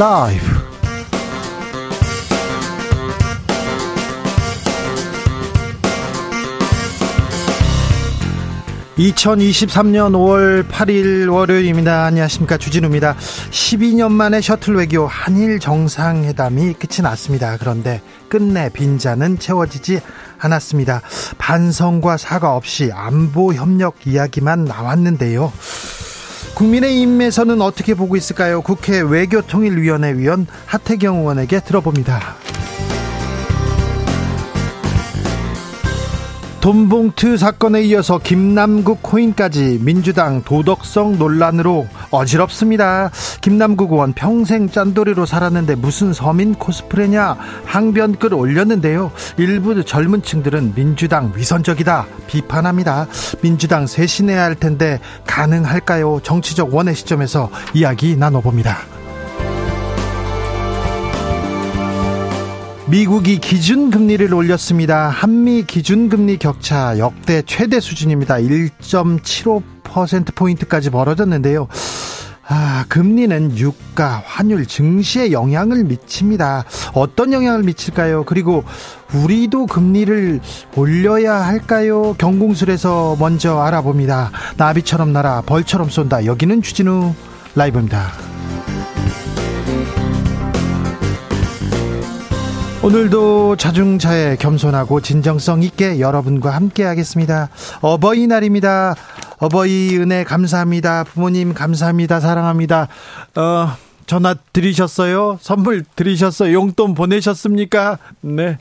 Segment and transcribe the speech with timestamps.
[0.00, 0.40] 라이브.
[8.96, 12.04] 2023년 5월 8일 월요일입니다.
[12.04, 12.56] 안녕하십니까.
[12.56, 13.14] 주진우입니다.
[13.50, 17.58] 12년 만에 셔틀 외교 한일 정상회담이 끝이 났습니다.
[17.58, 20.00] 그런데 끝내 빈자는 채워지지
[20.38, 21.02] 않았습니다.
[21.36, 25.52] 반성과 사과 없이 안보 협력 이야기만 나왔는데요.
[26.60, 28.60] 국민의 힘에서는 어떻게 보고 있을까요?
[28.60, 32.36] 국회 외교통일위원회 위원 하태경 의원에게 들어봅니다.
[36.60, 43.10] 돈봉투 사건에 이어서 김남국 코인까지 민주당 도덕성 논란으로 어지럽습니다.
[43.40, 49.10] 김남국 의원 평생 짠돌이로 살았는데 무슨 서민 코스프레냐 항변글 올렸는데요.
[49.38, 53.06] 일부 젊은 층들은 민주당 위선적이다 비판합니다.
[53.40, 56.20] 민주당 쇄신해야 할 텐데 가능할까요?
[56.22, 58.99] 정치적 원의 시점에서 이야기 나눠봅니다.
[62.90, 65.08] 미국이 기준금리를 올렸습니다.
[65.08, 68.38] 한미 기준금리 격차 역대 최대 수준입니다.
[68.38, 71.68] 1.75%포인트까지 벌어졌는데요.
[72.48, 76.64] 아, 금리는 유가, 환율, 증시에 영향을 미칩니다.
[76.92, 78.24] 어떤 영향을 미칠까요?
[78.24, 78.64] 그리고
[79.14, 80.40] 우리도 금리를
[80.74, 82.16] 올려야 할까요?
[82.18, 84.32] 경공술에서 먼저 알아봅니다.
[84.56, 86.24] 나비처럼 날아 벌처럼 쏜다.
[86.24, 87.14] 여기는 주진우
[87.54, 88.29] 라이브입니다.
[92.82, 97.50] 오늘도 자중차에 겸손하고 진정성 있게 여러분과 함께 하겠습니다.
[97.82, 98.94] 어버이날입니다.
[99.38, 101.04] 어버이 은혜 감사합니다.
[101.04, 102.20] 부모님 감사합니다.
[102.20, 102.88] 사랑합니다.
[103.36, 105.38] 어, 전화 드리셨어요?
[105.42, 106.54] 선물 드리셨어요?
[106.54, 107.98] 용돈 보내셨습니까?
[108.22, 108.58] 네.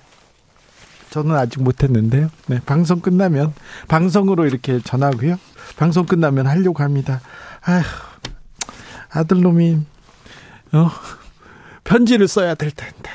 [1.12, 2.30] 저는 아직 못했는데요.
[2.48, 3.54] 네, 방송 끝나면
[3.88, 5.40] 방송으로 이렇게 전하고요.
[5.78, 7.22] 방송 끝나면 하려고 합니다.
[7.62, 7.84] 아휴,
[9.12, 9.80] 아들놈이
[10.74, 10.92] 어
[11.86, 13.10] 편지를 써야 될 텐데.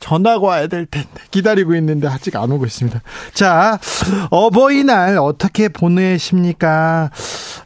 [0.00, 3.00] 전화가 와야 될 텐데 기다리고 있는데 아직 안 오고 있습니다.
[3.34, 3.78] 자,
[4.30, 7.10] 어버이날 어떻게 보내십니까?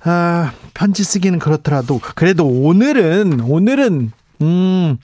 [0.03, 4.13] 아, 편지 쓰기는 그렇더라도 그래도 오늘은 오늘은
[4.43, 4.99] 음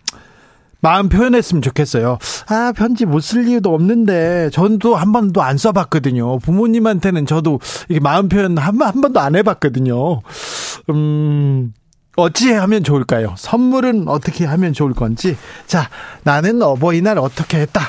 [0.82, 2.18] 마음 표현했으면 좋겠어요.
[2.48, 6.38] 아, 편지 못 쓸 이유도 없는데, 전도 한 번도 안 써봤거든요.
[6.38, 10.22] 부모님한테는 저도 이게 마음 표현 한, 한 번도 안 해봤거든요.
[10.88, 11.74] 음,
[12.16, 13.34] 어찌 하면 좋을까요?
[13.38, 15.36] 선물은 어떻게 하면 좋을 건지.
[15.66, 15.88] 자,
[16.22, 17.80] 나는 어버이날 어떻게 했다.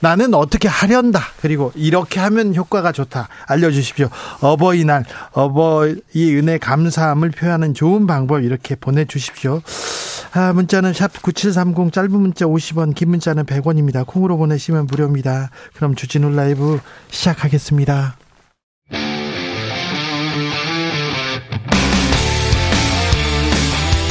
[0.00, 1.20] 나는 어떻게 하련다.
[1.40, 3.28] 그리고 이렇게 하면 효과가 좋다.
[3.46, 4.08] 알려주십시오.
[4.40, 9.62] 어버이날, 어버이 은혜 감사함을 표하는 좋은 방법 이렇게 보내주십시오.
[10.32, 14.06] 아, 문자는 샵 9730 짧은 문자 50원, 긴 문자는 100원입니다.
[14.06, 15.50] 콩으로 보내시면 무료입니다.
[15.74, 16.78] 그럼 주진우 라이브
[17.10, 18.16] 시작하겠습니다.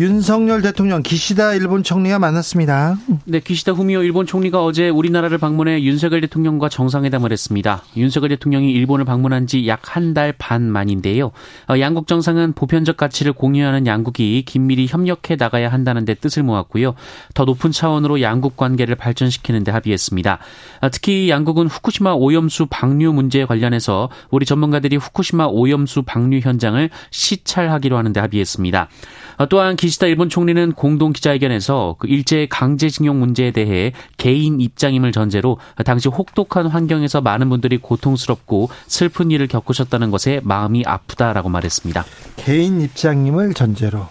[0.00, 2.96] 윤석열 대통령 기시다 일본 총리와 만났습니다.
[3.26, 7.82] 네, 기시다 후미오 일본 총리가 어제 우리나라를 방문해 윤석열 대통령과 정상회담을 했습니다.
[7.98, 11.32] 윤석열 대통령이 일본을 방문한 지 약 한 달 반 만인데요.
[11.68, 16.94] 어, 양국 정상은 보편적 가치를 공유하는 양국이 긴밀히 협력해 나가야 한다는 데 뜻을 모았고요.
[17.34, 20.38] 더 높은 차원으로 양국 관계를 발전시키는 데 합의했습니다.
[20.80, 27.98] 어, 특히 양국은 후쿠시마 오염수 방류 문제에 관련해서 우리 전문가들이 후쿠시마 오염수 방류 현장을 시찰하기로
[27.98, 28.88] 하는 데 합의했습니다.
[29.36, 35.12] 어, 또한 기 시다 일본 총리는 공동 기자회견에서 그 일제 강제징용 문제에 대해 개인 입장임을
[35.12, 42.04] 전제로 당시 혹독한 환경에서 많은 분들이 고통스럽고 슬픈 일을 겪으셨다는 것에 마음이 아프다라고 말했습니다.
[42.36, 44.08] 개인 입장임을 전제로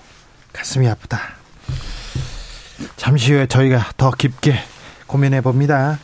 [0.54, 1.20] 가슴이 아프다.
[2.96, 4.56] 잠시 후에 저희가 더 깊게
[5.08, 6.00] 고민해 봅니다.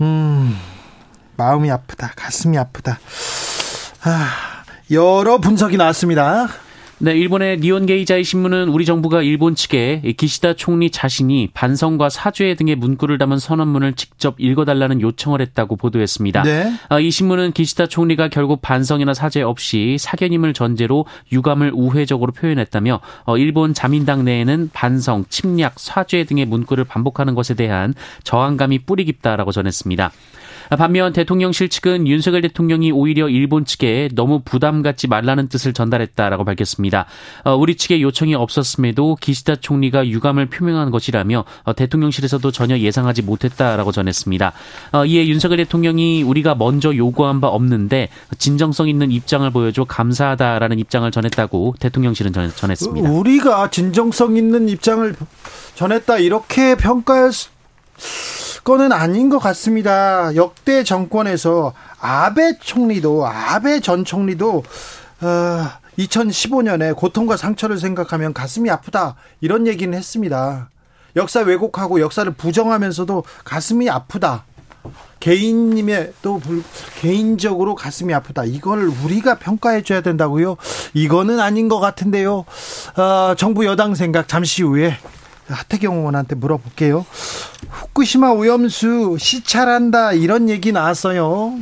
[0.00, 0.56] 음,
[1.36, 2.12] 마음이 아프다.
[2.16, 2.98] 가슴이 아프다.
[4.04, 4.28] 아,
[4.90, 6.48] 여러 분석이 나왔습니다.
[7.00, 12.74] 네, 일본의 니온 게이자이 신문은 우리 정부가 일본 측에 기시다 총리 자신이 반성과 사죄 등의
[12.74, 16.42] 문구를 담은 선언문을 직접 읽어달라는 요청을 했다고 보도했습니다.
[16.42, 16.72] 네.
[16.88, 23.38] 아, 이 신문은 기시다 총리가 결국 반성이나 사죄 없이 사견임을 전제로 유감을 우회적으로 표현했다며 어,
[23.38, 27.94] 일본 자민당 내에는 반성, 침략, 사죄 등의 문구를 반복하는 것에 대한
[28.24, 30.10] 저항감이 뿌리 깊다라고 전했습니다.
[30.76, 37.06] 반면 대통령실 측은 윤석열 대통령이 오히려 일본 측에 너무 부담 갖지 말라는 뜻을 전달했다라고 밝혔습니다.
[37.44, 43.92] 어, 우리 측의 요청이 없었음에도 기시다 총리가 유감을 표명한 것이라며 어, 대통령실에서도 전혀 예상하지 못했다라고
[43.92, 44.52] 전했습니다.
[44.92, 51.10] 어, 이에 윤석열 대통령이 우리가 먼저 요구한 바 없는데 진정성 있는 입장을 보여줘 감사하다라는 입장을
[51.10, 53.10] 전했다고 대통령실은 전했습니다.
[53.10, 55.14] 우리가 진정성 있는 입장을
[55.74, 57.32] 전했다 이렇게 평가할
[58.64, 60.34] 거는 아닌 것 같습니다.
[60.36, 64.62] 역대 정권에서 아베 총리도 아베 전 총리도
[65.20, 70.70] 어, 2015년에 고통과 상처를 생각하면 가슴이 아프다 이런 얘기는 했습니다.
[71.16, 74.44] 역사 왜곡하고 역사를 부정하면서도 가슴이 아프다.
[75.20, 76.40] 개인님의 또
[77.00, 78.44] 개인적으로 가슴이 아프다.
[78.44, 80.56] 이걸 우리가 평가해 줘야 된다고요?
[80.94, 82.44] 이거는 아닌 것 같은데요.
[82.96, 84.96] 어, 정부 여당 생각 잠시 후에
[85.48, 87.04] 하태경 의원한테 물어볼게요.
[87.70, 91.58] 후쿠시마 오염수 시찰한다 이런 얘기 나왔어요.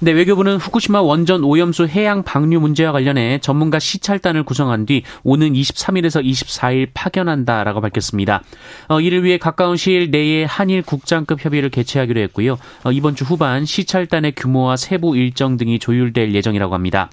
[0.00, 6.22] 네, 외교부는 후쿠시마 원전 오염수 해양 방류 문제와 관련해 전문가 시찰단을 구성한 뒤 오는 23일에서
[6.24, 8.42] 24일 파견한다라고 밝혔습니다.
[8.88, 12.58] 어, 이를 위해 가까운 시일 내에 한일 국장급 협의를 개최하기로 했고요.
[12.82, 17.08] 어, 이번 주 후반 시찰단의 규모와 세부 일정 등이 조율될 예정이라고 합니다.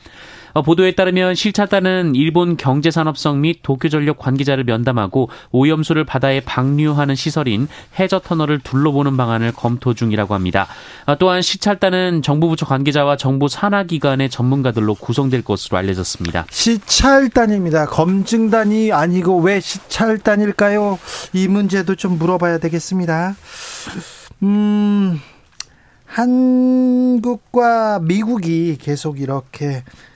[0.54, 7.68] 어, 보도에 따르면 실차단은 일본 경제산업성 및 도쿄전력 관계자를 면담하고 오염수를 바다에 방류하는 시설인
[8.00, 10.68] 해저 터널을 둘러보는 방안을 검토 중이라고 합니다.
[11.06, 16.46] 어, 또한 시찰단은 정부 부처 관계자와 정부 산하 기관의 전문가들로 구성될 것으로 알려졌습니다.
[16.50, 17.86] 시찰단입니다.
[17.88, 21.00] 검증단이 아니고 왜 시찰단일까요?
[21.34, 23.36] 이 문제도 좀 물어봐야 되겠습니다.
[24.44, 25.20] 음,
[26.06, 30.11] 한국과 미국이 계속 이렇게 어,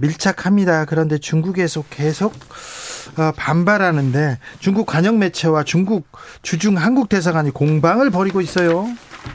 [0.00, 0.86] 밀착합니다.
[0.86, 2.34] 그런데 중국에서 계속
[3.16, 6.06] 어, 반발하는데 중국 관영 매체와 중국
[6.42, 8.86] 주중 한국 대사관이 공방을 벌이고 있어요.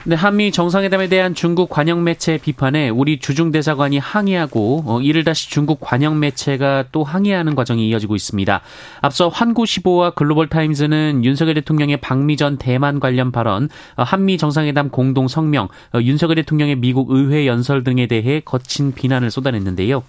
[0.05, 5.49] 네, 한미 정상회담에 대한 중국 관영 매체 비판에 우리 주중 대사관이 항의하고 어, 이를 다시
[5.49, 8.61] 중국 관영 매체가 또 항의하는 과정이 이어지고 있습니다.
[9.01, 15.27] 앞서 환구시보와 글로벌 타임즈는 윤석열 대통령의 방미 전 대만 관련 발언, 어, 한미 정상회담 공동
[15.27, 20.03] 성명, 어, 윤석열 대통령의 미국 의회 연설 등에 대해 거친 비난을 쏟아냈는데요.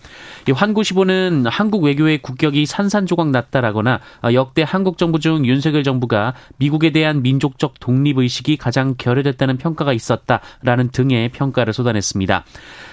[0.49, 6.91] 이 환구시보는 한국 외교의 국격이 산산조각 났다라거나 어, 역대 한국 정부 중 윤석열 정부가 미국에
[6.91, 9.74] 대한 민족적 독립 의식이 가장 결여됐다는 평.
[9.75, 12.45] 평가가 있었다라는 등의 평가를 쏟아냈습니다.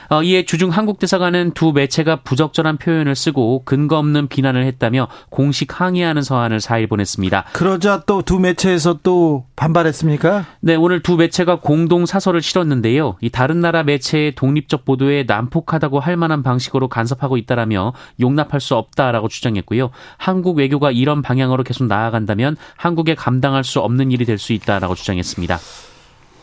[0.09, 5.79] 어, 이에 주중 한국 대사관은 두 매체가 부적절한 표현을 쓰고 근거 없는 비난을 했다며 공식
[5.79, 7.45] 항의하는 서한을 4일 보냈습니다.
[7.53, 10.45] 그러자 또 두 매체에서 또 반발했습니까?
[10.59, 13.15] 네, 오늘 두 매체가 공동 사설을 실었는데요.
[13.21, 19.27] 이 다른 나라 매체의 독립적 보도에 난폭하다고 할 만한 방식으로 간섭하고 있다라며 용납할 수 없다라고
[19.29, 19.91] 주장했고요.
[20.17, 25.59] 한국 외교가 이런 방향으로 계속 나아간다면 한국에 감당할 수 없는 일이 될 수 있다라고 주장했습니다.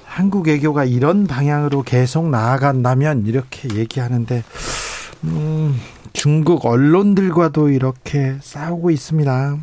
[0.09, 4.43] 한국 외교가 이런 방향으로 계속 나아간다면 이렇게 얘기하는데
[5.25, 5.79] 음,
[6.13, 9.59] 중국 언론들과도 이렇게 싸우고 있습니다.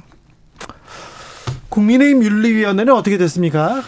[1.70, 3.82] 국민의힘 윤리위원회는 어떻게 됐습니까?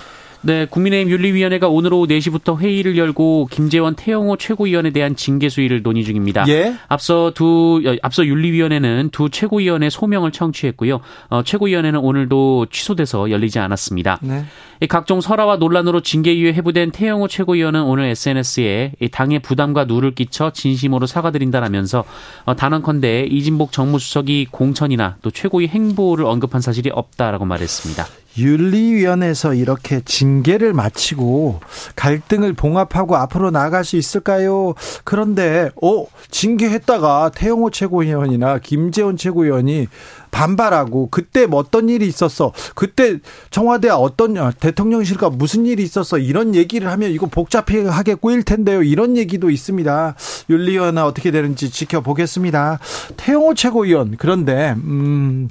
[0.47, 6.05] 네, 국민의힘 윤리위원회가 오늘 오후 4시부터 회의를 열고 김재원 태영호 최고위원에 대한 징계 수위를 논의
[6.05, 6.45] 중입니다.
[6.47, 6.73] 예?
[6.87, 11.01] 앞서 두 앞서 윤리위원회는 두 최고위원의 소명을 청취했고요.
[11.27, 14.19] 어, 최고위원회는 오늘도 취소돼서 열리지 않았습니다.
[14.21, 14.45] 네.
[14.87, 21.07] 각종 설화와 논란으로 징계 이후에 해부된 태영호 최고위원은 오늘 SNS에 당의 부담과 누를 끼쳐 진심으로
[21.07, 22.05] 사과드린다라면서
[22.45, 28.05] 어, 단언컨대 이진복 정무수석이 공천이나 또 최고위 행보를 언급한 사실이 없다라고 말했습니다.
[28.37, 31.59] 윤리위원회에서 이렇게 징계를 마치고
[31.95, 34.73] 갈등을 봉합하고 앞으로 나아갈 수 있을까요?
[35.03, 39.87] 그런데 어 징계했다가 태영호 최고위원이나 김재원 최고위원이
[40.31, 42.51] 반발하고 그때 뭐 어떤 일이 있었어?
[42.75, 43.17] 그때
[43.49, 46.17] 청와대 어떤 어, 대통령실과 무슨 일이 있었어?
[46.17, 48.83] 이런 얘기를 하면 이거 복잡하게 꼬일 텐데요.
[48.83, 50.15] 이런 얘기도 있습니다.
[50.49, 52.79] 윤리위원회 어떻게 되는지 지켜보겠습니다.
[53.15, 55.49] 태영호 최고위원 그런데 음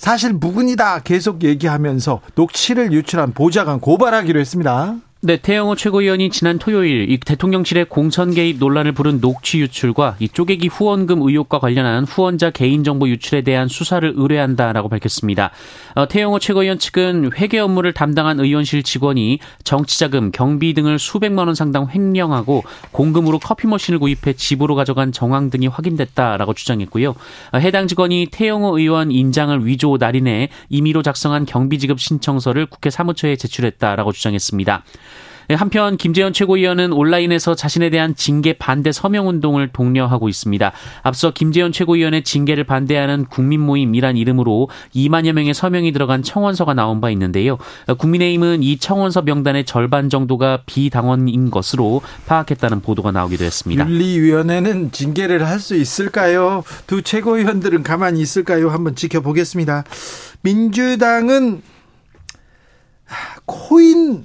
[0.00, 4.96] 사실 무근이다 계속 얘기하면서 녹취를 유출한 보좌관 고발하기로 했습니다.
[5.22, 10.68] 네, 태영호 최고위원이 지난 토요일 이 대통령실의 공천 개입 논란을 부른 녹취 유출과 이 쪼개기
[10.68, 15.50] 후원금 의혹과 관련한 후원자 개인정보 유출에 대한 수사를 의뢰한다라고 밝혔습니다.
[15.94, 21.88] 어, 태영호 최고위원 측은 회계 업무를 담당한 의원실 직원이 정치자금, 경비 등을 수백만 원 상당
[21.88, 27.10] 횡령하고 공금으로 커피 머신을 구입해 집으로 가져간 정황 등이 확인됐다라고 주장했고요.
[27.52, 33.36] 어, 해당 직원이 태영호 의원 인장을 위조 날인해 임의로 작성한 경비 지급 신청서를 국회 사무처에
[33.36, 34.84] 제출했다라고 주장했습니다.
[35.50, 40.72] 예, 한편 김재현 최고위원은 온라인에서 자신에 대한 징계 반대 서명 운동을 독려하고 있습니다.
[41.02, 47.10] 앞서 김재현 최고위원의 징계를 반대하는 국민 모임이란 이름으로 2만여 명의 서명이 들어간 청원서가 나온 바
[47.10, 47.58] 있는데요.
[47.98, 53.88] 국민의힘은 이 청원서 명단의 절반 정도가 비당원인 것으로 파악했다는 보도가 나오기도 했습니다.
[53.88, 56.64] 윤리위원회는 징계를 할 수 있을까요?
[56.86, 58.70] 두 최고위원들은 가만히 있을까요?
[58.70, 59.84] 한번 지켜보겠습니다.
[60.40, 61.60] 민주당은
[63.44, 64.24] 코인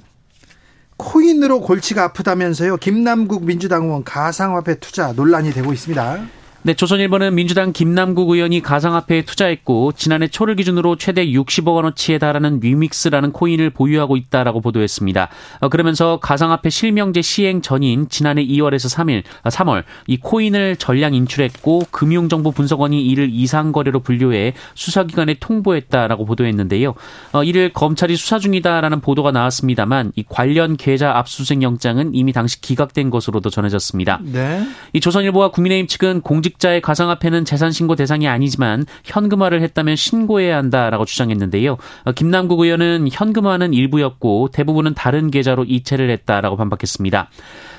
[0.96, 2.78] 코인으로 골치가 아프다면서요.
[2.78, 6.26] 김남국 민주당 의원 가상화폐 투자 논란이 되고 있습니다.
[6.66, 13.30] 네, 조선일보는 민주당 김남국 의원이 가상화폐에 투자했고 지난해 초를 기준으로 최대 60억 원어치에 달하는 위믹스라는
[13.30, 15.28] 코인을 보유하고 있다라고 보도했습니다.
[15.60, 21.82] 어, 그러면서 가상화폐 실명제 시행 전인 지난해 2월에서 3일, 3월 아, 이 코인을 전량 인출했고
[21.92, 26.94] 금융정보 분석원이 이를 이상 거래로 분류해 수사기관에 통보했다라고 보도했는데요.
[27.30, 33.10] 어, 이를 검찰이 수사 중이다라는 보도가 나왔습니다만 이 관련 계좌 압수수색 영장은 이미 당시 기각된
[33.10, 34.18] 것으로도 전해졌습니다.
[34.24, 34.66] 네.
[34.94, 41.04] 이 조선일보와 국민의힘 측은 공직 공직자의 가상화폐는 재산 신고 대상이 아니지만 현금화를 했다면 신고해야 한다라고
[41.04, 41.76] 주장했는데요.
[42.04, 47.30] 어, 김남국 의원은 현금화는 일부였고 대부분은 다른 계좌로 이체를 했다라고 반박했습니다.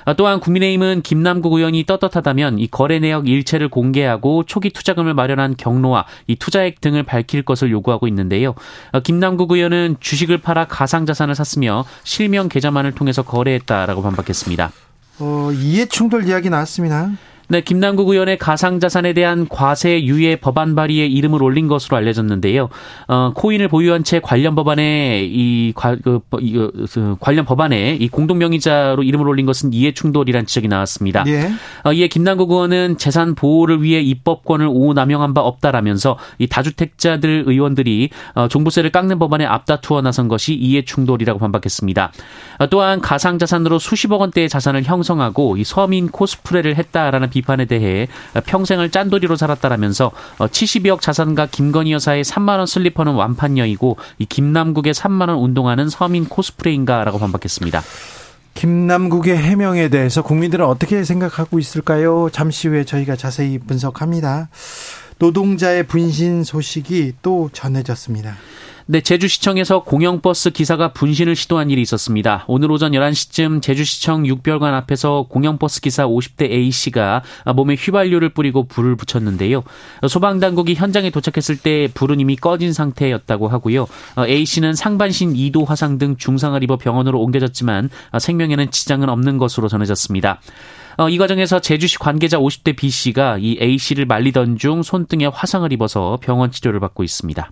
[0.06, 6.06] 어, 또한 국민의힘은 김남국 의원이 떳떳하다면 이 거래 내역 일체를 공개하고 초기 투자금을 마련한 경로와
[6.28, 8.56] 이 투자액 등을 밝힐 것을 요구하고 있는데요.
[8.92, 14.72] 어, 김남국 의원은 주식을 팔아 가상자산을 샀으며 실명 계좌만을 통해서 거래했다라고 반박했습니다.
[15.20, 17.10] 어, 이해 충돌 이야기 나왔습니다.
[17.50, 22.68] 네, 김남국 의원의 가상자산에 대한 과세 유예 법안 발의에 이름을 올린 것으로 알려졌는데요.
[23.08, 29.02] 어, 코인을 보유한 채 관련 법안에 이, 과, 그, 이 그, 관련 법안에 이 공동명의자로
[29.02, 31.24] 이름을 올린 것은 이해 충돌이란 지적이 나왔습니다.
[31.28, 31.50] 예.
[31.86, 38.50] 어, 이에 김남국 의원은 재산 보호를 위해 입법권을 오남용한 바 없다라면서 이 다주택자들 의원들이 어,
[38.50, 42.12] 종부세를 깎는 법안에 앞다투어 나선 것이 이해 충돌이라고 반박했습니다.
[42.60, 48.08] 어, 또한 가상자산으로 수십억 원대의 자산을 형성하고 이 서민 코스프레를 했다라는 비판에 대해
[48.46, 55.30] 평생을 짠돌이로 살았다라면서 70여억 어, 자산가 김건희 여사의 3만 원 슬리퍼는 완판녀이고 이 김남국의 3만
[55.30, 57.82] 원 운동화는 서민 코스프레인가라고 반박했습니다.
[58.56, 62.30] 김남국의 해명에 대해서 국민들은 어떻게 생각하고 있을까요?
[62.32, 64.50] 잠시 후에 저희가 자세히 분석합니다.
[65.20, 68.36] 노동자의 분신 소식이 또 전해졌습니다.
[68.90, 72.46] 네, 제주시청에서 공영버스 기사가 분신을 시도한 일이 있었습니다.
[72.48, 77.22] 오늘 오전 11시쯤 제주시청 육별관 앞에서 공영버스 기사 50대 A씨가
[77.54, 79.64] 몸에 휘발유를 뿌리고 불을 붙였는데요.
[80.08, 83.88] 소방당국이 현장에 도착했을 때 불은 이미 꺼진 상태였다고 하고요.
[84.20, 90.40] A씨는 상반신 2도 화상 등 중상을 입어 병원으로 옮겨졌지만 생명에는 지장은 없는 것으로 전해졌습니다.
[91.10, 96.80] 이 과정에서 제주시 관계자 50대 B씨가 이 A씨를 말리던 중 손등에 화상을 입어서 병원 치료를
[96.80, 97.52] 받고 있습니다.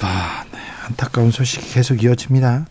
[0.00, 0.58] 아, 네.
[0.88, 2.66] 안타까운 소식이 계속 이어집니다.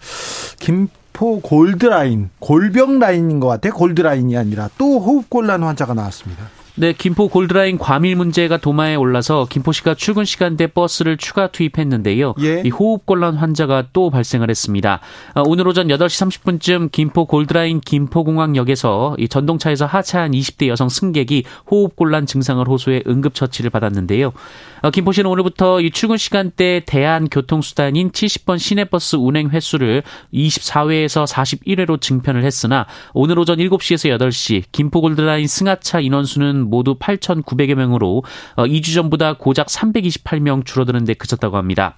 [0.59, 3.73] 김포 골드라인, 골병 라인인 것 같아요.
[3.73, 6.43] 골드라인이 아니라 또 호흡곤란 환자가 나왔습니다.
[6.81, 12.33] 네, 김포 골드라인 과밀 문제가 도마에 올라서 김포시가 출근 시간대 버스를 추가 투입했는데요.
[12.41, 12.63] 예.
[12.65, 14.99] 이 호흡곤란 환자가 또 발생을 했습니다.
[15.35, 22.25] 아, 오늘 오전 8시 30분쯤 김포 골드라인 김포공항역에서 이 전동차에서 하차한 20대 여성 승객이 호흡곤란
[22.25, 24.33] 증상을 호소해 응급처치를 받았는데요.
[24.81, 30.01] 아, 김포시는 오늘부터 이 출근 시간대 대한교통수단인 70번 시내버스 운행 횟수를
[30.33, 38.23] 24회에서 41회로 증편을 했으나 오늘 오전 7시에서 8시 김포 골드라인 승하차 인원수는 모두 8,900여 명으로
[38.57, 41.95] 2주 어, 전보다 고작 328명 줄어드는 데 그쳤다고 합니다.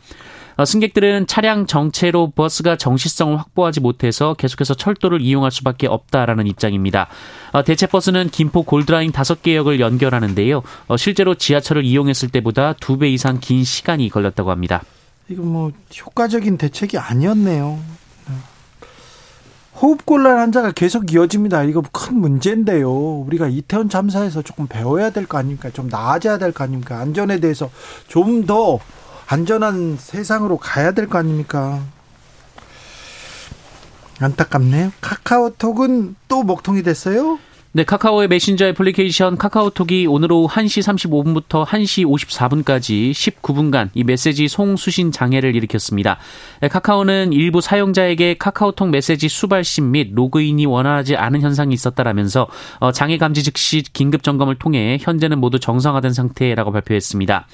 [0.56, 7.08] 어, 승객들은 차량 정체로 버스가 정시성을 확보하지 못해서 계속해서 철도를 이용할 수밖에 없다라는 입장입니다.
[7.52, 10.62] 어, 대체 버스는 김포 골드라인 5개 역을 연결하는데요.
[10.98, 14.84] 실제로 지하철을 이용했을 때보다 2배 이상 긴 시간이 걸렸다고 합니다.
[15.30, 15.72] 이거 뭐
[16.06, 17.80] 효과적인 대책이 아니었네요.
[19.84, 21.64] 호흡곤란 환자가 계속 이어집니다.
[21.64, 22.90] 이거 큰 문제인데요.
[22.90, 25.70] 우리가 이태원 참사에서 조금 배워야 될 거 아닙니까?
[25.72, 27.00] 좀 나아져야 될 거 아닙니까?
[27.00, 27.70] 안전에 대해서
[28.08, 28.80] 좀 더
[29.28, 31.82] 안전한 세상으로 가야 될 거 아닙니까?
[34.22, 34.92] 안타깝네요.
[35.02, 37.40] 카카오톡은 또 먹통이 됐어요?
[37.76, 45.12] 네, 카카오의 메신저 애플리케이션 카카오톡이 오늘 오후 1시 35분부터 1시 54분까지 19분간 이 메시지 송수신
[45.12, 46.20] 장애를 일으켰습니다.
[46.62, 53.18] 네, 카카오는 일부 사용자에게 카카오톡 메시지 수발신 및 로그인이 원활하지 않은 현상이 있었다라면서 어, 장애
[53.18, 57.48] 감지 즉시 긴급 점검을 통해 현재는 모두 정상화된 상태라고 발표했습니다.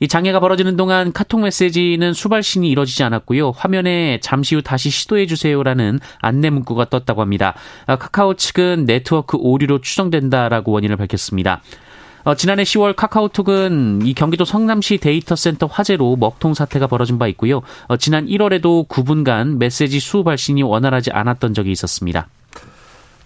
[0.00, 3.50] 이 장애가 벌어지는 동안 카톡 메시지는 수발신이 이뤄지지 않았고요.
[3.50, 7.54] 화면에 잠시 후 다시 시도해 주세요라는 안내 문구가 떴다고 합니다.
[7.86, 11.62] 아, 카카오 측은 네트워크 오류로 추정된다라고 원인을 밝혔습니다.
[12.24, 17.62] 어, 지난해 10월 카카오톡은 이 경기도 성남시 데이터 센터 화재로 먹통 사태가 벌어진 바 있고요.
[17.86, 22.28] 어, 지난 1월에도 9분간 메시지 수발신이 원활하지 않았던 적이 있었습니다.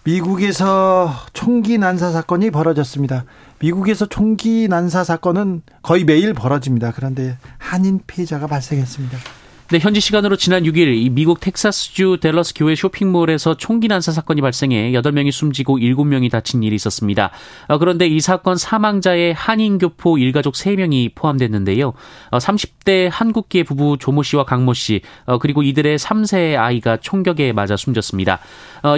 [0.05, 3.25] 미국에서 총기 난사 사건이 벌어졌습니다.
[3.63, 6.93] 미국에서 총기 난사 사건은 거의 매일 벌어집니다.
[6.93, 9.17] 그런데 한인 피해자가 발생했습니다.
[9.73, 15.33] 네, 현지 시간으로 지난 6일 미국 텍사스주 델러스 교회 쇼핑몰에서 총기 난사 사건이 발생해 8명이
[15.33, 17.31] 숨지고 7명이 다친 일이 있었습니다.
[17.69, 21.95] 어, 그런데 이 사건 사망자의 한인 교포 일가족 3명이 포함됐는데요.
[22.33, 27.75] 30대 어, 한국계 부부 조모 씨와 강모 씨, 어, 그리고 이들의 3세 아이가 총격에 맞아
[27.75, 28.41] 숨졌습니다.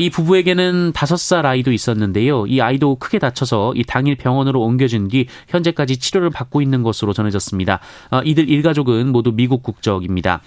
[0.00, 2.46] 이 부부에게는 5살 아이도 있었는데요.
[2.46, 7.80] 이 아이도 크게 다쳐서 이 당일 병원으로 옮겨진 뒤 현재까지 치료를 받고 있는 것으로 전해졌습니다.
[8.24, 10.40] 이들 일가족은 모두 미국 국적입니다.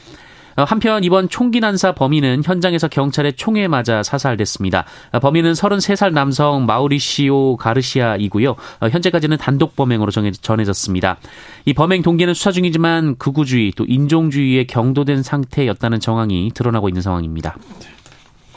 [0.57, 4.85] 어, 한편 이번 총기 난사 범인은 현장에서 경찰의 총에 맞아 사살됐습니다.
[5.11, 8.49] 어, 범인은 33살 남성 마우리시오 가르시아이고요.
[8.81, 10.11] 어, 현재까지는 단독 범행으로
[10.41, 11.17] 전해졌습니다.
[11.65, 17.55] 이 범행 동기는 수사 중이지만 극우주의 또 인종주의에 경도된 상태였다는 정황이 드러나고 있는 상황입니다.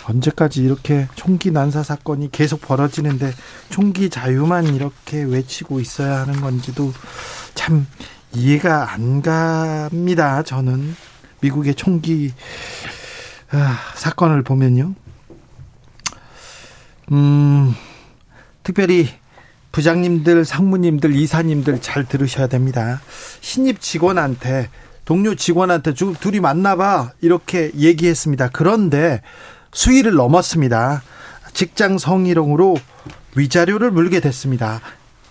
[0.09, 3.31] 언제까지 이렇게 총기 난사 사건이 계속 벌어지는데
[3.69, 6.93] 총기 자유만 이렇게 외치고 있어야 하는 건지도
[7.55, 7.87] 참
[8.35, 10.43] 이해가 안 갑니다.
[10.43, 10.95] 저는
[11.41, 12.33] 미국의 총기
[13.51, 14.95] 아, 사건을 보면요.
[17.13, 17.75] 음,
[18.63, 19.09] 특별히
[19.73, 23.01] 부장님들, 상무님들, 이사님들 잘 들으셔야 됩니다.
[23.41, 24.69] 신입 직원한테
[25.05, 28.51] 동료 직원한테 둘이 만나봐 이렇게 얘기했습니다.
[28.53, 29.23] 그런데
[29.73, 31.03] 수위를 넘었습니다.
[31.53, 32.77] 직장 성희롱으로
[33.37, 34.81] 위자료를 물게 됐습니다.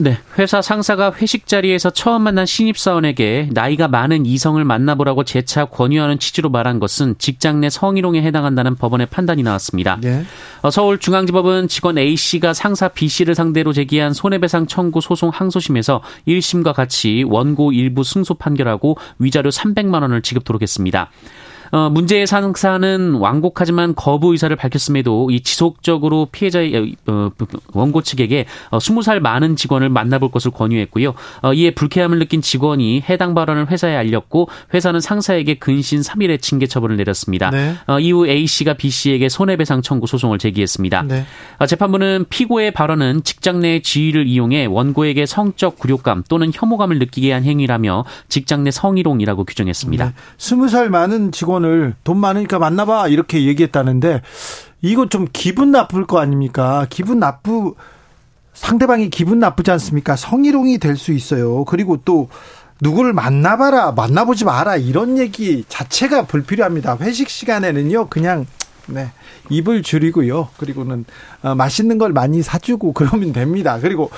[0.02, 6.50] 네, 회사 상사가 회식 자리에서 처음 만난 신입사원에게 나이가 많은 이성을 만나보라고 재차 권유하는 취지로
[6.50, 9.98] 말한 것은 직장 내 성희롱에 해당한다는 법원의 판단이 나왔습니다.
[10.00, 10.24] 네.
[10.72, 18.06] 서울중앙지법은 직원 A씨가 상사 B씨를 상대로 제기한 손해배상 청구 소송 항소심에서 1심과 같이 원고 일부
[18.06, 21.10] 승소 판결하고 위자료 300만 원을 지급토록 했습니다.
[21.72, 27.30] 어, 문제의 상사는 완곡하지만 거부 의사를 밝혔음에도 이 지속적으로 피해자의 어,
[27.74, 31.14] 원고 측에게 어, 20살 많은 직원을 만나볼 것을 권유했고요.
[31.44, 36.98] 어, 이에 불쾌함을 느낀 직원이 해당 발언을 회사에 알렸고 회사는 상사에게 근신 3일의 징계 처분을
[36.98, 37.50] 내렸습니다.
[37.52, 37.76] 네.
[37.88, 41.04] 어, 이후 A 씨가 B 씨에게 손해배상 청구 소송을 제기했습니다.
[41.04, 41.26] 네.
[41.60, 47.44] 어, 재판부는 피고의 발언은 직장 내 지위를 이용해 원고에게 성적 굴욕감 또는 혐오감을 느끼게 한
[47.44, 50.06] 행위라며 직장 내 성희롱이라고 규정했습니다.
[50.06, 50.14] 네.
[50.38, 54.22] 20살 많은 직원 직원을 돈 많으니까 만나봐 이렇게 얘기했다는데
[54.82, 56.88] 이거 좀 기분 나쁠 거 아닙니까?
[56.90, 57.76] 기분 나쁘
[58.54, 60.16] 상대방이 기분 나쁘지 않습니까?
[60.16, 61.64] 성희롱이 될 수 있어요.
[61.66, 62.30] 그리고 또
[62.82, 66.98] 누구를 만나봐라, 만나보지 마라 이런 얘기 자체가 불필요합니다.
[67.02, 68.46] 회식 시간에는요, 그냥
[68.88, 69.12] 네
[69.50, 70.50] 입을 줄이고요.
[70.58, 71.06] 그리고는
[71.44, 73.80] 어, 맛있는 걸 많이 사주고 그러면 됩니다.
[73.82, 74.10] 그리고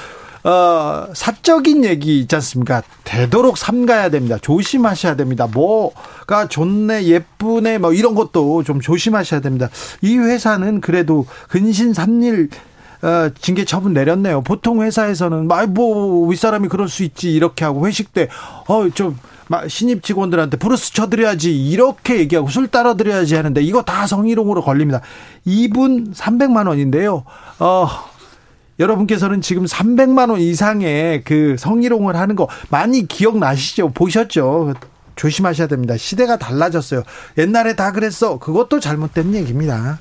[0.44, 2.82] 어, 사적인 얘기 있지 않습니까?
[3.04, 4.38] 되도록 삼가야 됩니다.
[4.42, 5.48] 조심하셔야 됩니다.
[5.48, 9.70] 뭐가 좋네, 예쁘네, 뭐 이런 것도 좀 조심하셔야 됩니다.
[10.02, 12.50] 이 회사는 그래도 근신 삼일
[13.04, 14.42] 어, 징계 처분 내렸네요.
[14.42, 18.28] 보통 회사에서는 뭐 윗사람이 그럴 수 있지 이렇게 하고 회식 때
[18.68, 19.18] 어 좀
[19.68, 25.02] 신입 직원들한테 블루스 쳐드려야지 이렇게 얘기하고 술 따라드려야지 하는데 이거 다 성희롱으로 걸립니다.
[25.46, 27.26] 2분 300만 원인데요.
[27.60, 27.88] 어
[28.80, 33.90] 여러분께서는 지금 300만 원 이상의 그 성희롱을 하는 거 많이 기억나시죠?
[33.90, 34.74] 보셨죠?
[35.16, 35.98] 조심하셔야 됩니다.
[35.98, 37.04] 시대가 달라졌어요.
[37.38, 38.40] 옛날에 다 그랬어.
[38.40, 40.00] 그것도 잘못된 얘기입니다.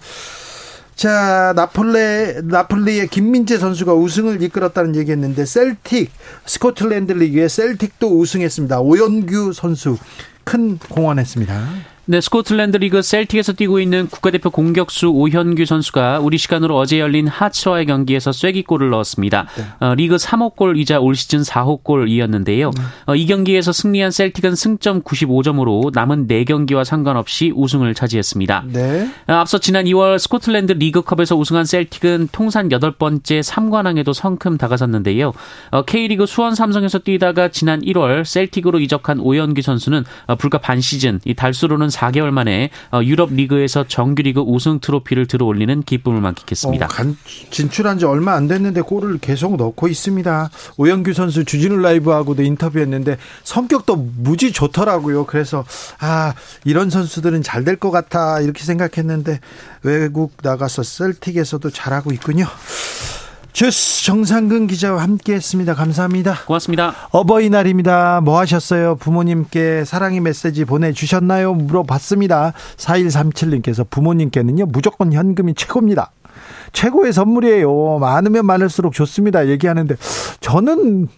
[0.94, 6.11] 자, 나폴레, 나폴리의 김민재 선수가 우승을 이끌었다는 얘기 했는데, 셀틱,
[6.44, 8.80] 스코틀랜드 리그의 셀틱도 우승했습니다.
[8.80, 9.96] 오현규 선수
[10.44, 11.89] 큰 공헌했습니다.
[12.10, 17.86] 네, 스코틀랜드 리그 셀틱에서 뛰고 있는 국가대표 공격수 오현규 선수가 우리 시간으로 어제 열린 하츠와의
[17.86, 19.46] 경기에서 쐐기골을 넣었습니다.
[19.56, 19.64] 네.
[19.78, 22.72] 어, 리그 3호 골이자 올 시즌 4호 골이었는데요.
[22.76, 22.82] 네.
[23.06, 28.64] 어, 이 경기에서 승리한 셀틱은 승점 95점으로 남은 4경기와 상관없이 우승을 차지했습니다.
[28.72, 29.08] 네.
[29.28, 35.32] 어, 앞서 지난 2월 스코틀랜드 리그컵에서 우승한 셀틱은 통산 8번째 3관왕에도 성큼 다가섰는데요.
[35.70, 41.20] 어, K리그 수원 삼성에서 뛰다가 지난 1월 셀틱으로 이적한 오현규 선수는 어, 불과 반 시즌
[41.24, 46.86] 이 달수로는 4개월 만에 어, 유럽 리그에서 정규리그 우승 트로피를 들어올리는 기쁨을 만끽했습니다.
[46.86, 47.16] 어, 간,
[47.50, 50.50] 진출한 지 얼마 안 됐는데 골을 계속 넣고 있습니다.
[50.78, 55.26] 오영규 선수 주진우 라이브하고도 인터뷰했는데 성격도 무지 좋더라고요.
[55.26, 55.64] 그래서
[55.98, 56.34] 아
[56.64, 59.40] 이런 선수들은 잘 될 것 같아 이렇게 생각했는데
[59.82, 62.46] 외국 나가서 셀틱에서도 잘하고 있군요.
[63.52, 65.74] 주스 정상근 기자와 함께했습니다.
[65.74, 66.44] 감사합니다.
[66.46, 66.94] 고맙습니다.
[67.10, 68.20] 어버이날입니다.
[68.22, 68.96] 뭐 하셨어요?
[68.96, 71.54] 부모님께 사랑의 메시지 보내주셨나요?
[71.54, 72.52] 물어봤습니다.
[72.76, 76.12] 4137님께서 부모님께는요 무조건 현금이 최고입니다.
[76.72, 77.98] 최고의 선물이에요.
[77.98, 79.48] 많으면 많을수록 좋습니다.
[79.48, 79.96] 얘기하는데
[80.40, 81.08] 저는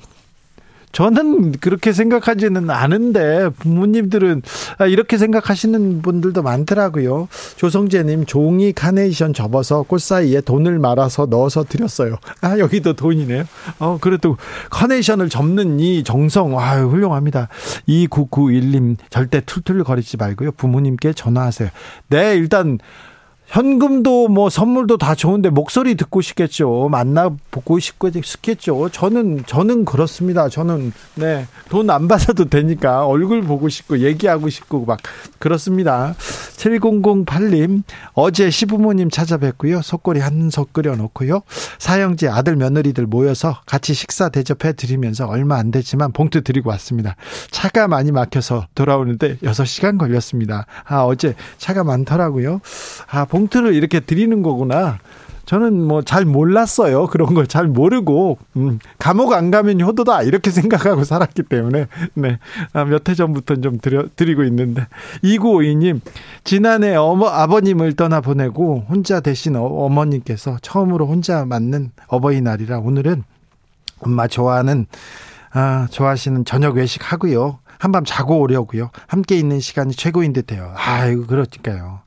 [0.92, 4.42] 저는 그렇게 생각하지는 않은데 부모님들은
[4.78, 7.28] 아, 이렇게 생각하시는 분들도 많더라고요.
[7.56, 12.16] 조성재님 종이 카네이션 접어서 꽃 사이에 돈을 말아서 넣어서 드렸어요.
[12.40, 13.44] 아 여기도 돈이네요.
[13.78, 14.36] 어 그래도
[14.70, 17.48] 카네이션을 접는 이 정성 아 훌륭합니다.
[17.88, 20.52] 2991님 절대 툴툴 거리지 말고요.
[20.52, 21.70] 부모님께 전화하세요.
[22.08, 22.78] 네 일단
[23.52, 26.88] 현금도 뭐 선물도 다 좋은데 목소리 듣고 싶겠죠.
[26.90, 28.88] 만나 보고 싶겠죠.
[28.88, 30.48] 저는 저는 그렇습니다.
[30.48, 31.46] 저는 네.
[31.68, 35.00] 돈 안 받아도 되니까 얼굴 보고 싶고 얘기하고 싶고 막
[35.38, 36.14] 그렇습니다.
[36.56, 37.82] 7008님
[38.14, 39.82] 어제 시부모님 찾아뵙고요.
[39.82, 41.42] 속꼬리 한석 끓여 놓고요.
[41.78, 47.16] 사형제 아들 며느리들 모여서 같이 식사 대접해 드리면서 얼마 안 되지만 봉투 드리고 왔습니다.
[47.50, 50.64] 차가 많이 막혀서 돌아오는데 6시간 걸렸습니다.
[50.84, 52.62] 아 어제 차가 많더라고요.
[53.10, 54.98] 아 봉 봉투를 이렇게 드리는 거구나.
[55.44, 57.08] 저는 뭐 잘 몰랐어요.
[57.08, 62.38] 그런 걸 잘 모르고 음, 감옥 안 가면 효도다 이렇게 생각하고 살았기 때문에 네.
[62.72, 64.86] 아, 몇해 전부터 좀 드려, 드리고 있는데
[65.24, 66.00] 2952님
[66.44, 73.24] 지난해 어머 아버님을 떠나 보내고 혼자 대신 어, 어머님께서 처음으로 혼자 맞는 어버이날이라 오늘은
[74.00, 74.86] 엄마 좋아하는
[75.52, 77.58] 아, 좋아하시는 저녁 외식 하고요.
[77.78, 78.90] 한밤 자고 오려고요.
[79.08, 80.72] 함께 있는 시간이 최고인 듯해요.
[80.76, 82.01] 아이고 그러니까요.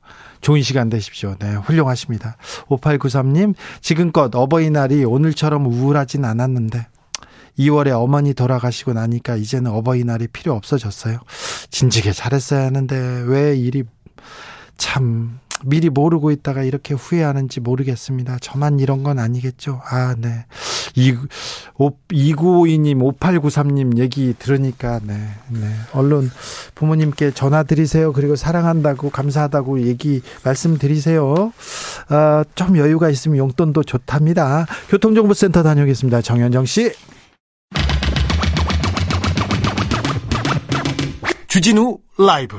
[0.46, 1.34] 좋은 시간 되십시오.
[1.40, 2.36] 네, 훌륭하십니다.
[2.68, 6.86] 5893님, 지금껏 어버이날이 오늘처럼 우울하진 않았는데,
[7.58, 11.18] 2월에 어머니 돌아가시고 나니까 이제는 어버이날이 필요 없어졌어요.
[11.70, 13.82] 진지게 잘했어야 하는데, 왜 일이
[14.76, 18.38] 참 미리 모르고 있다가 이렇게 후회하는지 모르겠습니다.
[18.40, 19.80] 저만 이런 건 아니겠죠.
[19.84, 20.46] 아, 네.
[20.94, 25.14] 2952님, 5893님 얘기 들으니까, 네,
[25.48, 25.72] 네.
[25.92, 26.30] 얼른
[26.74, 28.12] 부모님께 전화 드리세요.
[28.12, 31.52] 그리고 사랑한다고, 감사하다고 얘기 말씀드리세요.
[32.08, 34.66] 아, 좀 여유가 있으면 용돈도 좋답니다.
[34.88, 36.22] 교통정보센터 다녀오겠습니다.
[36.22, 36.92] 정현정 씨.
[41.48, 42.58] 주진우 라이브.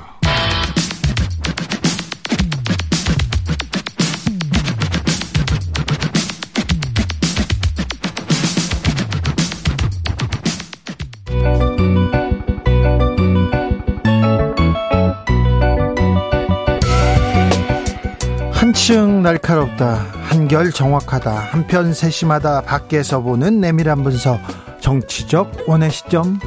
[18.88, 24.40] 한층 날카롭다 한결 정확하다 한편 세심하다 밖에서 보는 내밀한 분석
[24.80, 26.40] 정치적 원의 시점.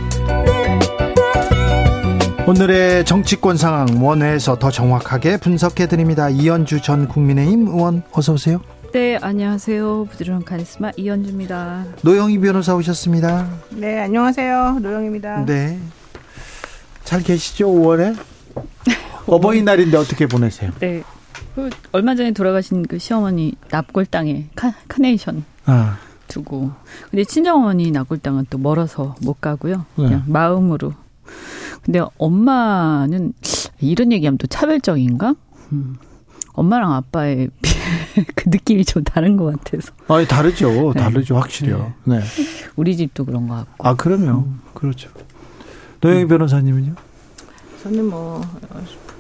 [2.49, 6.31] 오늘의 정치권 상황 원회에서 더 정확하게 분석해 드립니다.
[6.31, 8.63] 이현주 전 국민의힘 의원 어서 오세요.
[8.95, 10.07] 네 안녕하세요.
[10.11, 11.85] 부드러운 카리스마 이현주입니다.
[12.01, 13.51] 노영희 변호사 오셨습니다.
[13.69, 14.79] 네 안녕하세요.
[14.81, 15.45] 노영입니다.
[15.45, 15.79] 네
[17.05, 18.17] 잘 계시죠 5월에?
[19.27, 20.71] 어버이날인데 어떻게 보내세요?
[20.81, 21.03] 네
[21.55, 25.99] 그 얼마 전에 돌아가신 그 시어머니 납골 땅에 카, 카네이션 아.
[26.29, 26.71] 두고
[27.11, 29.85] 근데 친정어머니 납골 땅은 또 멀어서 못 가고요.
[29.97, 30.33] 그냥 네.
[30.33, 30.95] 마음으로.
[31.83, 33.33] 근데 엄마는
[33.81, 35.35] 이런 얘기하면 또 차별적인가?
[35.73, 35.97] 음.
[36.53, 37.51] 엄마랑 아빠의
[38.37, 39.93] 그 느낌이 좀 다른 것 같아서.
[40.09, 40.93] 아, 다르죠.
[40.95, 41.01] 네.
[41.01, 41.37] 다르죠.
[41.37, 41.93] 확실히요.
[42.05, 42.19] 네.
[42.19, 42.25] 네.
[42.77, 43.89] 우리 집도 그런 것 같고.
[43.89, 44.61] 아, 그러면 음.
[44.75, 45.11] 그렇죠.
[46.01, 46.29] 노영희 음.
[46.29, 46.95] 변호사님은요?
[47.83, 48.43] 저는 뭐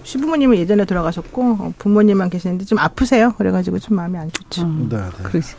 [0.02, 3.32] 시부모님은 예전에 돌아가셨고 어, 부모님만 계시는데 좀 아프세요.
[3.36, 4.62] 그래가지고 좀 마음이 안 좋죠.
[4.62, 5.22] 음, 네, 네.
[5.22, 5.54] 그러시.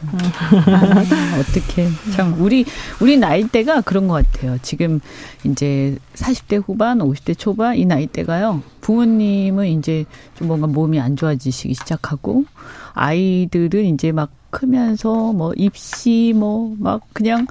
[0.68, 2.66] 아, 어떻게 참 우리
[3.00, 4.58] 우리 나이대가 그런 것 같아요.
[4.62, 5.00] 지금
[5.44, 8.62] 이제 40대 후반, 50대 초반 이 나이대가요.
[8.82, 12.46] 부모님은 이제 좀 뭔가 몸이 안 좋아지시기 시작하고
[12.94, 17.48] 아이들은 이제 막 크면서 뭐 입시 뭐 막 그냥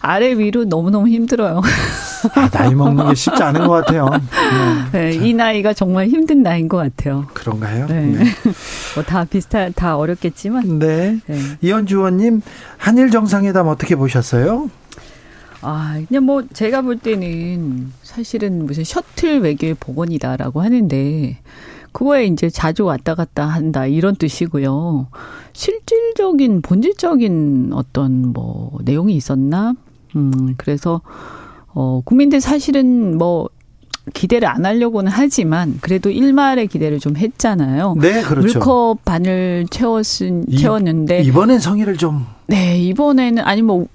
[0.00, 1.60] 아래 위로 너무너무 힘들어요.
[2.34, 4.08] 아, 나이 먹는 게 쉽지 않은 것 같아요.
[4.92, 5.10] 네.
[5.10, 7.26] 네, 이 나이가 정말 힘든 나이인 것 같아요.
[7.34, 7.86] 그런가요?
[7.86, 8.00] 네.
[8.06, 8.24] 네.
[8.94, 10.78] 뭐 다 비슷한, 다 어렵겠지만.
[10.78, 11.18] 네.
[11.26, 11.38] 네.
[11.60, 12.40] 이현주 의원님,
[12.78, 14.70] 한일 정상회담 어떻게 보셨어요?
[15.60, 21.38] 아, 그냥 뭐 제가 볼 때는 사실은 무슨 셔틀 외교의 복원이다라고 하는데
[21.94, 25.06] 그거에 이제 자주 왔다 갔다 한다 이런 뜻이고요.
[25.52, 29.74] 실질적인 본질적인 어떤 뭐 내용이 있었나?
[30.16, 31.00] 음, 그래서
[31.68, 33.48] 어 국민들 사실은 뭐
[34.12, 37.94] 기대를 안 하려고는 하지만 그래도 일말의 기대를 좀 했잖아요.
[38.00, 38.58] 네, 그렇죠.
[38.58, 43.86] 물컵 반을 채웠은 채웠는데 이번엔 성의를 좀 네, 이번에는 아니 뭐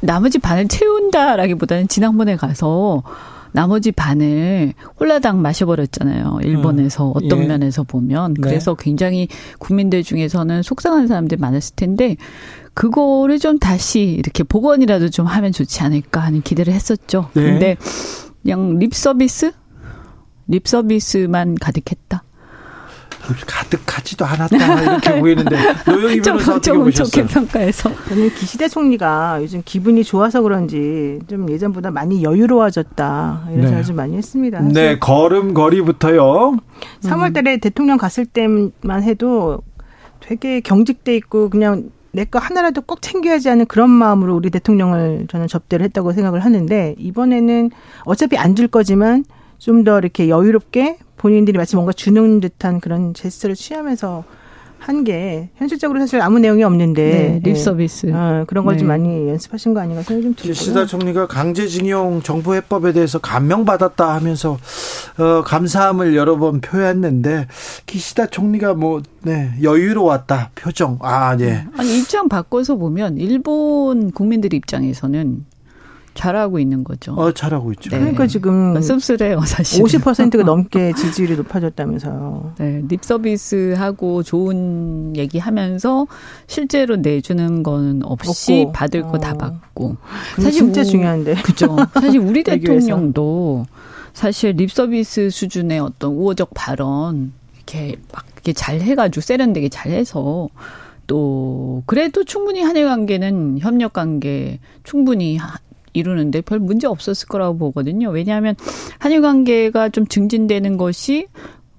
[0.00, 3.02] 나머지 반을 채운다라기보다는 지난번에 가서
[3.52, 6.40] 나머지 반을 홀라당 마셔버렸잖아요.
[6.42, 7.12] 일본에서 음.
[7.14, 7.46] 어떤 예.
[7.46, 8.34] 면에서 보면.
[8.34, 8.40] 네.
[8.42, 12.16] 그래서 굉장히 국민들 중에서는 속상한 사람들 많았을 텐데,
[12.74, 17.30] 그거를 좀 다시 이렇게 복원이라도 좀 하면 좋지 않을까 하는 기대를 했었죠.
[17.34, 17.42] 네.
[17.42, 17.76] 근데
[18.42, 19.52] 그냥 립 서비스?
[20.46, 22.22] 립 서비스만 가득했다.
[23.46, 27.26] 가득하지도 않았다 이렇게 보이는데 노영희 변호사 어떻게 조금 보셨어요?
[27.26, 27.90] 좋게 평가해서.
[28.08, 33.66] 저는 기시대 총리가 요즘 기분이 좋아서 그런지 좀 예전보다 많이 여유로워졌다 이런 네.
[33.68, 34.60] 생각 좀 많이 했습니다.
[34.60, 36.56] 네, 걸음걸이부터요.
[37.02, 39.62] 3월달에 대통령 갔을 때만 해도
[40.20, 45.84] 되게 경직돼 있고 그냥 내거 하나라도 꼭 챙겨야지 하는 그런 마음으로 우리 대통령을 저는 접대를
[45.84, 47.70] 했다고 생각을 하는데 이번에는
[48.04, 49.24] 어차피 안 줄 거지만
[49.58, 54.24] 좀 더 이렇게 여유롭게 본인들이 마치 뭔가 주는 듯한 그런 제스처를 취하면서
[54.78, 57.54] 한 게 현실적으로 사실 아무 내용이 없는데 네, 립 예.
[57.56, 58.06] 서비스.
[58.14, 58.96] 어, 그런 걸좀 네.
[58.96, 60.52] 많이 연습하신 거 아닌가 생각이 좀 들고요.
[60.52, 64.56] 기시다 총리가 강제징용 정부 해법에 대해서 감명받았다 하면서
[65.18, 67.48] 어, 감사함을 여러 번 표했는데
[67.86, 71.64] 기시다 총리가 뭐 네, 여유로웠다 표정 아 예.
[71.76, 75.44] 아니 입장 바꿔서 보면 일본 국민들 입장에서는
[76.18, 77.12] 잘하고 있는 거죠.
[77.14, 77.90] 어 잘하고 있죠.
[77.90, 77.98] 네.
[78.00, 79.82] 그러니까 지금 씁쓸해요, 사실.
[79.84, 82.54] 50%가 넘게 지지율이 높아졌다면서요.
[82.58, 86.06] 네, 립 서비스하고 좋은 얘기하면서
[86.48, 88.72] 실제로 내주는 건 없이 없고.
[88.72, 89.38] 받을 거다 어.
[89.38, 89.96] 받고.
[90.34, 91.34] 그게 진짜 우- 중요한데.
[91.42, 91.76] 그죠.
[91.94, 92.42] 사실 우리.
[92.48, 93.66] 대통령도
[94.12, 100.48] 사실 립 서비스 수준의 어떤 우호적 발언 이렇게 막 이렇게 잘 해가지고 세련되게 잘 해서
[101.06, 105.58] 또 그래도 충분히 한일 관계는 협력 관계 충분히 하-
[105.92, 108.10] 이루는데 별 문제 없었을 거라고 보거든요.
[108.10, 108.54] 왜냐하면
[108.98, 111.26] 한일 관계가 좀 증진되는 것이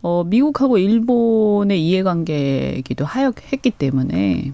[0.01, 4.53] 어, 미국하고 일본의 이해관계이기도 하였기 때문에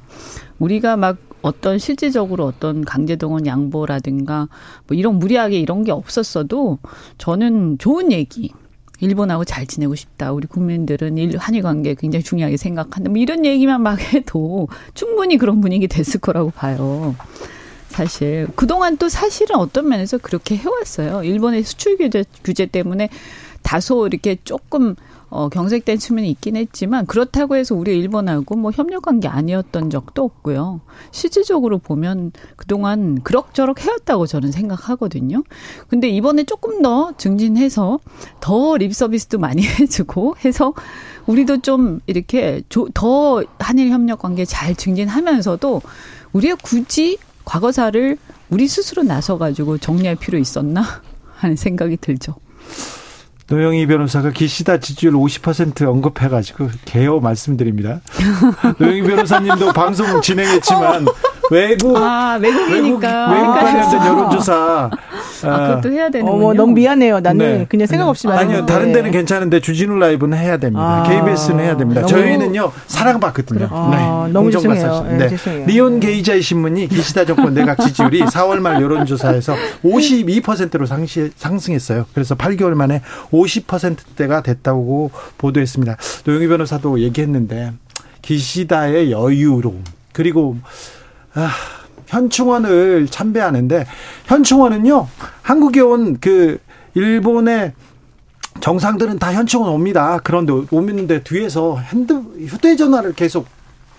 [0.59, 4.47] 우리가 막 어떤 실질적으로 어떤 강제동원 양보라든가
[4.87, 6.79] 뭐 이런 무리하게 이런 게 없었어도
[7.19, 8.51] 저는 좋은 얘기.
[9.01, 10.31] 일본하고 잘 지내고 싶다.
[10.31, 13.09] 우리 국민들은 일, 한일 관계 굉장히 중요하게 생각한다.
[13.09, 17.13] 뭐 이런 얘기만 막 해도 충분히 그런 분위기 됐을 거라고 봐요.
[17.95, 21.23] 사실 그동안 또 사실은 어떤 면에서 그렇게 해왔어요.
[21.23, 23.09] 일본의 수출 규제, 규제 때문에
[23.61, 24.95] 다소 이렇게 조금
[25.29, 30.81] 어, 경색된 측면이 있긴 했지만 그렇다고 해서 우리 일본하고 뭐 협력 관계 아니었던 적도 없고요.
[31.11, 35.43] 실질적으로 보면 그동안 그럭저럭 해왔다고 저는 생각하거든요.
[35.89, 37.99] 근데 이번에 조금 더 증진해서
[38.39, 40.73] 더 립 서비스도 많이 해주고 해서
[41.25, 45.81] 우리도 좀 이렇게 조- 더 한일 협력 관계 잘 증진하면서도
[46.33, 48.17] 우리가 굳이 과거사를
[48.49, 50.83] 우리 스스로 나서가지고 정리할 필요 있었나
[51.35, 52.35] 하는 생각이 들죠.
[53.47, 58.01] 노영희 변호사가 기시다 지지율 50% 언급해가지고 개요 말씀드립니다.
[58.79, 61.05] 노영희 변호사님도 방송 진행했지만
[61.51, 64.07] 외국 아 외국 외국이니까 외국 관련된 헷갈렸어.
[64.07, 64.89] 여론조사
[65.43, 66.35] 아, 그것도 해야 되는군요.
[66.47, 67.19] 어머 너무 미안해요.
[67.19, 67.65] 나는 네.
[67.69, 68.53] 그냥 생각 없이 말했는데.
[68.61, 70.81] 아니요 다른 데는 괜찮은데 주진우 라이브는 해야 됩니다.
[70.81, 72.01] 아, KBS는 해야 됩니다.
[72.01, 73.67] 너무- 저희는요 사랑받거든요.
[73.69, 75.03] 아, 너무 공정과 죄송해요.
[75.03, 75.17] 사실.
[75.17, 75.65] 네, 죄송해요.
[75.67, 82.05] 리온 게이자의 신문이 기시다 정권 내각 지지율이 4월 말 여론조사에서 52%로 상시, 상승했어요.
[82.13, 85.97] 그래서 8개월 만에 50%대가 됐다고 보도했습니다.
[86.25, 87.71] 노영희 변호사도 얘기했는데
[88.21, 90.57] 기시다의 여유로움 그리고
[91.35, 91.49] 아,
[92.07, 93.85] 현충원을 참배하는데
[94.25, 95.07] 현충원은요
[95.41, 96.59] 한국에 온 그
[96.93, 97.73] 일본의
[98.61, 100.19] 정상들은 다 현충원 옵니다.
[100.23, 103.47] 그런데 오는데 뒤에서 핸드 휴대전화를 계속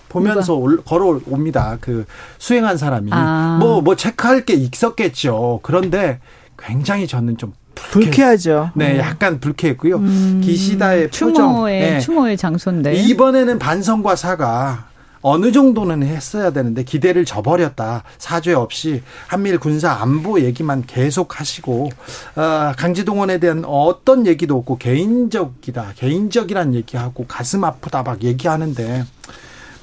[0.08, 1.76] 보면서 올- 걸어 옵니다.
[1.80, 2.06] 그
[2.38, 3.58] 수행한 사람이 아.
[3.60, 5.60] 뭐뭐 체크할 게 있었겠죠.
[5.62, 6.20] 그런데
[6.58, 8.70] 굉장히 저는 좀 불쾌- 불쾌하죠.
[8.74, 10.00] 네, 약간 불쾌했고요.
[10.40, 11.34] 기시다의 표정.
[11.34, 12.00] 추모의 네.
[12.00, 12.94] 추모의 장소인데.
[12.94, 14.85] 이번에는 반성과 사과
[15.28, 18.04] 어느 정도는 했어야 되는데 기대를 저버렸다.
[18.16, 21.90] 사죄 없이 한미일 군사 안보 얘기만 계속 하시고
[22.36, 25.94] 어, 강제동원에 대한 어떤 얘기도 없고 개인적이다.
[25.96, 29.04] 개인적이란 얘기하고 가슴 아프다 막 얘기하는데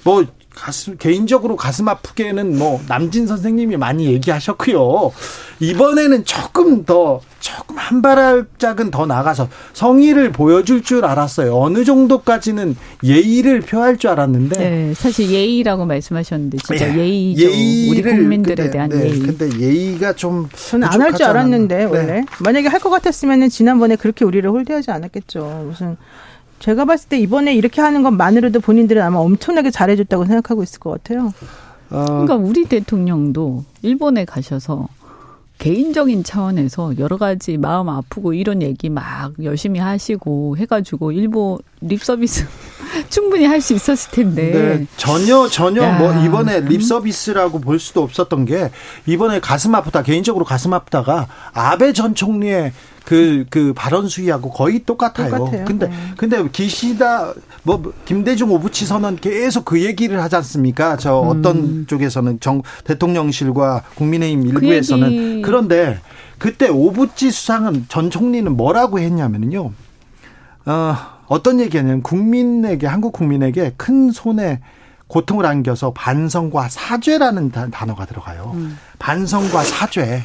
[0.06, 5.11] 뭐 가슴 개인적으로 가슴 아프게는 뭐 남진 선생님이 많이 얘기하셨고요.
[5.59, 11.57] 이번에는 조금 더 조금 한 발짝은 더 나가서 성의를 보여줄 줄 알았어요.
[11.57, 17.45] 어느 정도까지는 예의를 표할 줄 알았는데 네, 사실 예의라고 말씀하셨는데 진짜 예, 예의죠.
[17.47, 19.19] 우리 예의를 국민들에 근데, 대한 네, 예의.
[19.19, 21.97] 근데 예의가 좀 저는 안 할 줄 알았는데 않았나.
[21.99, 22.25] 원래 네.
[22.39, 25.65] 만약에 할 것 같았으면은 지난번에 그렇게 우리를 홀대하지 않았겠죠.
[25.69, 25.95] 무슨
[26.63, 31.34] 제가 봤을 때 이번에 이렇게 하는 것만으로도 본인들은 아마 엄청나게 잘해줬다고 생각하고 있을 것 같아요.
[31.89, 34.88] 어, 그러니까 우리 대통령도 일본에 가셔서
[35.58, 42.45] 개인적인 차원에서 여러 가지 마음 아프고 이런 얘기 막 열심히 하시고 해가지고 일본 립 서비스
[43.10, 44.51] 충분히 할 수 있었을 텐데.
[44.51, 45.97] 네, 전혀 전혀 야.
[45.97, 48.71] 뭐 이번에 립 서비스라고 볼 수도 없었던 게
[49.06, 52.73] 이번에 가슴 아프다 개인적으로 가슴 아프다가 아베 전 총리의
[53.06, 55.38] 그, 그 발언 수위하고 거의 똑같아요.
[55.38, 55.65] 똑같아요.
[55.65, 55.93] 근데, 네.
[56.17, 60.95] 근데 기시다, 뭐, 김대중 오부치 선언 계속 그 얘기를 하지 않습니까?
[60.97, 65.41] 저 어떤 쪽에서는 정, 대통령실과 국민의힘 일부에서는.
[65.41, 65.99] 그 그런데
[66.38, 69.71] 그때 오부치 수상은 전 총리는 뭐라고 했냐면요.
[70.65, 70.95] 어,
[71.34, 74.60] 어떤 얘기냐면 국민에게 한국 국민에게 큰 손에
[75.08, 78.52] 고통을 안겨서 반성과 사죄라는 단어가 들어가요.
[78.54, 78.78] 음.
[79.00, 80.22] 반성과 사죄.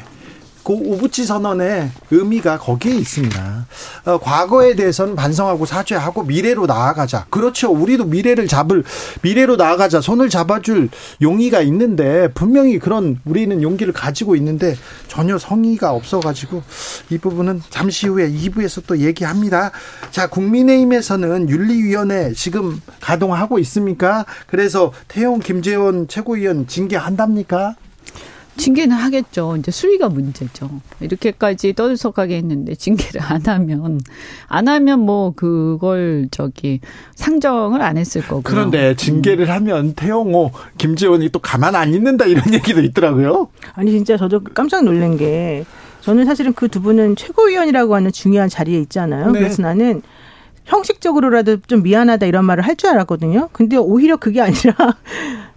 [0.69, 3.65] 그 오부치 선언의 의미가 거기에 있습니다.
[4.05, 7.25] 어, 과거에 대해서는 반성하고 사죄하고 미래로 나아가자.
[7.31, 7.71] 그렇죠.
[7.71, 8.83] 우리도 미래를 잡을
[9.23, 9.99] 미래로 나아가자.
[9.99, 10.89] 손을 잡아줄
[11.23, 14.75] 용의가 있는데 분명히 그런 우리는 용기를 가지고 있는데
[15.07, 16.61] 전혀 성의가 없어가지고
[17.09, 19.71] 이 부분은 잠시 후에 2부에서 또 얘기합니다.
[20.11, 24.23] 자, 국민의힘에서는 윤리위원회 지금 가동하고 있습니까?
[24.45, 27.73] 그래서 태용 김재원 최고위원 징계한답니까?
[28.59, 29.55] 징계는 하겠죠.
[29.57, 30.69] 이제 수위가 문제죠.
[30.99, 33.99] 이렇게까지 떠들썩하게 했는데 징계를 안 하면
[34.47, 36.79] 안 하면 뭐 그걸 저기
[37.15, 38.41] 상정을 안 했을 거고.
[38.43, 39.51] 그런데 징계를 음.
[39.51, 43.47] 하면 태영호, 김재원이 또 가만 안 있는다 이런 얘기도 있더라고요.
[43.73, 45.65] 아니 진짜 저도 깜짝 놀란 게
[46.01, 49.31] 저는 사실은 그 두 분은 최고위원이라고 하는 중요한 자리에 있잖아요.
[49.31, 49.39] 네.
[49.39, 50.01] 그래서 나는
[50.65, 53.49] 형식적으로라도 좀 미안하다 이런 말을 할 줄 알았거든요.
[53.51, 54.75] 근데 오히려 그게 아니라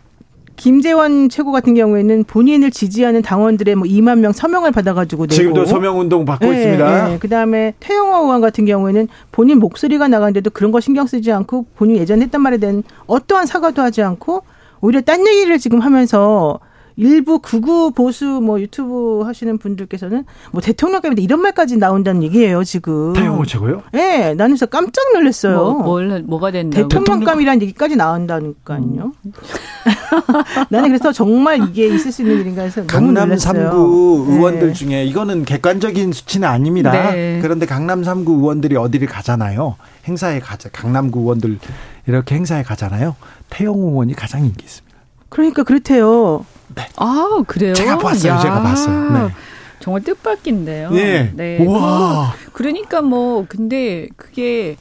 [0.62, 5.98] 김재원 최고 같은 경우에는 본인을 지지하는 당원들의 뭐 2만 명 서명을 받아가지고 내고 지금도 서명
[5.98, 7.08] 운동 받고 네, 있습니다.
[7.08, 7.18] 네.
[7.18, 12.26] 그다음에 태영호 의원 같은 경우에는 본인 목소리가 나가는데도 그런 거 신경 쓰지 않고 본인 예전에
[12.26, 14.44] 했던 말에 대한 어떠한 사과도 하지 않고
[14.80, 16.60] 오히려 딴 얘기를 지금 하면서
[16.96, 23.12] 일부 극우 보수 뭐 유튜브 하시는 분들께서는 뭐 대통령감에 이런 말까지 나온다는 얘기예요 지금.
[23.12, 23.82] 태영호 최고요?
[23.92, 25.56] 네, 나는 진짜 깜짝 놀랐어요.
[25.56, 26.88] 뭐, 뭘 뭐가 된다고?
[26.88, 29.12] 대통령감이라는 얘기까지 나온다니까요.
[29.24, 29.32] 음.
[30.70, 33.70] 나는 그래서 정말 이게 있을 수 있는 일인가 해서 강남 놀랐어요.
[33.70, 34.72] 3구 의원들 네.
[34.72, 36.92] 중에 이거는 객관적인 수치는 아닙니다.
[36.92, 37.38] 네.
[37.42, 39.76] 그런데 강남 3구 의원들이 어디를 가잖아요.
[40.06, 40.68] 행사에 가자.
[40.70, 41.58] 강남구 의원들
[42.06, 43.16] 이렇게 행사에 가잖아요.
[43.50, 44.96] 태영호 의원이 가장 인기 있습니다.
[45.28, 46.44] 그러니까 그렇대요.
[46.74, 46.88] 네.
[46.96, 47.74] 아, 그래요?
[47.74, 48.32] 제가 봤어요.
[48.32, 48.38] 야.
[48.38, 49.10] 제가 봤어요.
[49.10, 49.34] 네.
[49.80, 50.90] 정말 뜻밖인데요.
[50.90, 51.32] 네.
[51.34, 51.66] 네.
[51.66, 52.34] 와.
[52.52, 54.76] 그러니까 뭐 근데 그게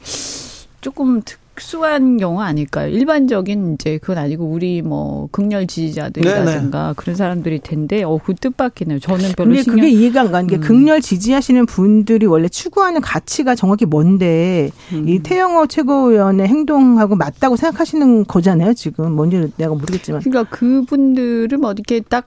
[0.80, 2.88] 조금 특 특수한 경우 아닐까요?
[2.88, 6.94] 일반적인 이제 그건 아니고 우리 뭐 극렬 지지자들이라든가 네네.
[6.96, 8.98] 그런 사람들이 텐데 어그 뜻밖이네요.
[8.98, 10.60] 저는 별로 근데 그게 이해가 안 가는 게 음.
[10.60, 15.08] 극렬 지지하시는 분들이 원래 추구하는 가치가 정확히 뭔데 음.
[15.08, 18.74] 이 태영호 최고위원의 행동하고 맞다고 생각하시는 거잖아요.
[18.74, 20.20] 지금 뭔지 내가 모르겠지만.
[20.22, 22.26] 그러니까 그분들을 뭐 이렇게 딱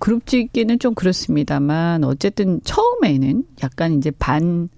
[0.00, 4.68] 그룹 짓기는 좀 그렇습니다만 어쨌든 처음에는 약간 이제 반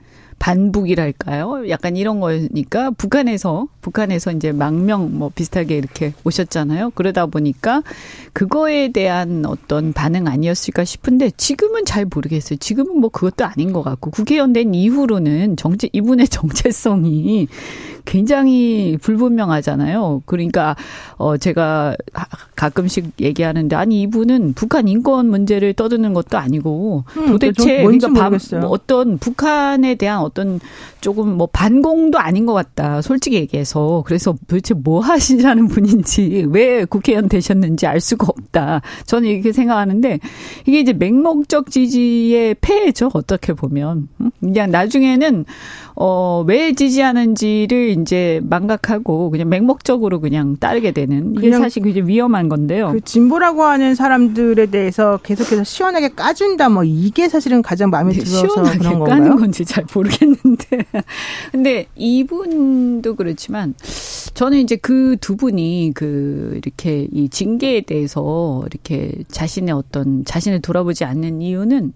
[0.45, 1.71] 반북이랄까요?
[1.71, 6.91] 약간 이런 거니까 북한에서 북한에서 이제 망명 뭐 비슷하게 이렇게 오셨잖아요.
[6.91, 7.83] 그러다 보니까
[8.35, 12.59] 그거에 대한 어떤 반응 아니었을까 싶은데 지금은 잘 모르겠어요.
[12.59, 17.49] 지금은 뭐 그것도 아닌 것 같고 국회의원 된 이후로는 정체 이분의 정체성이
[18.05, 20.23] 굉장히 불분명하잖아요.
[20.27, 20.77] 그러니까
[21.17, 21.97] 어 제가
[22.55, 28.69] 가끔씩 얘기하는데 아니 이분은 북한 인권 문제를 떠드는 것도 아니고 음, 도대체 그러니까 반, 뭐
[28.71, 30.34] 어떤 북한에 대한 어떤
[31.01, 33.03] 조금 뭐 반공도 아닌 것 같다.
[33.03, 38.83] 솔직히 얘기해서 그래서 도대체 뭐 하시라는 분인지 왜 국회의원 되셨는지 알 수가 없다.
[39.07, 40.19] 저는 이렇게 생각하는데
[40.67, 43.11] 이게 이제 맹목적 지지의 폐해죠.
[43.15, 44.09] 어떻게 보면
[44.41, 45.45] 그냥 나중에는
[45.97, 52.93] 어 왜 지지하는지를 이제 망각하고 그냥 맹목적으로 그냥 따르게 되는 이게 사실 굉장히 위험한 건데요.
[52.93, 58.39] 그 진보라고 하는 사람들에 대해서 계속해서 시원하게 까준다 뭐 이게 사실은 가장 마음에 네, 들어서
[58.41, 59.21] 시원하게 그런 건가요?
[59.21, 60.85] 까는 건지 잘 모르겠는데.
[61.53, 63.75] 근데 이분도 그렇지만
[64.35, 71.05] 저는 이제 그 두 분이 그 이렇게 이 징계에 대해서 이렇게 자신의 어떤 자신을 돌아보지
[71.05, 71.93] 않는 이유는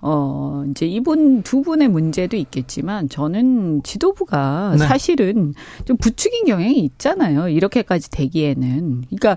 [0.00, 4.86] 어, 이제 이분 두 분의 문제도 있겠지만 저는 지도부가 네.
[4.86, 5.54] 사실은
[5.84, 7.48] 좀 부추긴 경향이 있잖아요.
[7.48, 9.04] 이렇게까지 되기에는.
[9.08, 9.36] 그러니까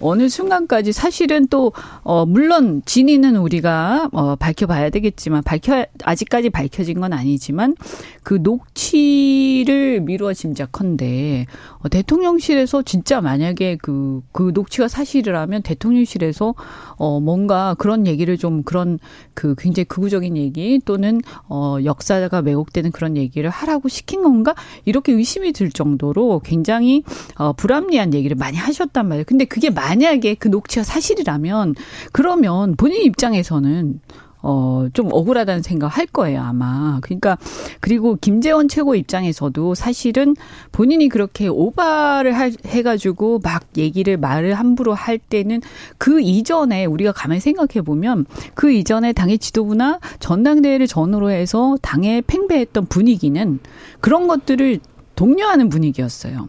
[0.00, 7.12] 어느 순간까지 사실은 또, 어, 물론 진위는 우리가, 어, 밝혀봐야 되겠지만, 밝혀, 아직까지 밝혀진 건
[7.12, 7.74] 아니지만,
[8.22, 11.46] 그 녹취를 미루어 짐작컨대,
[11.78, 16.54] 어, 대통령실에서 진짜 만약에 그, 그 녹취가 사실이라면 대통령실에서,
[16.96, 18.98] 어, 뭔가 그런 얘기를 좀 그런
[19.34, 24.54] 그 굉장히 극우적인 얘기 또는, 어, 역사가 왜곡되는 그런 얘기를 하라고 시킨 건가?
[24.84, 27.02] 이렇게 의심이 들 정도로 굉장히,
[27.36, 29.24] 어, 불합리한 얘기를 많이 하셨단 말이에요.
[29.26, 31.74] 근데 그게 만약에 그 녹취가 사실이라면
[32.12, 34.00] 그러면 본인 입장에서는
[34.40, 37.00] 어, 좀 억울하다는 생각 할 거예요, 아마.
[37.02, 37.36] 그러니까,
[37.80, 40.36] 그리고 김재원 최고 입장에서도 사실은
[40.70, 45.60] 본인이 그렇게 오바를 할, 해가지고 막 얘기를 말을 함부로 할 때는
[45.98, 52.86] 그 이전에 우리가 가만히 생각해 보면 그 이전에 당의 지도부나 전당대회를 전후로 해서 당에 팽배했던
[52.86, 53.58] 분위기는
[54.00, 54.78] 그런 것들을
[55.18, 56.46] 독려하는 분위기였어요.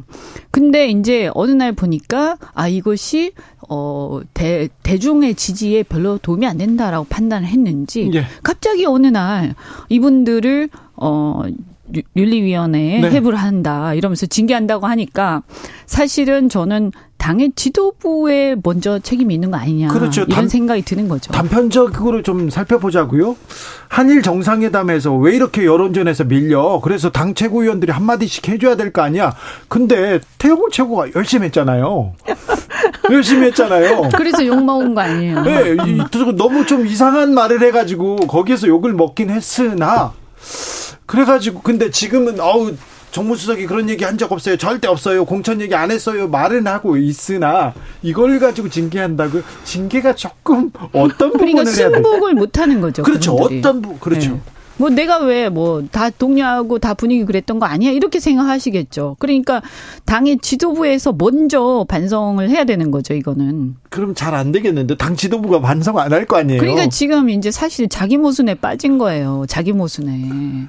[0.51, 3.31] 근데 이제 어느 날 보니까 아 이것이
[3.67, 8.25] 어 대, 대중의 지지에 별로 도움이 안 된다라고 판단을 했는지 예.
[8.43, 9.55] 갑자기 어느 날
[9.89, 11.45] 이분들을 어
[12.15, 13.09] 윤리위원회에 네.
[13.09, 15.41] 해부를 한다 이러면서 징계한다고 하니까
[15.87, 20.21] 사실은 저는 당의 지도부에 먼저 책임이 있는 거 아니냐 그렇죠.
[20.21, 21.31] 이런 단- 생각이 드는 거죠.
[21.33, 23.35] 단편적으로 좀 살펴보자고요.
[23.89, 26.79] 한일 정상회담에서 왜 이렇게 여론전에서 밀려?
[26.81, 29.35] 그래서 당 최고위원들이 한 마디씩 해줘야 될 거 아니야?
[29.67, 32.13] 근데 태영호 최고가 열심히 했잖아요.
[33.11, 34.09] 열심히 했잖아요.
[34.15, 35.41] 그래서 욕 먹은 거 아니에요.
[35.43, 36.01] 네, 이-
[36.37, 40.13] 너무 좀 이상한 말을 해가지고 거기에서 욕을 먹긴 했으나
[41.05, 42.73] 그래가지고 근데 지금은 어우
[43.11, 44.57] 정무수석이 그런 얘기 한 적 없어요.
[44.57, 45.23] 절대 없어요.
[45.25, 46.27] 공천 얘기 안 했어요.
[46.27, 51.93] 말은 하고 있으나 이걸 가지고 징계한다고 징계가 조금 어떤 그러니까 부분을 해야 돼?
[51.95, 53.03] 승복을 못 하는 거죠.
[53.03, 53.33] 그렇죠.
[53.35, 53.59] 그분들이.
[53.59, 54.31] 어떤 부 그렇죠.
[54.31, 54.39] 네.
[54.77, 59.17] 뭐 내가 왜 뭐 다 동료하고 다 분위기 그랬던 거 아니야 이렇게 생각하시겠죠.
[59.19, 59.61] 그러니까
[60.05, 63.13] 당의 지도부에서 먼저 반성을 해야 되는 거죠.
[63.13, 63.75] 이거는.
[63.89, 66.59] 그럼 잘 안 되겠는데 당 지도부가 반성 안 할 거 아니에요.
[66.61, 69.45] 그러니까 지금 이제 사실 자기 모순에 빠진 거예요.
[69.49, 70.67] 자기 모순에.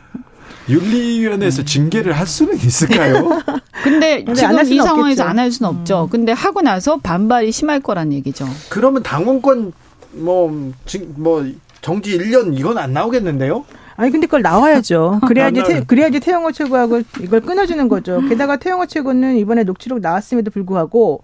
[0.68, 3.28] 윤리위원회에서 징계를 할 수는 있을까요?
[3.82, 5.22] 근데, 근데 지금 안할 이 수는 상황에서 없겠죠.
[5.24, 6.08] 안할 수는 없죠.
[6.10, 8.46] 근데 하고 나서 반발이 심할 거란 얘기죠.
[8.68, 9.72] 그러면 당원권
[10.12, 11.46] 뭐, 징- 뭐
[11.80, 13.64] 정지 1년 이건 안 나오겠는데요?
[13.96, 15.20] 아니 근데 그걸 나와야죠.
[15.26, 15.84] 그래야지 안 태.
[15.84, 18.20] 그래야지 태영호 최고하고 이걸 끊어주는 거죠.
[18.28, 21.22] 게다가 태영호 최고는 이번에 녹취록 나왔음에도 불구하고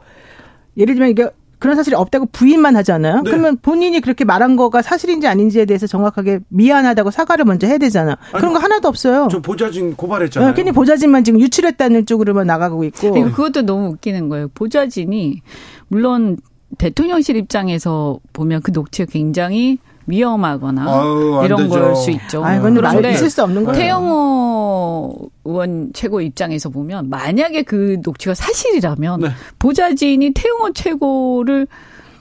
[0.76, 3.22] 예를 들면 이게 그런 사실이 없다고 부인만 하잖아요.
[3.22, 3.30] 네.
[3.30, 8.18] 그러면 본인이 그렇게 말한 거가 사실인지 아닌지에 대해서 정확하게 미안하다고 사과를 먼저 해야 되잖아.
[8.32, 9.28] 그런 거 하나도 없어요.
[9.30, 10.50] 저 보좌진 고발했잖아요.
[10.50, 13.12] 어, 괜히 보좌진만 지금 유출했다는 쪽으로만 나가고 있고.
[13.12, 14.48] 그것도 너무 웃기는 거예요.
[14.54, 15.40] 보좌진이
[15.88, 16.36] 물론
[16.78, 21.68] 대통령실 입장에서 보면 그 녹취가 굉장히 위험하거나 아유, 안 이런.
[21.68, 22.38] 걸 수 있죠.
[22.44, 23.78] 아, 말 그런데 있을 수 없는 거예요.
[23.78, 29.28] 태영호 의원 최고 입장에서 보면 만약에 그 녹취가 사실이라면 네.
[29.58, 31.66] 보좌진이 태영호 최고를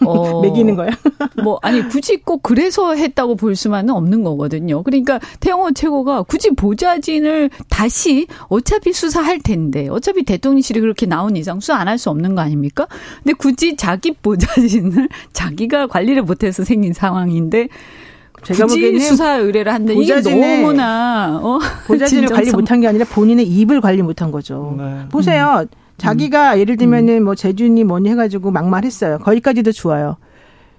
[0.03, 0.89] 어, 매기는 거야.
[1.43, 4.83] 뭐 아니 굳이 꼭 그래서 했다고 볼 수만은 없는 거거든요.
[4.83, 11.75] 그러니까 태영호 최고가 굳이 보좌진을 다시 어차피 수사할 텐데 어차피 대통령실이 그렇게 나온 이상 수사
[11.75, 12.87] 안 할 수 없는 거 아닙니까?
[13.23, 17.67] 근데 굳이 자기 보좌진을 자기가 관리를 못해서 생긴 상황인데
[18.43, 22.51] 제가 굳이 보기에는 수사 의뢰를 한다 이게 너무나 어 보좌진을 관리.
[22.51, 24.75] 못한 게 아니라 본인의 입을 관리 못한 거죠.
[24.77, 25.05] 네.
[25.09, 25.65] 보세요.
[25.97, 29.19] 자기가 예를 들면은 뭐 재준이 뭐니 해가지고 막말했어요.
[29.19, 30.17] 거기까지도 좋아요.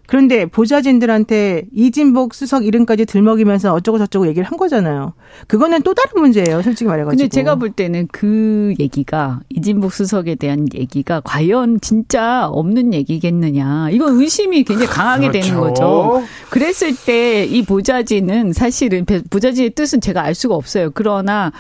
[0.09, 5.15] 그런데 보좌진들한테 이진복 수석 이름까지 들먹이면서 어쩌고 저쩌고 얘기를 한 거잖아요.
[5.49, 6.63] 그거는 또 다른 문제예요.
[6.63, 7.19] 솔직히 말해가지고.
[7.19, 13.91] 근데 제가 볼 때는 그 얘기가 이진복 수석에 대한 얘기가 과연 진짜 없는 얘기겠느냐.
[13.91, 15.83] 이건 의심이 굉장히 강하게 되는 그렇죠.
[15.83, 16.23] 거죠.
[16.51, 20.91] 그랬을 때 이 보좌진은 사실은 보좌진의 뜻은 제가 알 수가 없어요.
[20.95, 21.51] 그러나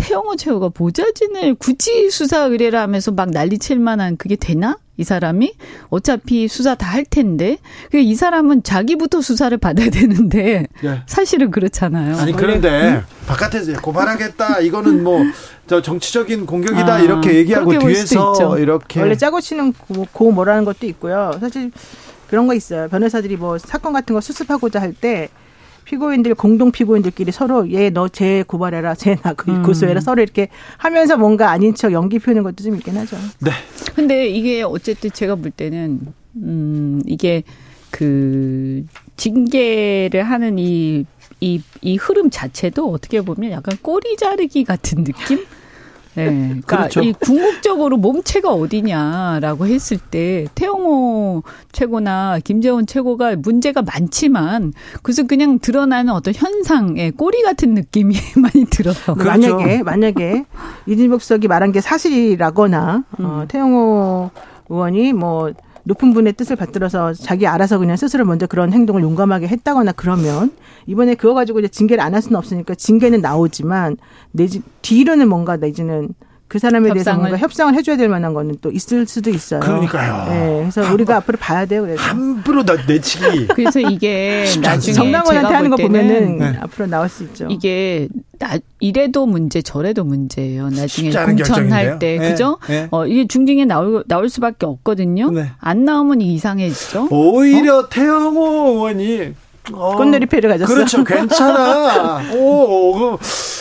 [0.00, 4.78] 태영호 최고가 보좌진을 굳이 수사 의뢰를 하면서 막 난리칠 만한 그게 되나?
[4.96, 5.54] 이 사람이
[5.88, 7.56] 어차피 수사 다 할 텐데
[7.90, 11.02] 그이 사람은 자기부터 수사를 받아야 되는데 예.
[11.06, 12.16] 사실은 그렇잖아요.
[12.16, 15.24] 아니 그런데 바깥에서 고발하겠다 이거는 뭐
[15.70, 18.58] 저 정치적인 공격이다 아, 이렇게 얘기하고 뒤에서 있죠.
[18.58, 21.30] 이렇게 원래 짜고 치는 고, 고 뭐라는 것도 있고요.
[21.38, 21.70] 사실
[22.28, 22.88] 그런 거 있어요.
[22.88, 25.28] 변호사들이 뭐 사건 같은 거 수습하고자 할때
[25.90, 29.62] 피고인들 공동 피고인들끼리 서로 얘 너 쟤 고발해라 쟤나 음.
[29.64, 33.16] 고소해라 서로 이렇게 하면서 뭔가 아닌 척 연기 펴는 것도 좀 있긴 하죠.
[33.40, 33.50] 네.
[33.96, 36.00] 근데 이게 어쨌든 제가 볼 때는
[36.36, 37.42] 음 이게
[37.90, 38.84] 그
[39.16, 41.06] 징계를 하는 이
[41.40, 45.44] 이, 이 흐름 자체도 어떻게 보면 약간 꼬리 자르기 같은 느낌?
[46.14, 46.24] 네.
[46.24, 47.02] 그러니까 그렇죠.
[47.02, 51.42] 이 궁극적으로 몸체가 어디냐라고 했을 때 태영호
[51.72, 58.94] 최고나 김재원 최고가 문제가 많지만 그래서 그냥 드러나는 어떤 현상의 꼬리 같은 느낌이 많이 들어요.
[59.16, 59.56] 그렇죠.
[59.56, 60.44] 만약에 만약에
[60.86, 63.24] 이진복 수석이 말한 게 사실이라거나 음.
[63.24, 64.30] 어, 태영호
[64.68, 65.52] 의원이 뭐
[65.84, 70.52] 높은 분의 뜻을 받들어서 자기 알아서 그냥 스스로 먼저 그런 행동을 용감하게 했다거나 그러면
[70.86, 73.96] 이번에 그거 가지고 이제 징계를 안 할 수는 없으니까 징계는 나오지만
[74.32, 76.08] 내지 뒤로는 뭔가 내지는
[76.50, 77.18] 그 사람에 대해서 협상을.
[77.20, 79.60] 뭔가 협상을 해줘야 될 만한 거는 또 있을 수도 있어요.
[79.60, 80.26] 그러니까요.
[80.28, 81.82] 네, 그래서 우리가 앞으로 봐야 돼요.
[81.82, 86.58] 그래서 함부로 나 내치기 그래서 이게 나중에 정당원한테 하는 거 보면은 네.
[86.60, 87.46] 앞으로 나올 수 있죠.
[87.48, 88.08] 이게
[88.40, 90.70] 나, 이래도 문제 저래도 문제예요.
[90.70, 91.36] 나중에 공천할
[92.00, 92.30] 때 결정인데요.
[92.32, 92.58] 그죠?
[92.66, 92.88] 네, 네.
[92.90, 95.30] 어 이게 중징에 나올 나올 수밖에 없거든요.
[95.30, 95.52] 네.
[95.60, 97.10] 안 나오면 이상해지죠.
[97.12, 99.34] 오히려 태영호 의원이
[99.72, 100.72] 어, 꽃놀이패를 가졌어.
[100.74, 103.18] 그렇죠 괜찮아 오, 오,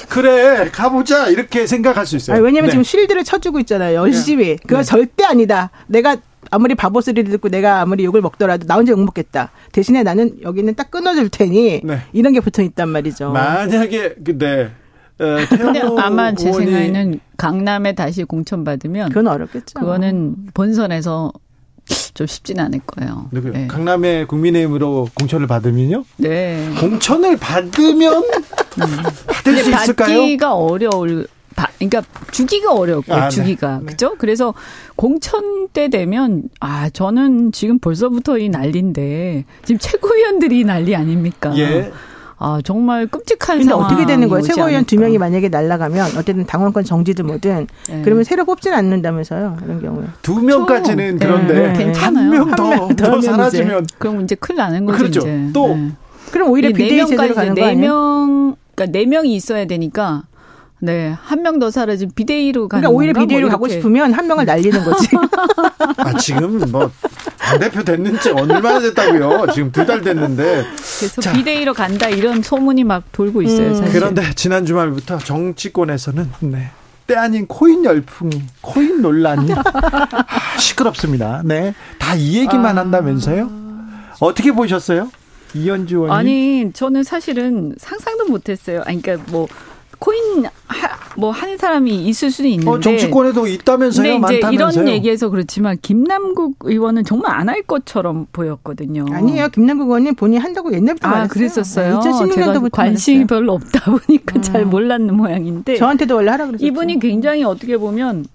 [0.10, 2.72] 그래 가보자 이렇게 생각할 수 있어요 아니, 왜냐면 네.
[2.72, 3.95] 지금 쉴드를 쳐주고 있잖아요.
[3.99, 4.57] 열심히.
[4.57, 4.84] 그거 네.
[4.84, 5.70] 절대 아니다.
[5.88, 6.18] 내가
[6.51, 9.51] 아무리 바보 소리를 듣고 내가 아무리 욕을 먹더라도 나 혼자 욕 먹겠다.
[9.72, 12.01] 대신에 나는 여기는 딱 끊어줄 테니 네.
[12.14, 13.32] 이런 게 붙어 있단 말이죠.
[13.32, 14.72] 만약에 근데
[15.20, 19.80] 어, 근데 태영호 아마 제 생각에는 강남에 다시 공천 받으면 그건 어렵겠죠.
[19.80, 21.32] 그거는 본선에서
[22.13, 23.29] 좀 쉽진 않을 거예요.
[23.31, 23.53] 누구요?
[23.53, 23.67] 네.
[23.67, 26.69] 강남의 국민의힘으로 공천을 받으면요 네.
[26.79, 28.23] 공천을 받으면
[29.27, 30.19] 받을 수 있을까요?
[30.19, 31.27] 받기가 어려울
[31.77, 33.29] 그러니까 주기가 어렵고 아, 네.
[33.29, 33.85] 주기가 네.
[33.87, 34.15] 그죠?
[34.17, 34.53] 그래서
[34.95, 41.53] 공천 때 되면 아 저는 지금 벌써부터 이 난리인데 지금 최고위원들이 난리 아닙니까?
[41.57, 41.91] 예.
[42.41, 44.41] 아 정말 끔찍한 근데 어떻게 되는 거예요?
[44.41, 44.97] 최고위원 두.
[44.97, 48.01] 명이 만약에 날라가면 어쨌든 당원권 정지든 뭐든 네.
[48.03, 49.57] 그러면 새로 뽑질 않는다면서요.
[49.65, 50.05] 이런 경우에.
[50.21, 52.31] 두 명까지는 네, 그런데 괜찮아요.
[52.31, 54.97] 한명한더 사라지면 그럼 이제 큰일 나는 거죠.
[54.97, 55.19] 그렇죠.
[55.19, 55.49] 이제.
[55.53, 55.91] 또 네.
[56.31, 57.77] 그럼 오히려 이 비대위 제대로 가는 거네 아니에요?
[57.81, 60.23] 명, 그러니까 네 명이 있어야 되니까
[60.82, 63.25] 네 한 명 더 사라지면 비대위로 가는 그러니까 오히려 건가?
[63.27, 63.67] 비대위로 뭐 가고.
[63.67, 65.07] 싶으면 한 명을 날리는 거지.
[65.97, 66.89] 아 지금 뭐
[67.38, 69.47] 당대표 됐는지 얼마나 됐다고요?
[69.53, 70.65] 지금 두 달 됐는데
[70.99, 71.34] 그래서 자.
[71.34, 73.69] 비대위로 간다 이런 소문이 막 돌고 있어요.
[73.69, 73.75] 음.
[73.75, 73.93] 사실.
[73.93, 76.69] 그런데 지난 주말부터 정치권에서는 네.
[77.07, 81.41] 때 아닌 코인 열풍이 코인 논란이 아, 시끄럽습니다.
[81.43, 81.73] 네.
[81.97, 82.82] 다 이 얘기만 아.
[82.82, 83.49] 한다면서요?
[84.19, 85.11] 어떻게 보셨어요?
[85.55, 86.13] 이현주 의원님.
[86.13, 88.84] 아니 저는 사실은 상상도 못 했어요.
[88.86, 89.47] 아니 그러니까 뭐
[90.00, 90.45] 코인
[91.18, 92.72] 뭐 하는 사람이 있을 수는 있는데.
[92.72, 94.20] 어, 정치권에도 있다면서요?
[94.22, 94.84] 근데 이제 많다면서요?
[94.84, 99.06] 이런 얘기해서 그렇지만 김남국 의원은 정말 안 할 것처럼 보였거든요.
[99.12, 99.50] 아니에요.
[99.50, 101.30] 김남국 의원님 본인이 한다고 옛날부터 아, 말했어요.
[101.34, 102.00] 그랬었어요.
[102.00, 105.76] 2016년도부터 제가 관심이 별로 없다 보니까 잘 몰랐는 모양인데.
[105.78, 106.68] 저한테도 원래 하라 그랬어요.
[106.68, 108.26] 이분이 굉장히 어떻게 보면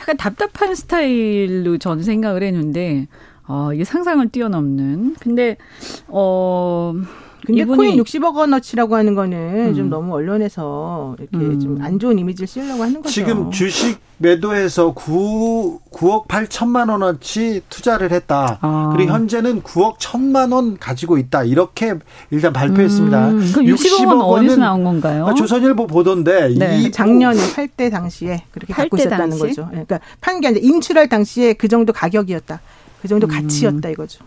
[0.00, 3.06] 약간 답답한 스타일로 저는 생각을 했는데,
[3.46, 5.16] 어, 이게 상상을 뛰어넘는.
[5.20, 5.56] 근데,
[6.08, 6.94] 어,
[7.46, 9.74] 근데 이분이- 코인 60억 원어치라고 하는 거는 음.
[9.74, 11.60] 좀 너무 언론에서 이렇게 음.
[11.60, 13.10] 좀안 좋은 이미지를 씌우려고 하는 거죠.
[13.12, 18.58] 지금 주식 매도해서 9, 9억 8천만 원어치 투자를 했다.
[18.62, 18.92] 아.
[18.96, 21.44] 그리고 현재는 9억 1천만 원 가지고 있다.
[21.44, 21.94] 이렇게
[22.30, 23.28] 일단 발표했습니다.
[23.30, 25.26] 음, 그럼 60억 원 어디서 나온 건가요?
[25.26, 26.80] 아, 조선일보 보던데 네.
[26.80, 29.42] 이 작년에 팔 때 당시에 그렇게 팔 갖고 때 있었다는 당시?
[29.56, 29.66] 거죠.
[29.68, 32.60] 그러니까 판게 아니라 인출할 당시에 그 정도 가격이었다.
[33.02, 34.24] 그 정도 가치였다 이거죠.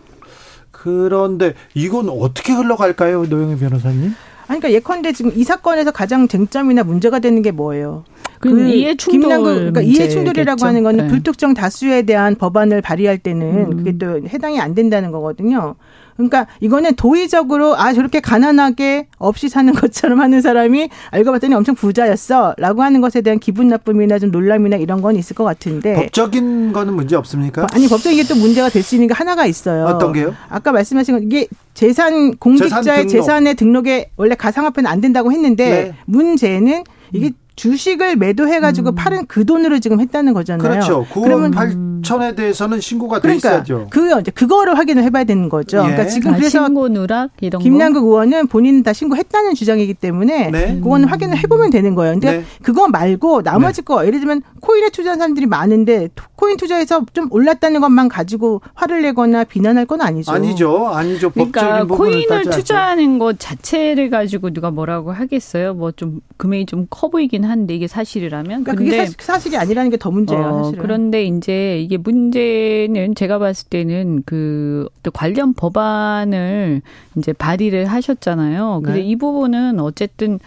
[0.80, 4.14] 그런데 이건 어떻게 흘러갈까요, 노영희 변호사님?
[4.46, 8.04] 아니, 그러니까 예컨대 지금 이 사건에서 가장 쟁점이나 문제가 되는 게 뭐예요?
[8.38, 10.64] 그 이해 충돌 김남국 그러니까 이해 충돌이라고.
[10.64, 11.10] 하는 거는 네.
[11.10, 13.76] 불특정 다수에 대한 법안을 발의할 때는 음.
[13.76, 15.74] 그게 또 해당이 안 된다는 거거든요.
[16.18, 22.82] 그러니까 이거는 도의적으로 아 저렇게 가난하게 없이 사는 것처럼 하는 사람이 알고 봤더니 엄청 부자였어라고
[22.82, 27.14] 하는 것에 대한 기분 나쁨이나 좀 놀람이나 이런 건 있을 것 같은데 법적인 거는 문제
[27.16, 27.66] 없습니까?
[27.72, 29.84] 아니 법적인 게 또 문제가 될 수 있는 게 하나가 있어요.
[29.86, 30.34] 어떤 게요?
[30.48, 33.10] 아까 말씀하신 건 이게 재산 공직자의 재산 등록.
[33.10, 35.94] 재산의 등록에 원래 가상화폐는 안 된다고 했는데 네.
[36.06, 40.68] 문제는 이게 주식을 매도해 가지고 팔은 그 돈으로 지금 했다는 거잖아요.
[40.68, 41.06] 그렇죠.
[41.12, 43.88] 9억 그러면 8천에 대해서는 신고가 돼 그러니까 있어야죠.
[43.90, 45.78] 그 이제 그거를 확인을 해봐야 되는 거죠.
[45.78, 45.82] 예.
[45.82, 50.80] 그러니까 지금 아, 그래서 신고 누락 이런 김남국 의원은 본인 다 신고했다는 주장이기 때문에 네.
[50.80, 52.12] 그거는 확인을 해보면 되는 거예요.
[52.14, 52.44] 근데 네.
[52.62, 58.08] 그거 말고 나머지 거 예를 들면 코인에 투자한 사람들이 많은데 코인 투자해서 좀 올랐다는 것만
[58.08, 60.30] 가지고 화를 내거나 비난할 건 아니죠.
[60.30, 60.86] 아니죠.
[60.88, 61.30] 아니죠.
[61.30, 62.44] 그러니까 코인을.
[62.50, 65.74] 투자하는 것 자체를 가지고 누가 뭐라고 하겠어요?
[65.74, 68.64] 뭐 좀 금액이 좀 커 보이긴 한데 이게 사실이라면.
[68.64, 70.42] 그러니까 근데 그게 사실, 사실 이 아니라는 게 더 문제예요.
[70.44, 70.82] 어, 사실은.
[70.82, 76.82] 그런데 이제 이게 문제는 제가 봤을 때는 그 관련 법안을
[77.16, 78.82] 이제 발의를 하셨잖아요.
[78.84, 79.06] 근데 네.
[79.06, 80.38] 이 부분은 어쨌든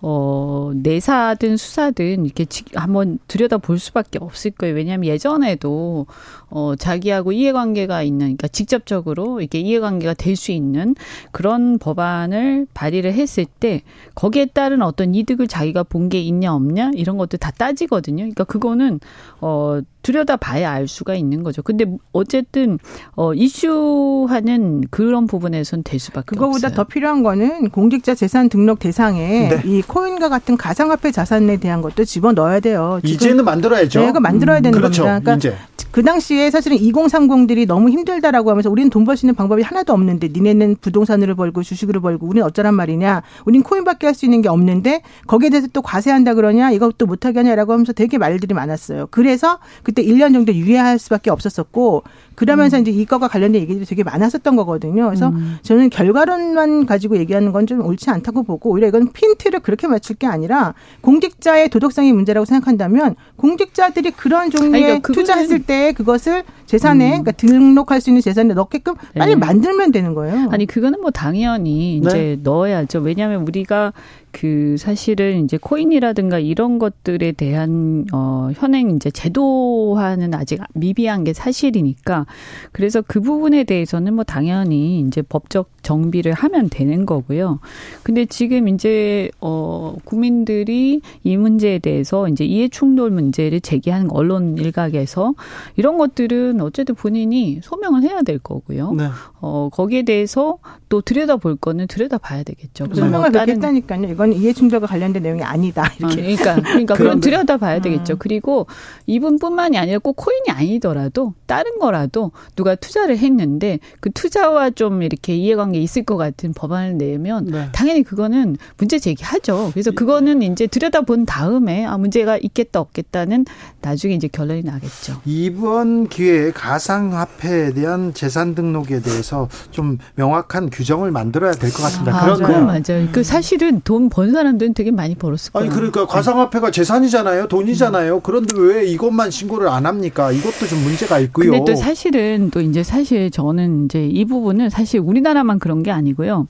[0.00, 4.74] 어, 내사든 수사든 이렇게 지- 한번 들여다 볼 수밖에 없을 거예요.
[4.76, 6.06] 왜냐하면 예전에도
[6.50, 10.94] 어, 자기하고 이해관계가 있는, 그러니까 직접적으로 이렇게 이해관계가 될 수 있는
[11.32, 13.82] 그런 법안을 발의를 했을 때
[14.14, 18.18] 거기에 따른 어떤 이득을 자기가 본 게 있냐 없냐 이런 것들 다 따지거든요.
[18.22, 19.00] 그러니까 그거는
[19.40, 21.60] 어, 들여다 봐야 알 수가 있는 거죠.
[21.62, 22.78] 근데 어쨌든
[23.14, 26.76] 어, 이슈하는 그런 부분에선 될 수밖에 그거보다 없어요.
[26.76, 29.62] 더 필요한 거는 공직자 재산 등록 대상에 네.
[29.66, 33.00] 이 코인과 같은 가상화폐 자산에 대한 것도 집어 넣어야 돼요.
[33.04, 34.00] 이제는 만들어야죠.
[34.00, 35.02] 네, 그거 만들어야 되는 그렇죠.
[35.04, 35.20] 겁니다.
[35.20, 35.56] 그러니까 이제.
[35.90, 40.28] 그 당시에 사실은 2030들이 너무 힘들다라고 하면서 우리는 돈 벌 수 있는 방법이 하나도 없는데
[40.28, 43.22] 니네는 부동산으로 벌고 주식으로 벌고 우리는 어쩌란 말이냐.
[43.46, 46.70] 우린 코인밖에 할 수 있는 게 없는데 거기에 대해서 또 과세한다 그러냐.
[46.72, 49.06] 이것도 못하게 하냐라고 하면서 되게 말들이 많았어요.
[49.10, 52.02] 그래서 그때 1년 정도 유예할 수밖에 없었었고
[52.34, 52.82] 그러면서 음.
[52.82, 55.06] 이제 이거가 관련된 얘기들이 되게 많았었던 거거든요.
[55.06, 55.58] 그래서 음.
[55.62, 60.26] 저는 결과론만 가지고 얘기하는 건 좀 옳지 않다고 보고 오히려 이건 핀트를 그렇게 맞출 게
[60.26, 67.32] 아니라 공직자의 도덕성이 문제라고 생각한다면 공직자들이 그런 종류의 아니, 그러니까 투자했을 때 그것을 재산에 그러니까
[67.32, 69.36] 등록할 수 있는 재산에 넣게끔 빨리 네.
[69.36, 70.48] 만들면 되는 거예요.
[70.50, 72.08] 아니 그거는 뭐 당연히 네.
[72.08, 73.00] 이제 넣어야죠.
[73.00, 73.92] 왜냐하면 우리가
[74.40, 82.24] 그 사실은 이제 코인이라든가 이런 것들에 대한 어 현행 이제 제도화는 아직 미비한 게 사실이니까
[82.70, 87.58] 그래서 그 부분에 대해서는 뭐 당연히 이제 법적 정비를 하면 되는 거고요.
[88.04, 95.34] 근데 지금 이제 어 국민들이 이 문제에 대해서 이제 이해 충돌 문제를 제기하는 언론 일각에서
[95.76, 98.92] 이런 것들은 어쨌든 본인이 소명을 해야 될 거고요.
[98.92, 99.08] 네.
[99.40, 100.58] 어, 거기에 대해서
[100.88, 102.84] 또 들여다볼 거는 들여다봐야 되겠죠.
[102.86, 104.04] 뭐 그렇게 다른- 했다니까요.
[104.12, 105.90] 이거는 이건 이해충돌과 관련된 내용이 아니다.
[105.98, 106.14] 이렇게.
[106.14, 108.14] 어, 그러니까 그러니까 그건 들여다 봐야 되겠죠.
[108.14, 108.16] 음.
[108.18, 108.66] 그리고
[109.06, 115.78] 이분뿐만이 아니라 꼭 코인이 아니더라도 다른 거라도 누가 투자를 했는데 그 투자와 좀 이렇게 이해관계
[115.80, 117.68] 있을 것 같은 법안을 내면 네.
[117.72, 119.70] 당연히 그거는 문제 제기하죠.
[119.72, 123.46] 그래서 그거는 이제 들여다 본 다음에 아 문제가 있겠다 없겠다는
[123.80, 125.20] 나중에 이제 결론이 나겠죠.
[125.24, 132.16] 이번 기회에 가상화폐에 대한 재산 등록에 대해서 좀 명확한 규정을 만들어야 될 것 같습니다.
[132.16, 133.08] 아, 그건 그런데 맞아요.
[133.12, 135.66] 그 사실은 돈번 사람들은 되게 많이 벌었을 거예요.
[135.66, 138.20] 아니 그러니까 가상화폐가 재산이잖아요, 돈이잖아요.
[138.20, 140.32] 그런데 왜 이것만 신고를 안 합니까?
[140.32, 141.50] 이것도 좀 문제가 있고요.
[141.50, 146.46] 근데 또 사실은 또 이제 사실 저는 이제 이 부분은 사실 우리나라만 그런 게 아니고요.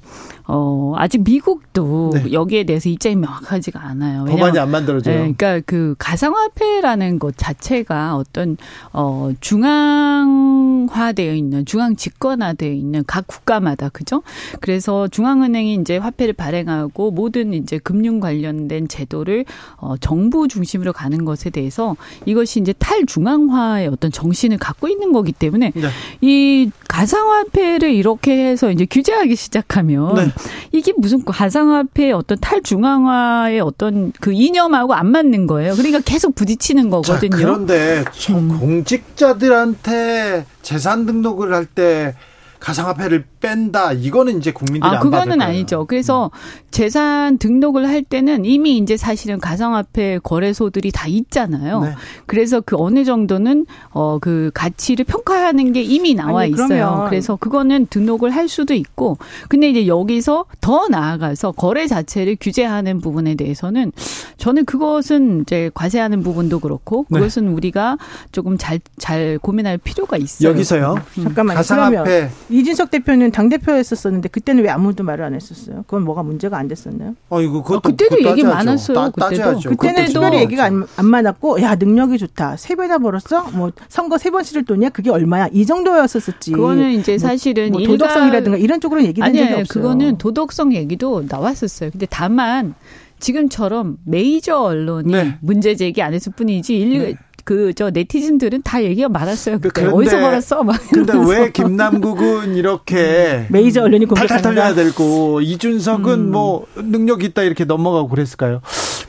[0.51, 2.33] 어, 아직 미국도 네.
[2.33, 4.25] 여기에 대해서 입장이 명확하지가 않아요.
[4.25, 5.15] 법안이 안 만들어져요.
[5.15, 8.57] 네, 그러니까 그 가상화폐라는 것 자체가 어떤
[8.95, 14.23] 어 중앙화되어 있는 중앙 집권화되어 있는 각 국가마다 그죠?
[14.61, 19.45] 그래서 중앙은행이 이제 화폐를 발행하고 모든 이제 금융 관련된 제도를
[19.77, 21.97] 어 정부 중심으로 가는 것에 대해서
[22.27, 25.89] 이것이 이제 탈중앙화의 어떤 정신을 갖고 있는 거기 때문에 네.
[26.21, 30.33] 이 가상화폐를 이렇게 해서 이제 규제하기 시작하면 네.
[30.73, 35.75] 이게 무슨 가상화폐의 어떤 탈중앙화의 어떤 그 이념하고 안 맞는 거예요.
[35.75, 37.37] 그러니까 계속 부딪히는 자, 거거든요.
[37.37, 37.39] 음.
[37.39, 42.15] 그런데 저 공직자들한테 재산 등록을 할 때
[42.61, 43.93] 가상화폐를 뺀다.
[43.93, 45.51] 이거는 이제 국민들이 아, 그거는 거예요.
[45.51, 45.85] 아니죠.
[45.87, 46.31] 그래서
[46.71, 51.81] 재산 등록을 할 때는 이미 이제 사실은 가상화폐 거래소들이 다 있잖아요.
[51.81, 51.95] 네.
[52.27, 56.67] 그래서 그 어느 정도는 어 그 가치를 평가하는 게 이미 나와 아니, 있어요.
[56.67, 59.17] 그러면- 그래서 그거는 등록을 할 수도 있고
[59.49, 63.93] 근데 이제 여기서 더 나아가서 거래 자체를 규제하는 부분에 대해서는
[64.37, 67.19] 저는 그것은 이제 과세하는 부분도 그렇고 네.
[67.21, 67.97] 그것은 우리가
[68.33, 70.51] 조금 잘잘 고민할 필요가 있어요.
[70.51, 70.97] 여기서요.
[71.15, 71.33] 잠깐만요.
[71.35, 72.31] 그러면 가상화폐.
[72.51, 75.85] 이진석 대표는 당 대표였었었는데 그때는 왜 아무도 말을 안 했었어요?
[75.87, 77.15] 그건 뭐가 문제가 안 됐었나요?
[77.31, 78.57] 어 이거 그것도 아, 그때도 그거 얘기 따져야죠.
[78.67, 79.29] 많았어요, 따, 그때도.
[79.43, 79.71] 따져야죠.
[79.71, 80.39] 그때는 특별히.
[80.41, 84.65] 얘기가 안, 안 많았고 야 능력이 좋다 세 배나 벌었어 뭐 선거 세 번 치를
[84.65, 89.61] 돈이야 그게 얼마야 이 정도였었었지 그거는 이제 사실은 뭐 도덕성이라든가 이런 쪽으로는 얘기된 적이 아니에요.
[89.61, 89.83] 없어요.
[89.83, 91.91] 그거는 도덕성 얘기도 나왔었어요.
[91.91, 92.75] 근데 다만
[93.21, 95.39] 지금처럼 메이저 언론이 네.
[95.41, 97.17] 문제 제기 안 했을 뿐이지 일
[97.49, 99.59] 그 저 네티즌들은 다 얘기가 많았어요.
[99.59, 100.63] 그때 그런데- 어디서 벌었어?
[100.65, 101.33] 막 근데 이러면서.
[101.43, 106.31] 왜 김남국은 이렇게 메이저 언론이 탈탈 털려야 되고 이준석은 음.
[106.31, 108.61] 뭐 능력 있다 이렇게 넘어가고 그랬을까요?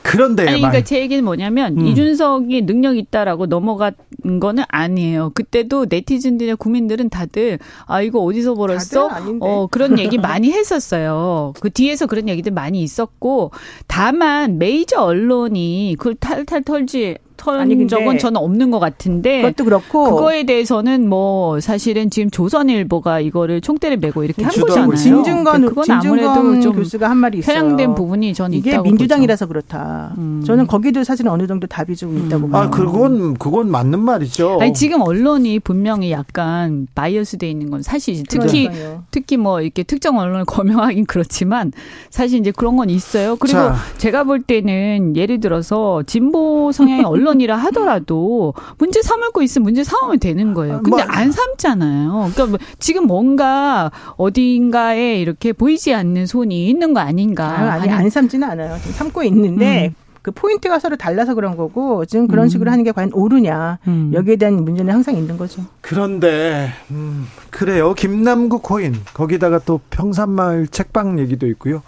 [0.02, 1.86] 그런데 아니 말- 그러니까 제 얘기는 뭐냐면 음.
[1.86, 3.92] 이준석이 능력 있다라고 넘어간
[4.40, 5.32] 거는 아니에요.
[5.34, 9.10] 그때도 네티즌들이나 국민들은 다들 아 이거 어디서 벌었어?
[9.40, 11.52] 어 그런 얘기 많이 했었어요.
[11.60, 13.50] 그 뒤에서 그런 얘기들 많이 있었고
[13.86, 20.04] 다만 메이저 언론이 그걸 탈탈 털지 털 아니, 적은 저는 없는 것 같은데 그것도 그렇고
[20.10, 24.94] 그거에 대해서는 뭐 사실은 지금 조선일보가 이거를 총대를 메고 이렇게 한 거잖아요.
[24.94, 27.54] 진중건 그건 아무래도 진중건 좀 교수가 한 말이 있어요.
[27.54, 30.12] 편향된 부분이 저는 이게 있다고 민주당이라서 그렇다.
[30.18, 30.42] 음.
[30.46, 32.62] 저는 거기도 사실 어느 정도 답이 좀 있다고 봐요.
[32.62, 34.58] 아 그건 그건 맞는 말이죠.
[34.60, 38.24] 아니 지금 언론이 분명히 약간 바이어스돼 있는 건 사실이지.
[38.28, 39.04] 특히 그러니까요.
[39.10, 41.72] 특히 뭐 이렇게 특정 언론을 거명하긴 그렇지만
[42.10, 43.36] 사실 이제 그런 건 있어요.
[43.36, 43.76] 그리고 자.
[43.96, 49.84] 제가 볼 때는 예를 들어서 진보 성향의 언론 이라 하더라도 문제 삼을 거 있으면 문제
[49.84, 50.80] 삼으면 되는 거예요.
[50.82, 52.30] 근데 뭐- 안 삼잖아요.
[52.32, 57.44] 그러니까 뭐 지금 뭔가 어딘가에 이렇게 보이지 않는 손이 있는 거 아닌가.
[57.46, 58.76] 아, 아니 하는 안 삼지는 않아요.
[58.80, 59.92] 지금 삼고 있는데
[60.22, 62.48] 그 포인트 가 서로 달라서 그런 거고 지금 그런 음.
[62.48, 64.10] 식으로 하는 게 과연 옳으냐 음.
[64.14, 65.62] 여기에 대한 문제는 항상 있는 거죠.
[65.80, 67.94] 그런데 음, 그래요.
[67.94, 71.82] 김남국 코인 거기다가 또 평산마을 책방 얘기도 있고요.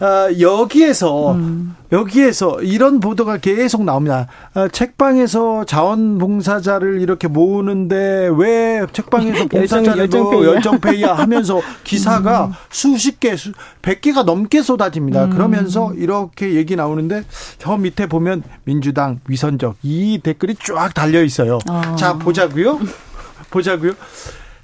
[0.00, 1.74] 아, 여기에서 음.
[1.92, 4.26] 여기에서 이런 보도가 계속 나옵니다.
[4.54, 10.54] 아, 책방에서 자원봉사자를 이렇게 모으는데 왜 책방에서 봉사자를 열정- 뭐 열정페이야.
[10.54, 13.52] 열정페이야 하면서 기사가 수십 개, 수,
[13.82, 15.28] 100개가 넘게 쏟아집니다.
[15.28, 17.24] 그러면서 이렇게 얘기 나오는데
[17.64, 21.58] 저 밑에 보면 민주당 위선적 이 댓글이 쫙 달려 있어요.
[21.66, 21.96] 어.
[21.96, 22.78] 자, 보자고요.
[23.48, 23.92] 보자고요.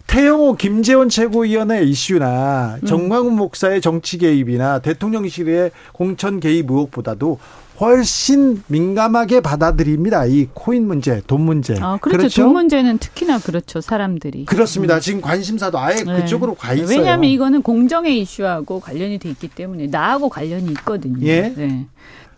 [0.06, 7.38] 태영호 김재원 최고위원의 이슈나 정광훈 목사의 정치 개입이나 대통령실의 공천 개입 의혹보다도
[7.80, 10.26] 훨씬 민감하게 받아들입니다.
[10.26, 11.78] 이 코인 문제, 돈 문제.
[11.80, 12.42] 아, 그렇죠.
[12.42, 13.80] 돈 문제는 특히나 그렇죠.
[13.80, 14.44] 사람들이.
[14.44, 15.00] 그렇습니다.
[15.00, 16.16] 지금 관심사도 아예 네.
[16.16, 16.98] 그쪽으로 가 있어요.
[16.98, 21.26] 왜냐하면 이거는 공정의 이슈하고 관련이 돼 있기 때문에 나하고 관련이 있거든요.
[21.26, 21.54] 예.
[21.56, 21.86] 네.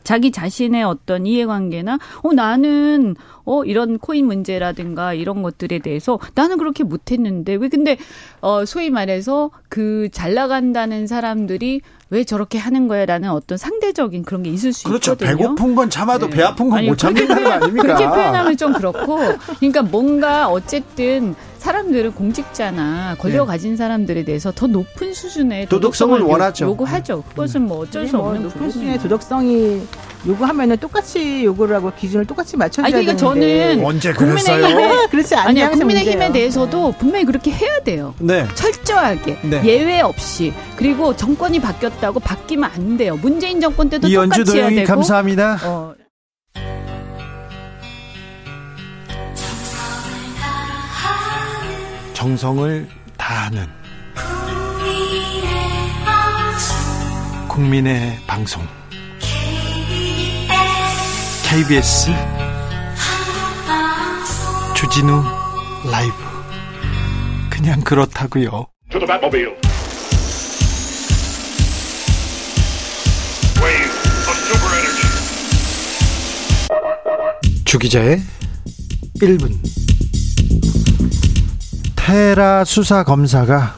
[0.05, 3.15] 자기 자신의 어떤 이해관계나 어 나는
[3.45, 7.97] 어 이런 코인 문제라든가 이런 것들에 대해서 나는 그렇게 못했는데 왜 근데
[8.41, 11.81] 어 소위 말해서 그 잘 나간다는 사람들이
[12.11, 15.13] 왜 저렇게 하는 거야라는 어떤 상대적인 그런 게 있을 수 그렇죠.
[15.13, 15.37] 있거든요.
[15.39, 16.37] 배고픈 건 참아도 네.
[16.37, 17.83] 배 아픈 건 못 참는다는 거 아닙니까?
[17.83, 19.17] 그렇게 표현하면 좀 그렇고,
[19.59, 23.53] 그러니까 뭔가 어쨌든 사람들은 공직자나 권력 네.
[23.53, 26.67] 가진 사람들에 대해서 더 높은 수준의 도덕성을 도덕성을 요- 원하죠.
[26.67, 27.23] 요구하죠.
[27.31, 28.71] 그것은 뭐 어쩔 수뭐 없는 높은 부분이에요.
[28.73, 29.83] 수준의 도덕성이
[30.27, 35.09] 요구하면은 똑같이 요구를 하고 기준을 똑같이 맞춰줘야 아니, 그러니까 되는데 저는 언제 국민의힘에 그랬어요?
[35.11, 36.33] 그렇지 않냐 국민의힘에 문제예요.
[36.33, 38.15] 대해서도 분명히 그렇게 해야 돼요.
[38.19, 38.47] 네.
[38.55, 39.63] 철저하게 네.
[39.65, 43.17] 예외 없이 그리고 정권이 바뀌었다고 바뀌면 안 돼요.
[43.17, 44.87] 문재인 정권 때도 이연주 똑같이 해야 되고.
[44.87, 45.59] 감사합니다.
[45.65, 45.95] 어,
[52.15, 53.67] 정성을 다하는
[57.49, 58.63] 국민의 방송
[61.53, 62.11] KBS
[64.75, 65.23] 주진우
[65.91, 66.15] 라이브
[67.51, 68.69] 그냥 그렇다고요.
[77.67, 78.23] 주기자의
[79.21, 79.53] 1분
[81.97, 83.77] 테라 수사 검사가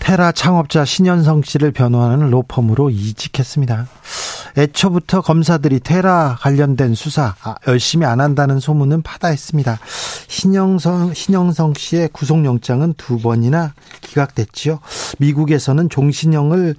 [0.00, 3.86] 테라 창업자 신현성 씨를 변호하는 로펌으로 이직했습니다.
[4.56, 9.78] 애초부터 검사들이 테라 관련된 수사 아, 열심히 안 한다는 소문은 파다했습니다.
[10.28, 14.80] 신영성 신영성 씨의 구속영장은 두 번이나 기각됐지요.
[15.18, 16.74] 미국에서는 종신형을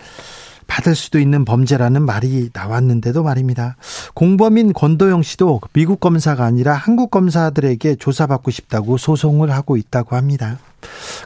[0.67, 3.75] 받을 수도 있는 범죄라는 말이 나왔는데도 말입니다.
[4.13, 10.57] 공범인 권도영 씨도 미국 검사가 아니라 한국 검사들에게 조사받고 싶다고 소송을 하고 있다고 합니다.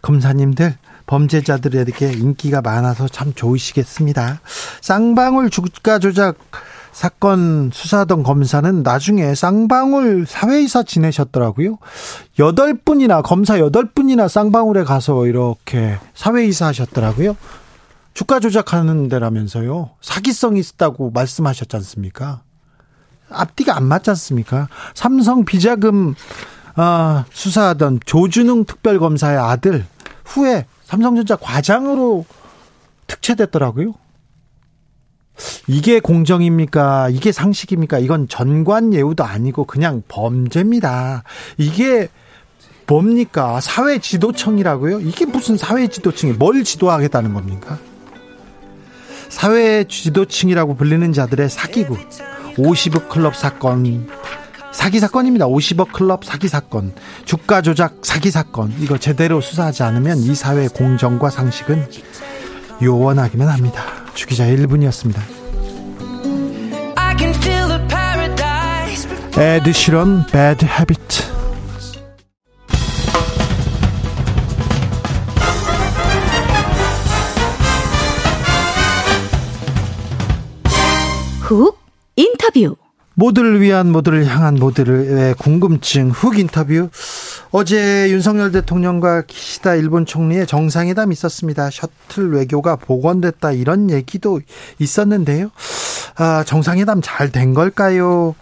[0.02, 0.76] 검사님들
[1.10, 4.42] 범죄자들에게 인기가 많아서 참 좋으시겠습니다.
[4.82, 6.38] 쌍방울 주가 조작
[6.92, 11.80] 사건 수사하던 검사는 나중에 쌍방울 사회이사 지내셨더라고요.
[12.38, 17.36] 여덟 분이나 검사 여덟 분이나 쌍방울에 가서 이렇게 사회이사 하셨더라고요.
[18.14, 19.92] 주가 조작하는 데라면서요.
[20.02, 22.42] 사기성이 있다고 말씀하셨지 않습니까?
[23.32, 24.68] 앞뒤가 안 맞지 않습니까?
[24.94, 26.14] 삼성 비자금
[26.76, 29.86] 아, 수사하던 조준웅 특별검사의 아들
[30.26, 32.26] 후에 삼성전자 과장으로
[33.06, 33.94] 특채됐더라고요.
[35.68, 37.10] 이게 공정입니까?
[37.10, 38.00] 이게 상식입니까?
[38.00, 41.24] 이건 전관 예우도 아니고 그냥 범죄입니다.
[41.58, 42.08] 이게
[42.88, 43.62] 뭡니까?
[43.62, 45.02] 사회 지도청이라고요?
[45.02, 47.78] 이게 무슨 사회 지도청이 뭘 지도하겠다는 겁니까?
[49.30, 51.98] 사회 지도층이라고 불리는 자들의 사기구
[52.58, 54.08] 50억 클럽 사건
[54.72, 55.48] 사기 사건입니다.
[55.48, 56.94] 50억 클럽 사기 사건,
[57.26, 58.74] 주가 조작 사기 사건.
[58.80, 61.88] 이거 제대로 수사하지 않으면 이 사회 공정과 상식은
[62.82, 63.84] 요원하기만 합니다.
[64.14, 65.20] 주기자 1분이었습니다.
[69.38, 71.24] Ed Sheeran Bad Habits
[81.42, 81.80] 훅
[82.18, 82.76] 인터뷰.
[83.20, 86.90] 모두를 위한 모두를 향한 모두의 궁금증 훅 인터뷰
[87.52, 91.70] 어제 윤석열 대통령과 기시다 일본 총리의 정상회담 있었습니다.
[91.70, 94.40] 셔틀 외교가 복원됐다 이런 얘기도
[94.80, 95.52] 있었는데요.
[96.16, 98.36] 아, 정상회담 잘 된 걸까요?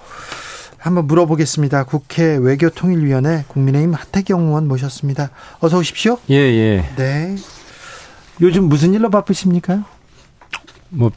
[0.78, 1.86] 한번 물어보겠습니다.
[1.86, 5.32] 국회 외교통일위원회 국민의힘 하태경 의원 모셨습니다.
[5.60, 6.20] 어서 오십시오.
[6.30, 6.90] 예, 예.
[6.96, 7.36] 네.
[8.42, 9.84] 요즘 무슨 일로 바쁘십니까?
[10.90, 11.12] 뭐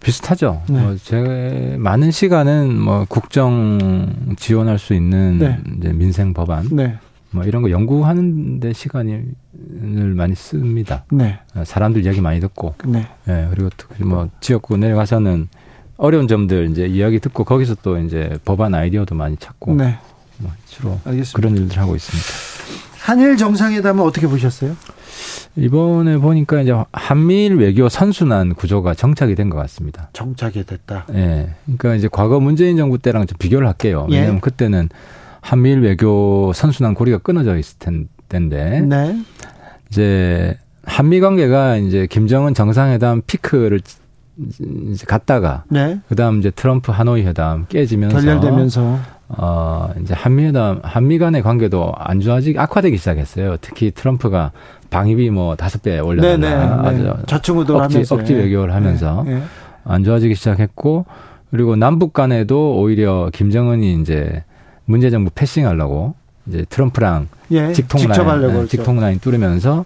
[0.00, 0.62] 비슷하죠.
[0.68, 0.80] 네.
[0.80, 5.58] 뭐 제 많은 시간은 뭐 국정 지원할 수 있는 네.
[5.78, 6.98] 이제 민생 법안 네.
[7.30, 9.24] 뭐 이런 거 연구하는데 시간을
[10.16, 11.04] 많이 씁니다.
[11.12, 11.38] 네.
[11.54, 13.06] 어, 사람들 이야기 많이 듣고, 네.
[13.28, 15.48] 예 그리고 특히 뭐 지역구 내려가서는
[15.96, 19.98] 어려운 점들 이제 이야기 듣고 거기서 또 이제 법안 아이디어도 많이 찾고 네.
[20.38, 21.36] 뭐 주로 알겠습니다.
[21.36, 22.28] 그런 일들 하고 있습니다.
[23.00, 24.74] 한일 정상회담은 어떻게 보셨어요?
[25.56, 30.08] 이번에 보니까 이제 한미일 외교 선순환 구조가 정착이 된 것 같습니다.
[30.12, 31.06] 정착이 됐다.
[31.14, 31.50] 예.
[31.64, 34.06] 그러니까 이제 과거 문재인 정부 때랑 좀 비교를 할게요.
[34.10, 34.16] 예.
[34.16, 34.88] 왜냐하면 그때는
[35.40, 39.18] 한미일 외교 선순환 고리가 끊어져 있을 텐- 텐데 네.
[39.90, 43.80] 이제 한미 관계가 이제 김정은 정상회담 피크를
[44.90, 45.98] 이제 갔다가 네.
[46.08, 48.98] 그다음 이제 트럼프 하노이 회담 깨지면서 결렬되면서
[49.28, 53.56] 어 이제 한미 회담 한미 간의 관계도 안 좋아지기 악화되기 시작했어요.
[53.60, 54.52] 특히 트럼프가
[54.90, 56.88] 방위비 뭐 다섯 배 올려달라 네네.
[56.88, 57.12] 아주 네.
[57.26, 59.42] 좌충우돌 억지, 하면서 억지 외교를 하면서 네.
[59.84, 61.06] 안 좋아지기 시작했고
[61.50, 64.44] 그리고 남북 간에도 오히려 김정은이 이제
[64.84, 66.14] 문재 정부 패싱하려고
[66.46, 67.72] 이제 트럼프랑 예.
[67.72, 68.66] 직통 라인, 네.
[68.66, 69.84] 직통 라인 뚫으면서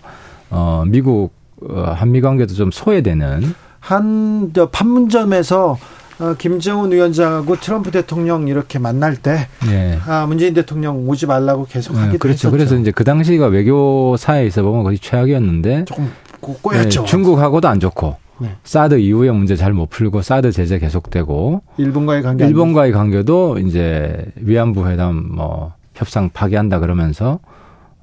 [0.51, 1.33] 어 미국
[1.69, 5.79] 어, 한미 관계도 좀 소외되는 한저 판문점에서
[6.21, 9.99] 어, 김정은 위원장하고 트럼프 대통령 이렇게 만날 때 예.
[10.07, 12.49] 아, 문재인 대통령 오지 말라고 계속 네, 하기도 그렇죠.
[12.49, 12.51] 했었죠.
[12.53, 16.11] 그래서 이제 그 당시가 외교사에 있어 보면 거의 최악이었는데 조금
[16.41, 17.05] 꼬- 네, 꼬였죠.
[17.05, 18.51] 중국하고도 안 좋고 네.
[18.65, 24.89] 사드 이후의 문제 잘 못 풀고 사드 제재 계속되고 일본과의 관계 일본과의 관계도 이제 위안부
[24.89, 27.39] 회담 뭐 협상 파기한다 그러면서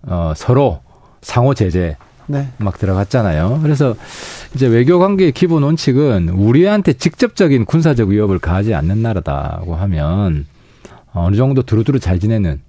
[0.03, 0.79] 어 서로
[1.21, 1.97] 상호 제재
[2.31, 2.47] 네.
[2.57, 3.59] 막 들어갔잖아요.
[3.61, 3.95] 그래서
[4.55, 10.45] 이제 외교 관계의 기본 원칙은 우리한테 직접적인 군사적 위협을 가하지 않는 나라다고 하면
[11.13, 12.61] 어느 정도 두루두루 잘 지내는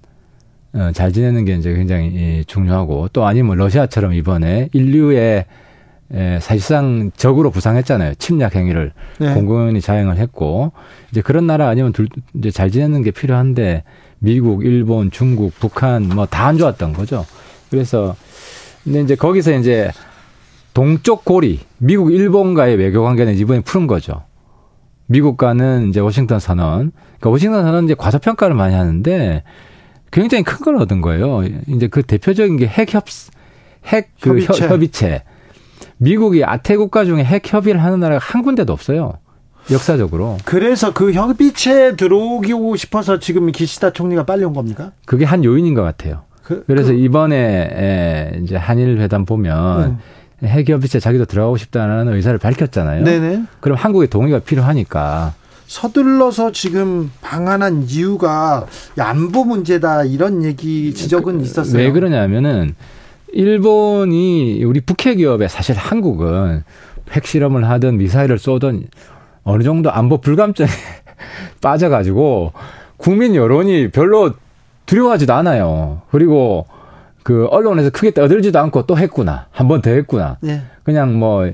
[0.73, 5.45] 어, 잘 지내는 게 이제 굉장히 중요하고 또 아니면 러시아처럼 이번에 인류의
[6.15, 8.15] 에, 사실상 적으로 부상했잖아요.
[8.15, 9.33] 침략 행위를 네.
[9.33, 10.71] 공공연히 자행을 했고
[11.11, 13.83] 이제 그런 나라 아니면 둘 이제 잘 지내는 게 필요한데
[14.19, 17.25] 미국, 일본, 중국, 북한 뭐 다 안 좋았던 거죠.
[17.69, 18.15] 그래서
[18.83, 19.91] 근데 이제 거기서 이제
[20.73, 24.23] 동쪽 고리 미국, 일본과의 외교 관계는 이번에 푸는 거죠.
[25.07, 26.91] 미국과는 이제 워싱턴 선언.
[27.19, 29.43] 그러니까 워싱턴 선언 이제 과소평가를 많이 하는데
[30.11, 31.43] 굉장히 큰 걸 얻은 거예요.
[31.67, 33.05] 이제 그 대표적인 게 핵 협,
[33.85, 34.67] 핵그 협의체.
[34.67, 35.23] 협의체.
[35.97, 39.13] 미국이 아태 국가 중에 핵 협의를 하는 나라가 한 군데도 없어요.
[39.71, 40.37] 역사적으로.
[40.43, 44.91] 그래서 그 협의체에 들어오고 싶어서 지금 기시다 총리가 빨리 온 겁니까?
[45.05, 46.23] 그게 한 요인인 것 같아요.
[46.43, 49.99] 그, 그래서 그, 이번에 에, 이제 한일 회담 보면
[50.43, 53.03] 핵 협의체 자기도 들어가고 싶다는 의사를 밝혔잖아요.
[53.03, 53.43] 네네.
[53.59, 55.33] 그럼 한국의 동의가 필요하니까
[55.67, 58.67] 서둘러서 지금 방한한 이유가
[58.99, 61.81] 안보 문제다 이런 얘기 지적은 있었어요.
[61.81, 62.75] 왜 그러냐면은
[63.31, 66.63] 일본이 우리 북핵 기업에 사실 한국은
[67.11, 68.87] 핵 실험을 하든 미사일을 쏘든
[69.43, 70.67] 어느 정도 안보 불감증에
[71.61, 72.53] 빠져가지고
[72.97, 74.33] 국민 여론이 별로
[74.85, 76.01] 두려워하지도 않아요.
[76.11, 76.65] 그리고
[77.23, 79.47] 그 언론에서 크게 떠들지도 않고 또 했구나.
[79.51, 80.37] 한 번 더 했구나.
[80.41, 80.61] 네.
[80.83, 81.49] 그냥 뭐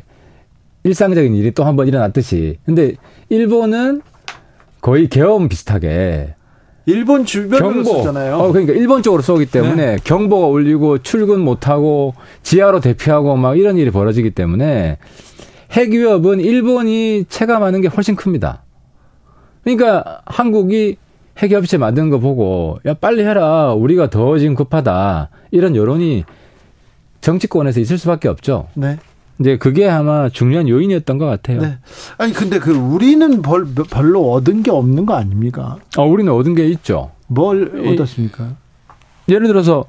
[0.83, 2.57] 일상적인 일이 또 한 번 일어났듯이.
[2.65, 2.93] 근데
[3.29, 4.01] 일본은
[4.81, 6.35] 거의 계엄 비슷하게
[6.85, 7.83] 일본 주변으로 경보.
[7.83, 8.35] 썼잖아요.
[8.37, 13.91] 어, 그러니까 일본 쪽으로 쏘기 때문에 경보가 울리고 출근 못하고 지하로 대피하고 막 이런 일이
[13.91, 14.97] 벌어지기 때문에
[15.71, 18.63] 핵 위협은 일본이 체감하는 게 훨씬 큽니다.
[19.63, 20.97] 그러니까 한국이
[21.39, 26.25] 핵 협의체 만드는 거 보고 야 빨리 해라 우리가 더 지금 급하다 이런 여론이
[27.21, 28.67] 정치권에서 있을 수밖에 없죠.
[28.75, 28.97] 네.
[29.39, 31.61] 이제 그게 아마 중요한 요인이었던 것 같아요.
[31.61, 31.77] 네.
[32.17, 35.77] 아니 근데 그 우리는 벌, 별로 얻은 게 없는 거 아닙니까?
[35.97, 37.11] 어, 우리는 얻은 게 있죠.
[37.27, 38.55] 뭘 이- 얻었습니까?
[39.29, 39.85] 예를 들어서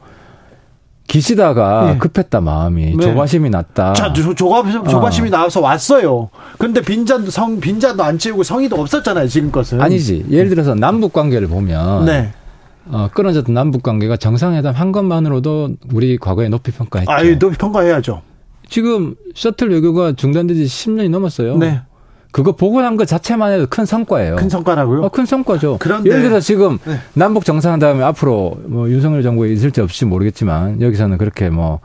[1.11, 1.99] 기시다가 예.
[1.99, 3.03] 급했다 마음이 네.
[3.05, 3.95] 조바심이 났다.
[3.95, 5.31] 자, 조, 조갑, 조바심이 어.
[5.31, 6.31] 나와서 왔어요.
[6.57, 9.81] 근데 빈잔도 성, 빈잔도 안 채우고 성의도 없었잖아요, 지금껏은.
[9.81, 10.27] 아니지.
[10.31, 12.33] 예를 들어서 남북 관계를 보면 네.
[12.87, 17.11] 어, 끊어졌던 남북 관계가 정상회담 한 것만으로도 우리 과거에 높이 평가했죠.
[17.11, 18.23] 아유, 높이 평가해야죠.
[18.69, 21.57] 지금 셔틀 외교가 중단된 지 10년이 넘었어요.
[21.57, 21.81] 네.
[22.33, 24.37] 그거 보고 난것 자체만 해도 큰 성과예요.
[24.37, 25.03] 큰 성과라고요?
[25.03, 25.79] 어, 큰 성과죠.
[25.81, 26.99] 그런데- 예를 들어 지금 네.
[27.15, 31.81] 남북 정상회담이 앞으로 뭐 윤석열 정부에 있을지 없을지 모르겠지만 여기서는 그렇게 뭐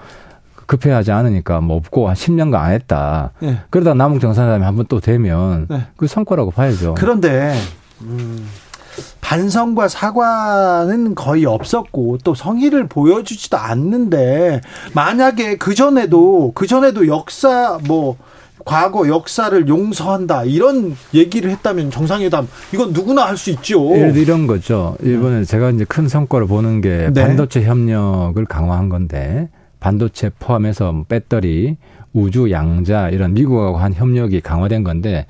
[0.67, 3.31] 급해하지 않으니까 뭐 없고 한 10년간 안 했다.
[3.39, 3.59] 네.
[3.69, 5.81] 그러다 남북 정상회담이 한 번 또 되면 네.
[5.97, 6.95] 그 성과라고 봐야죠.
[6.97, 7.55] 그런데,
[8.01, 8.47] 음,
[9.21, 14.61] 반성과 사과는 거의 없었고, 또 성의를 보여주지도 않는데,
[14.93, 18.15] 만약에 그 전에도, 그 전에도 역사, 뭐,
[18.65, 23.91] 과거 역사를 용서한다, 이런 얘기를 했다면 정상회담, 이건 누구나 할 수 있죠.
[23.95, 24.97] 예를 들어 이런 거죠.
[25.01, 27.23] 일본에 제가 이제 큰 성과를 보는 게 네.
[27.23, 29.49] 반도체 협력을 강화한 건데
[29.79, 31.77] 반도체 포함해서 뭐 배터리,
[32.13, 35.27] 우주, 양자 이런 미국하고 한 협력이 강화된 건데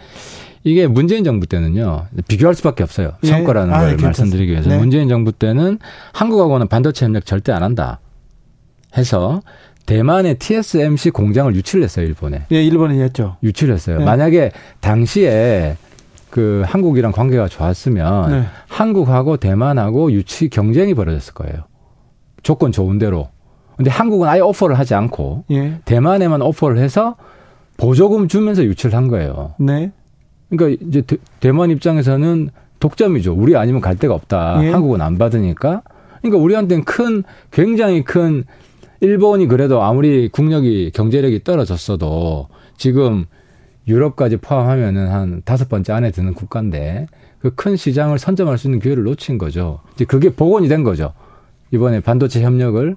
[0.64, 3.14] 이게 문재인 정부 때는요 비교할 수밖에 없어요.
[3.24, 3.28] 예.
[3.28, 4.08] 성과라는 아, 걸 괜찮습니다.
[4.08, 4.78] 말씀드리기 위해서 네.
[4.78, 5.80] 문재인 정부 때는
[6.14, 8.00] 한국하고는 반도체 협력 절대 안 한다
[8.98, 9.42] 해서
[9.86, 12.44] 대만의 TSMC 공장을 유치를 했어요 일본에.
[12.52, 13.38] 예, 일본이 했죠.
[13.44, 14.00] 유치를 했어요.
[14.00, 14.06] 네.
[14.06, 15.78] 만약에 당시에
[16.30, 18.46] 그 한국이랑 관계가 좋았으면 네.
[18.68, 21.64] 한국하고 대만하고 유치 경쟁이 벌어졌을 거예요.
[22.44, 23.30] 조건 좋은 대로.
[23.78, 25.80] 근데 한국은 아예 오퍼를 하지 않고 예.
[25.86, 27.16] 대만에만 오퍼를 해서
[27.78, 29.54] 보조금 주면서 유치를 한 거예요.
[29.60, 29.92] 네.
[30.50, 33.34] 그러니까 이제 대- 대만 입장에서는 독점이죠.
[33.34, 34.60] 우리 아니면 갈 데가 없다.
[34.64, 34.72] 예.
[34.72, 35.82] 한국은 안 받으니까.
[36.22, 38.44] 그러니까 우리한테는 큰 굉장히 큰
[39.06, 42.48] 일본이 그래도 아무리 국력이 경제력이 떨어졌어도
[42.78, 43.26] 지금
[43.88, 47.08] 유럽까지 포함하면은 한 다섯 번째 안에 드는 국가인데
[47.46, 49.80] 그 큰 시장을 선점할 수 있는 기회를 놓친 거죠.
[49.94, 51.14] 이제 그게 복원이 된 거죠.
[51.72, 52.96] 이번에 반도체 협력을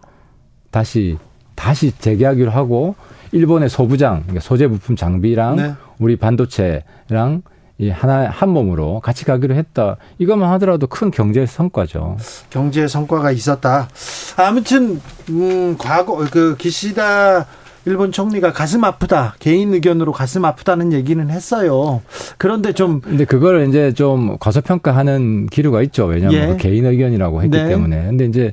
[0.71, 1.19] 다시
[1.55, 2.95] 다시 재계하기로 하고
[3.33, 5.75] 일본의 소부장, 그러니까 소재 부품 장비랑 네.
[5.99, 7.43] 우리 반도체랑
[7.79, 9.97] 이 하나 한 몸으로 같이 가기로 했다.
[10.19, 12.17] 이것만 하더라도 큰 경제 성과죠.
[12.51, 13.89] 경제 성과가 있었다.
[14.37, 15.01] 아무튼
[15.31, 17.47] 음, 과거 그 기시다
[17.85, 22.03] 일본 총리가 가슴 아프다 개인 의견으로 가슴 아프다는 얘기는 했어요.
[22.37, 26.07] 그런데 좀 근데 그걸 이제 좀 과소평가하는 기류가 있죠.
[26.07, 26.47] 왜냐하면 예.
[26.49, 27.69] 그 개인 의견이라고 했기 네.
[27.69, 28.07] 때문에.
[28.07, 28.53] 근데 이제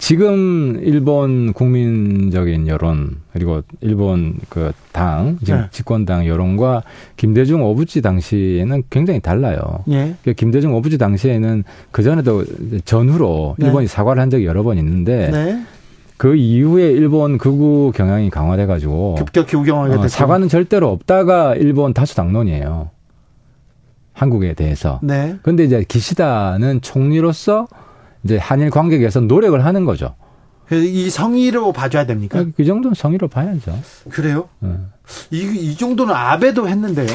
[0.00, 5.66] 지금 일본 국민적인 여론 그리고 일본 그 당 지금 네.
[5.70, 6.82] 집권당 여론과
[7.16, 9.60] 김대중 오부지 당시에는 굉장히 달라요.
[9.90, 10.14] 예.
[10.24, 12.44] 그 김대중 오부지 당시에는 그 전에도
[12.84, 13.66] 전후로 네.
[13.66, 15.62] 일본이 사과를 한 적이 여러 번 있는데 네.
[16.16, 20.04] 그 이후에 일본 극우 경향이 강화돼 가지고 급격히 우경하게 됐고.
[20.04, 22.90] 어, 사과는 절대로 없다가 일본 다수 당론이에요.
[24.12, 24.98] 한국에 대해서.
[25.02, 25.36] 네.
[25.42, 27.68] 근데 이제 기시다는 총리로서
[28.24, 30.14] 이제 한일 관계 개선 노력을 하는 거죠.
[30.72, 32.44] 이 성의로 봐줘야 됩니까?
[32.56, 33.76] 그 정도는 성의로 봐야죠.
[34.08, 34.48] 그래요?
[34.60, 34.88] 어.
[35.30, 37.08] 이, 이 정도는 아베도 했는데요.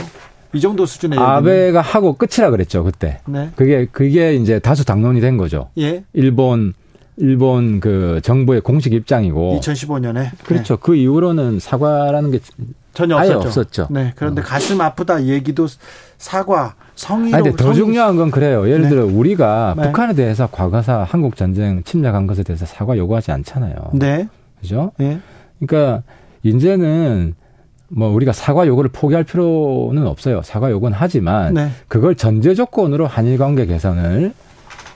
[0.53, 1.20] 이 정도 수준의.
[1.20, 3.20] 아베가 하고 끝이라 그랬죠 그때.
[3.26, 3.51] 네.
[3.56, 5.70] 그게 그게 이제 다수 당론이 된 거죠.
[5.78, 6.03] 예.
[6.14, 6.74] 일본
[7.18, 9.60] 일본 그 정부의 공식 입장이고.
[9.62, 10.32] 2015년에.
[10.43, 10.78] 그렇죠.
[10.78, 12.39] 그 이후로는 사과라는 게
[12.96, 13.38] 전혀 없었죠.
[13.38, 13.88] 없었죠.
[13.91, 14.14] 네.
[14.16, 14.43] 그런데 어.
[14.43, 15.68] 가슴 아프다 얘기도
[16.18, 17.36] 사과, 성의로.
[17.38, 18.68] 아니, 근데 더 성의- 중요한 건 그래요.
[18.68, 18.89] 예를 네.
[18.89, 19.84] 들어 우리가 네.
[19.84, 23.76] 북한에 대해서 과거사 한국 전쟁 침략한 것에 대해서 사과 요구하지 않잖아요.
[23.93, 24.28] 네.
[24.62, 24.91] 그죠?
[25.02, 25.20] 예.
[25.60, 26.02] 그러니까
[26.43, 27.36] 이제는
[27.89, 30.41] 뭐 우리가 사과 요구를 포기할 필요는 없어요.
[30.43, 31.70] 사과 요구는 하지만 네.
[31.88, 34.34] 그걸 전제 조건으로 한일 관계 개선을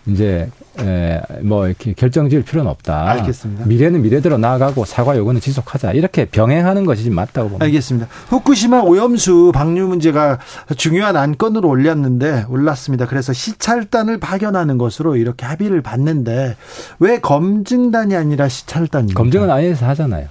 [0.08, 0.50] 이제
[0.82, 3.10] 에, 뭐 이렇게 결정 지을 필요는 없다.
[3.12, 3.66] 알겠습니다.
[3.66, 5.94] 미래는 미래대로 나아가고 사과 요구는 지속하자.
[5.94, 7.66] 이렇게 병행하는 것이 맞다고 봅니다.
[7.66, 8.08] 알겠습니다.
[8.28, 10.40] 후쿠시마 오염수 방류 문제가
[10.78, 13.06] 중요한 안건으로 올렸는데 올랐습니다.
[13.06, 16.56] 그래서 시찰단을 파견하는 것으로 이렇게 합의를 봤는데
[17.00, 19.18] 왜 검증단이 아니라 시찰단입니까?
[19.18, 20.28] 검증은 IA에서 하잖아요.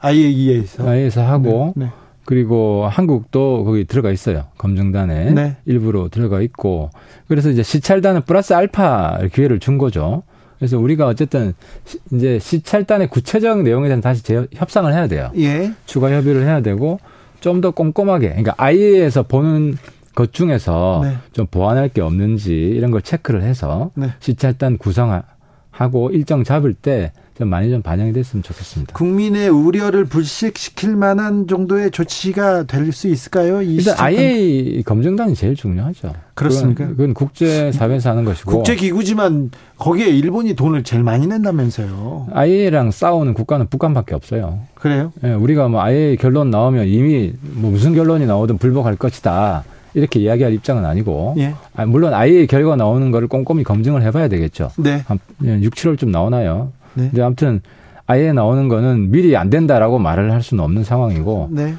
[0.00, 1.90] IAEA에서 IA에서 하고 네.
[2.30, 4.44] 그리고 한국도 거기 들어가 있어요.
[4.56, 5.56] 검증단에 네.
[5.66, 6.90] 일부로 들어가 있고
[7.26, 10.22] 그래서 이제 시찰단은 플러스 알파 기회를 준 거죠.
[10.60, 11.54] 그래서 우리가 어쨌든
[11.84, 15.32] 시- 이제 시찰단의 구체적 내용에 대한 다시 재, 협상을 해야 돼요.
[15.34, 15.72] 예.
[15.86, 17.00] 추가 협의를 해야 되고
[17.40, 19.76] 좀 더 꼼꼼하게 그러니까 IA에서 보는
[20.14, 21.16] 것 중에서 네.
[21.32, 24.10] 좀 보완할 게 없는지 이런 걸 체크를 해서 네.
[24.20, 27.10] 시찰단 구성하고 일정 잡을 때
[27.40, 28.92] 좀 많이 좀 반영이 됐으면 좋겠습니다.
[28.92, 33.62] 국민의 우려를 불식시킬 만한 정도의 조치가 될 수 있을까요?
[33.62, 33.94] 이 일단?
[33.98, 36.12] IA 검증단이 제일 중요하죠.
[36.34, 36.84] 그렇습니까?
[36.84, 42.26] 그건, 그건 국제 사회에서 하는 것이고 국제기구지만 거기에 일본이 돈을 제일 많이 낸다면서요.
[42.32, 44.58] IA랑 싸우는 국가는 북한밖에 없어요.
[44.74, 45.12] 그래요?
[45.24, 49.64] 예, 우리가 뭐 IA 결론 나오면 이미 뭐 무슨 결론이 나오든 불복할 것이다.
[49.94, 51.54] 이렇게 이야기할 입장은 아니고 예.
[51.74, 54.70] 아, 물론 IA 결과 나오는 거를 꼼꼼히 검증을 해봐야 되겠죠.
[54.78, 55.02] 네.
[55.06, 56.72] 한 6, 7월쯤 나오나요?
[56.94, 57.08] 네.
[57.08, 57.60] 근데 아무튼
[58.06, 61.74] IA 나오는 거는 미리 안 된다라고 말을 할 수는 없는 상황이고 네.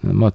[0.00, 0.30] 뭐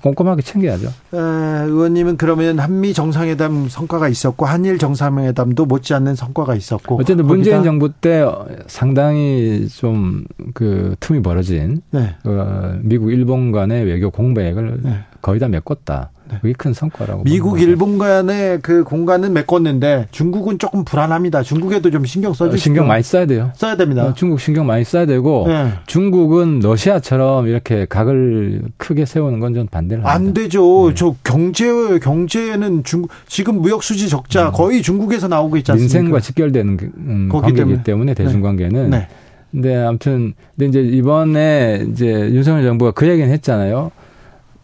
[0.00, 0.86] 꼼꼼하게 챙겨야죠.
[1.10, 1.18] 어,
[1.66, 8.24] 의원님은 그러면 한미 정상회담 성과가 있었고 한일 정상회담도 못지않는 성과가 있었고 어쨌든 문재인 정부 때
[8.68, 12.14] 상당히 좀 그 틈이 벌어진 네.
[12.24, 15.00] 어, 미국 일본 간의 외교 공백을 네.
[15.22, 16.10] 거의 다 메꿨다.
[16.40, 17.24] 그게 큰 성과라고.
[17.24, 17.60] 미국.
[17.60, 21.42] 일본 간의 그 공간은 메꿨는데 중국은 조금 불안합니다.
[21.42, 23.50] 중국에도 좀 신경 어, 써주시고 신경 많이 써야 돼요.
[23.56, 24.04] 써야 됩니다.
[24.04, 25.72] 어, 중국 신경 많이 써야 되고 네.
[25.86, 30.14] 중국은 러시아처럼 이렇게 각을 크게 세우는 건좀 반대를 합니다.
[30.14, 30.88] 안 되죠.
[30.90, 30.94] 네.
[30.94, 35.98] 저 경제 경제는 중 지금 무역 수지 적자 거의 중국에서 나오고 있지 않습니까?
[35.98, 36.02] 음.
[36.02, 37.82] 민생과 직결되는 그, 음, 거기 관계이기 때문에.
[37.82, 38.90] 때문에, 대중 관계는.
[38.90, 39.08] 네.
[39.50, 43.90] 근데 아무튼 근데 이제 이번에 이제 윤석열 정부가 그 얘기는 했잖아요.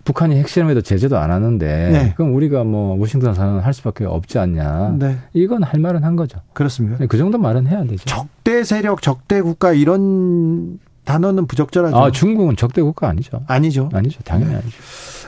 [0.07, 2.15] 북한이 핵실험에도 제재도 안 하는데 네.
[2.17, 4.97] 그럼 우리가 뭐 워싱턴 선언 할 수밖에 없지 않냐.
[4.99, 5.19] 네.
[5.35, 6.39] 이건 할 말은 한 거죠.
[6.55, 7.05] 그렇습니다.
[7.07, 8.05] 그 정도 말은 해야 되죠.
[8.07, 11.97] 적대 세력, 적대 국가 이런 단어는 부적절하죠.
[11.97, 13.43] 아 중국은 적대 국가 아니죠.
[13.49, 13.91] 아니죠.
[13.93, 14.21] 아니죠.
[14.25, 14.57] 당연히 네.
[14.59, 14.77] 아니죠.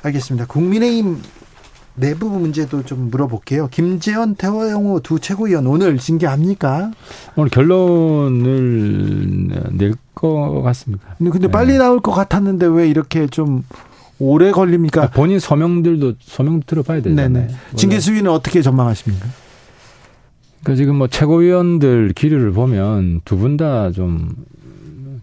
[0.05, 0.47] 알겠습니다.
[0.47, 1.21] 국민의힘
[1.97, 3.67] 내부 문제도 좀 물어볼게요.
[3.73, 6.93] 김재원, 태화영호 두 최고위원 오늘 징계합니까?
[7.37, 11.15] 오늘 결론을 낼 것 같습니다.
[11.19, 11.51] 근데, 근데 네.
[11.53, 13.63] 빨리 나올 것 같았는데 왜 이렇게 좀
[14.21, 15.11] 오래 걸립니까?
[15.11, 17.29] 본인 서명들도 서명 들어봐야 되잖아요.
[17.29, 17.49] 네네.
[17.77, 19.27] 징계 수위는 어떻게 전망하십니까?
[20.63, 24.35] 그러니까 지금 뭐 최고위원들 기류를 보면 두 분 다 좀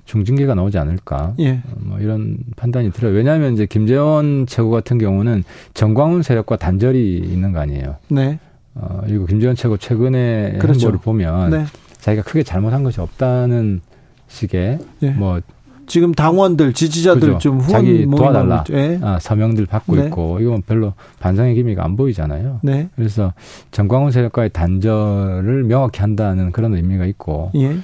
[0.06, 1.34] 중징계가 나오지 않을까.
[1.40, 1.62] 예.
[1.78, 3.14] 뭐 이런 판단이 들어요.
[3.14, 5.44] 왜냐하면 이제 김재원 최고 같은 경우는
[5.74, 7.96] 정광훈 세력과 단절이 있는 거 아니에요.
[8.10, 8.40] 네.
[8.76, 10.88] 어, 그리고 김재원 최고 최근의 그렇죠.
[10.88, 11.66] 행보를 보면 네.
[12.02, 13.82] 자기가 크게 잘못한 것이 없다는
[14.28, 15.10] 식의 예.
[15.10, 15.42] 뭐
[15.88, 17.38] 지금 당원들, 지지자들 그죠.
[17.40, 17.86] 좀 후원.
[17.86, 18.74] 있죠.
[18.74, 19.00] 예.
[19.02, 20.06] 아, 서명들 받고 네.
[20.06, 22.60] 있고 이건 별로 반성의 기미가 안 보이잖아요.
[22.64, 22.90] 네.
[22.96, 23.34] 그래서
[23.72, 27.78] 정광훈 세력과의 단절을 명확히 한다는 그런 의미가 있고 예.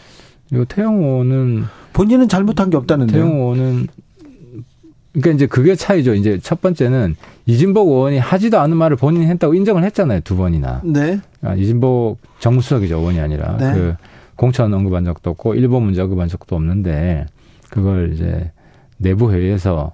[0.49, 3.23] 그리고 태영호는 본인은 잘못한 게 없다는데요.
[3.23, 3.87] 태영호는
[5.13, 6.13] 그러니까 이제 그게 차이죠.
[6.15, 10.21] 이제 첫 번째는 이진복 의원이 하지도 않은 말을 본인이 했다고 인정을 했잖아요.
[10.23, 10.81] 두 번이나.
[10.83, 11.19] 네.
[11.41, 12.97] 아, 이진복 정무수석이죠.
[12.97, 13.57] 의원이 아니라.
[13.57, 13.73] 네.
[13.73, 13.95] 그
[14.35, 17.25] 공천 언급한 적도 없고 일본 문제 언급한 적도 없는데
[17.71, 18.51] 그걸 이제
[18.97, 19.93] 내부 회의에서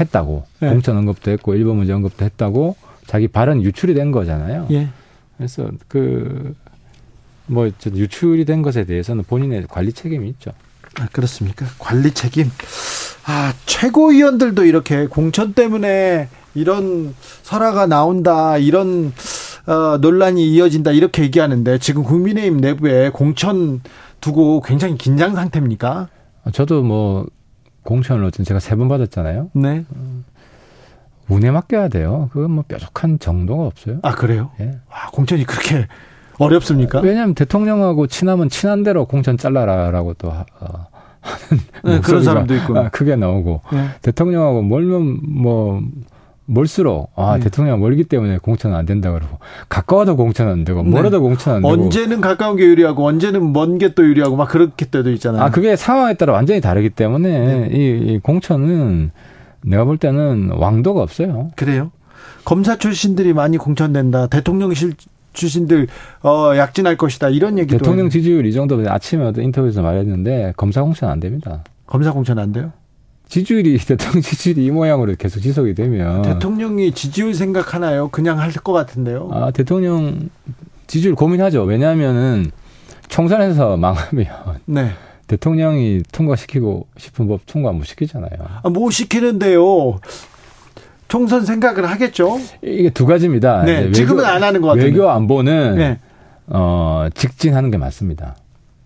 [0.00, 0.44] 했다고.
[0.58, 0.70] 네.
[0.70, 2.74] 공천 언급도 했고 일본 문제 언급도 했다고
[3.06, 4.66] 자기 발언 유출이 된 거잖아요.
[4.72, 4.88] 예.
[5.36, 6.56] 그래서 그
[7.46, 10.52] 뭐 유출이 된 것에 대해서는 본인의 관리 책임이 있죠.
[11.00, 11.66] 아, 그렇습니까?
[11.78, 12.50] 관리 책임.
[13.26, 19.12] 아, 최고위원들도 이렇게 공천 때문에 이런 설화가 나온다, 이런
[19.66, 23.80] 어, 논란이 이어진다 이렇게 얘기하는데 지금 국민의힘 내부에 공천
[24.20, 26.08] 두고 굉장히 긴장 상태입니까?
[26.50, 27.26] 저도 뭐
[27.84, 29.50] 공천을 어쨌든 제가 세 번 받았잖아요.
[29.54, 29.84] 네.
[31.28, 32.28] 운에 맡겨야 돼요.
[32.32, 33.98] 그건 뭐 뾰족한 정도가 없어요.
[34.02, 34.50] 아 그래요?
[34.60, 34.78] 예.
[34.90, 35.86] 와, 공천이 그렇게
[36.38, 37.00] 어렵습니까?
[37.00, 40.86] 왜냐하면 대통령하고 친하면 친한 대로 공천 잘라라라고 또 하, 어,
[41.20, 42.76] 하는 네, 그런 사람도 있고.
[42.78, 43.88] 아, 크게 나오고 네.
[44.02, 45.80] 대통령하고 멀면 뭐
[46.46, 47.44] 멀수록 아 네.
[47.44, 49.38] 대통령 멀기 때문에 공천은 안 된다 그러고
[49.68, 53.94] 가까워도 공천 안 되고 멀어도 공천 안 되고 언제는 가까운 게 유리하고 언제는 먼 게
[53.94, 55.42] 또 유리하고 막 그렇게 때도 있잖아요.
[55.42, 57.28] 아 그게 상황에 따라 완전히 다르기 때문에
[57.68, 57.68] 네.
[57.72, 59.10] 이, 이 공천은
[59.64, 61.50] 내가 볼 때는 왕도가 없어요.
[61.56, 61.90] 그래요?
[62.44, 64.26] 검사 출신들이 많이 공천된다.
[64.26, 64.94] 대통령실
[65.32, 65.86] 출신들
[66.24, 67.28] 어 약진할 것이다.
[67.30, 68.10] 이런 얘기도 대통령.
[68.10, 71.62] 지지율 이 정도 아침에 어떤 인터뷰에서 말했는데 검사 공천 안 됩니다.
[71.86, 72.72] 검사 공천 안 돼요?
[73.36, 78.08] 지지율이 대통령 지지율이 이 모양으로 계속 지속이 되면 대통령이 지지율 생각하나요?
[78.08, 79.30] 그냥 할 것 같은데요.
[79.32, 80.28] 아 대통령
[80.86, 81.62] 지지율 고민하죠.
[81.62, 82.50] 왜냐하면은
[83.08, 84.26] 총선에서 망하면
[84.66, 84.90] 네.
[85.28, 88.30] 대통령이 통과시키고 싶은 법 통과 못 시키잖아요.
[88.62, 89.98] 아, 뭐 시키는데요.
[91.08, 92.38] 총선 생각을 하겠죠.
[92.60, 93.64] 이게 두 가지입니다.
[93.64, 94.88] 네, 이제 지금은 안 하는 것 같은데.
[94.90, 95.98] 외교 안보는 네.
[96.48, 98.36] 어 직진하는 게 맞습니다.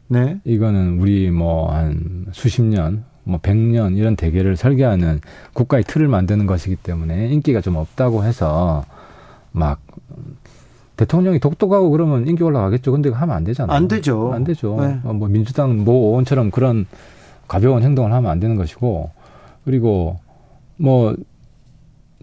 [0.07, 0.37] 네.
[0.45, 5.20] 이거는 우리 뭐 한 수십 년, 뭐백년 이런 대계를 설계하는
[5.53, 8.85] 국가의 틀을 만드는 것이기 때문에 인기가 좀 없다고 해서
[9.51, 9.81] 막
[10.97, 12.93] 대통령이 독특하고 그러면 인기 올라가겠죠.
[12.93, 13.77] 근데 하면 안 되잖아요.
[13.77, 14.33] 안 되죠.
[14.33, 14.77] 안 되죠.
[14.81, 15.01] 네.
[15.05, 16.87] 어, 뭐 민주당 모 의원처럼 그런
[17.49, 19.11] 가벼운 행동을 하면 안 되는 것이고
[19.64, 20.18] 그리고
[20.77, 21.14] 뭐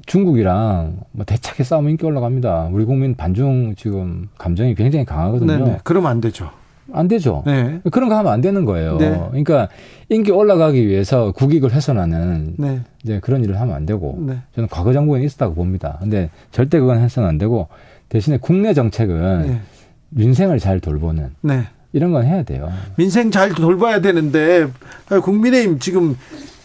[0.06, 2.70] 중국이랑 뭐 대차게 싸우면 인기 올라갑니다.
[2.72, 5.58] 우리 국민 반중 지금 감정이 굉장히 강하거든요.
[5.58, 5.80] 네, 네.
[5.84, 6.50] 그러면 안 되죠.
[6.92, 7.44] 안 되죠.
[7.46, 7.80] 네.
[7.92, 8.98] 그런 거 하면 안 되는 거예요.
[8.98, 9.10] 네.
[9.30, 9.70] 그러니까
[10.10, 12.82] 인기 올라가기 위해서 국익을 훼손하는 네.
[13.04, 14.38] 이제 그런 일을 하면 안 되고 네.
[14.56, 15.98] 저는 과거 정부에 있었다고 봅니다.
[16.02, 17.68] 근데 절대 그건 해서는 안 되고
[18.10, 19.62] 대신에 국내 정책은 네.
[20.10, 21.68] 민생을 잘 돌보는 네.
[21.94, 22.72] 이런 건 해야 돼요.
[22.96, 24.68] 민생 잘 돌봐야 되는데
[25.10, 26.18] 아, 국민의힘 지금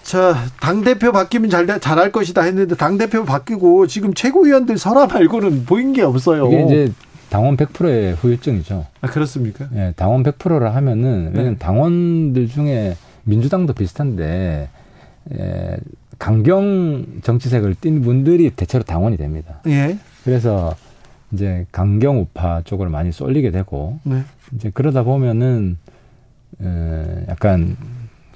[0.02, 5.92] 자당 대표 바뀌면 잘 잘할 것이다 했는데 당 대표 바뀌고 지금 최고위원들 설화 말고는 보인
[5.92, 6.46] 게 없어요.
[6.46, 6.92] 이게 이제
[7.30, 8.86] 당원 100%의 후유증이죠.
[9.00, 9.68] 아, 그렇습니까?
[9.74, 11.58] 예, 당원 100%라 하면은 왜냐면 네.
[11.58, 14.68] 당원들 중에 민주당도 비슷한데
[15.38, 15.76] 예,
[16.18, 19.60] 강경 정치색을 띤 분들이 대체로 당원이 됩니다.
[19.66, 19.98] 예.
[20.24, 20.74] 그래서
[21.32, 24.22] 이제 강경 우파 쪽으로 많이 쏠리게 되고 네.
[24.54, 25.76] 이제 그러다 보면은
[26.62, 27.76] 에, 약간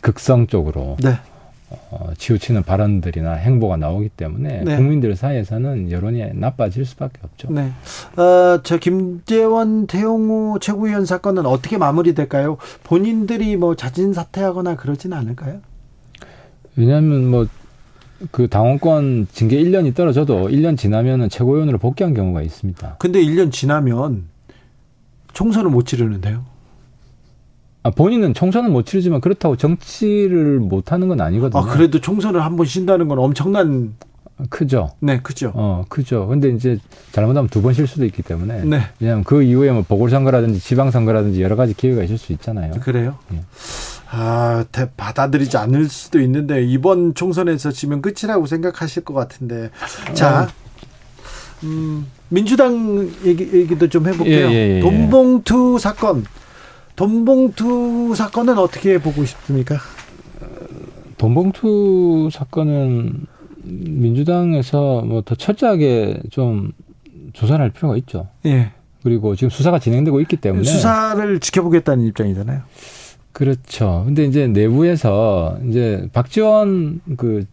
[0.02, 1.16] 극성 쪽으로 네.
[1.90, 4.76] 어, 치우치는 발언들이나 행보가 나오기 때문에 네.
[4.76, 7.48] 국민들 사이에서는 여론이 나빠질 수밖에 없죠.
[7.50, 7.72] 네.
[8.16, 12.58] 어, 저 김재원 태용호 최고위원 사건은 어떻게 마무리될까요?
[12.84, 15.60] 본인들이 뭐 자진 사퇴하거나 그러진 않을까요?
[16.76, 17.46] 왜냐하면 뭐
[18.30, 22.96] 그 당원권 징계 1년이 떨어져도 1년 지나면은 최고위원으로 복귀한 경우가 있습니다.
[22.98, 24.24] 근데 1년 지나면
[25.32, 26.44] 총선을 못 치르는데요.
[27.84, 31.60] 아, 본인은 총선은 못 치르지만 그렇다고 정치를 못 하는 건 아니거든요.
[31.60, 33.94] 아, 그래도 총선을 한 번 쉰다는 건 엄청난
[34.50, 34.90] 크죠.
[35.00, 35.52] 네, 그죠.
[35.54, 36.26] 어, 크죠.
[36.28, 36.78] 근데 이제
[37.12, 38.64] 잘못하면 두 번 쉴 수도 있기 때문에.
[38.64, 38.82] 네.
[39.00, 42.72] 왜냐하면 그 이후에 뭐 보궐선거라든지 지방선거라든지 여러 가지 기회가 있을 수 있잖아요.
[42.80, 43.16] 그래요?
[43.32, 43.40] 예.
[44.10, 49.70] 아, 대, 받아들이지 않을 수도 있는데 이번 총선에서 지면 끝이라고 생각하실 것 같은데.
[50.12, 50.48] 자,
[51.64, 54.48] 음, 민주당 얘기, 얘기도 좀 해볼게요.
[54.48, 54.80] 예, 예, 예.
[54.80, 56.24] 돈봉투 사건.
[56.96, 59.76] 돈봉투 사건은 어떻게 보고 싶습니까?
[61.18, 63.26] 돈봉투 사건은
[63.64, 66.72] 민주당에서 뭐 더 철저하게 좀
[67.32, 68.28] 조사를 할 필요가 있죠.
[68.44, 68.72] 예.
[69.02, 70.64] 그리고 지금 수사가 진행되고 있기 때문에.
[70.64, 72.62] 수사를 지켜보겠다는 입장이잖아요.
[73.32, 74.02] 그렇죠.
[74.04, 77.44] 근데 이제 내부에서 이제 박지원 그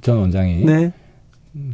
[0.00, 0.92] 전 원장이 네.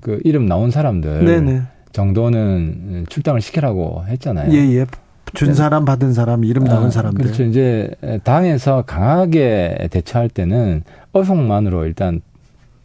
[0.01, 1.63] 그 이름 나온 사람들 네네.
[1.93, 4.51] 정도는 출당을 시키라고 했잖아요.
[4.53, 4.87] 예, 예.
[5.35, 7.25] 준 사람, 받은 사람, 이름 나온 아, 사람들.
[7.25, 7.43] 그렇죠.
[7.45, 7.91] 이제
[8.25, 10.83] 당에서 강하게 대처할 때는
[11.13, 12.21] 어송만으로 일단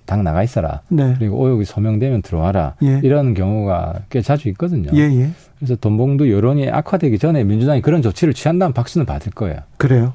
[0.06, 0.82] 당 나가 있어라.
[0.90, 1.14] 네.
[1.20, 2.74] 그리고 오역이 소명되면 들어와라.
[2.82, 3.00] 예.
[3.04, 4.90] 이런 경우가 꽤 자주 있거든요.
[4.96, 5.30] 예, 예.
[5.60, 9.60] 그래서 돈봉투 여론이 악화되기 전에 민주당이 그런 조치를 취한다면 박수는 받을 거예요.
[9.78, 10.14] 그래요.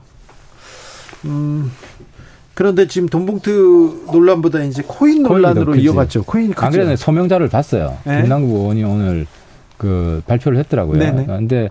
[1.27, 1.70] 음,
[2.55, 5.85] 그런데 지금 돈봉투 논란보다 이제 코인 논란으로 더 크지.
[5.85, 6.24] 이어갔죠.
[6.24, 6.70] 코인 안 크죠.
[6.70, 7.97] 그래도 소명자료를 봤어요.
[8.05, 8.23] 네.
[8.23, 9.27] 김남국 의원이 오늘
[9.77, 10.98] 그 발표를 했더라고요.
[10.98, 11.27] 네네.
[11.27, 11.69] 근데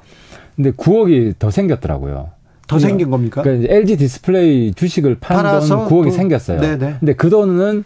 [0.56, 2.30] 근데 9억이 더 생겼더라고요.
[2.68, 3.42] 더 생긴 겁니까?
[3.42, 6.62] 그러니까 LG 디스플레이 주식을 판돈 팔아서 9억이 또- 생겼어요.
[6.62, 6.96] 네네.
[7.00, 7.84] 근데 그 돈은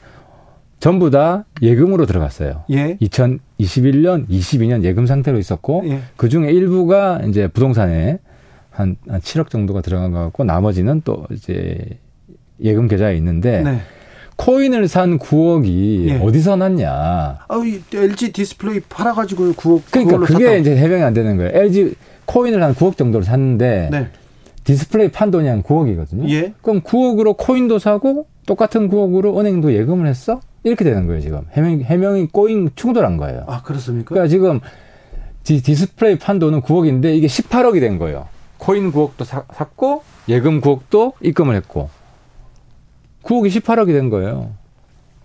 [0.80, 2.64] 전부 다 예금으로 들어갔어요.
[2.70, 2.98] 예.
[3.02, 6.02] 2021년, 22년 예금 상태로 있었고 예.
[6.16, 8.20] 그 중에 일부가 이제 부동산에
[8.70, 11.80] 한, 한 7억 정도가 들어간 것 같고 나머지는 또 이제
[12.62, 13.80] 예금 계좌에 있는데 네.
[14.36, 16.18] 코인을 산 9억이 예.
[16.20, 16.90] 어디서 났냐?
[16.92, 20.56] 아, 이 LG 디스플레이 팔아가지고 9억 그러니까 그게 샀다고.
[20.58, 21.52] 이제 해명이 안 되는 거예요.
[21.56, 21.96] LG
[22.28, 24.08] 코인을 한 9억 정도로 샀는데 네.
[24.64, 26.30] 디스플레이 판 돈이 한 9억이거든요.
[26.30, 26.54] 예.
[26.62, 30.42] 그럼 9억으로 코인도 사고 똑같은 9억으로 은행도 예금을 했어?
[30.64, 31.42] 이렇게 되는 거예요, 지금.
[31.54, 33.46] 해명, 해명이 꼬인 충돌한 거예요.
[33.48, 34.10] 아, 그렇습니까?
[34.10, 34.60] 그러니까 지금
[35.44, 38.28] 디, 디스플레이 판 돈은 9억인데 이게 18억이 된 거예요.
[38.58, 41.90] 코인 9억도 사, 샀고 예금 9억도 입금을 했고
[43.24, 44.52] 9억이 18억이 된 거예요.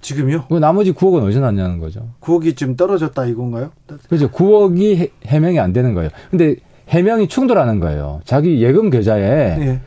[0.01, 0.47] 지금요?
[0.49, 2.09] 그 나머지 9억은 어디서 났냐는 거죠.
[2.21, 3.71] 9억이 지금 떨어졌다 이건가요?
[4.09, 4.31] 그렇죠.
[4.31, 6.11] 9억이 해, 해명이 안 되는 거예요.
[6.31, 6.57] 근데
[6.93, 8.21] 해명이 충돌하는 거예요.
[8.25, 9.23] 자기 예금 계좌에
[9.61, 9.81] 예.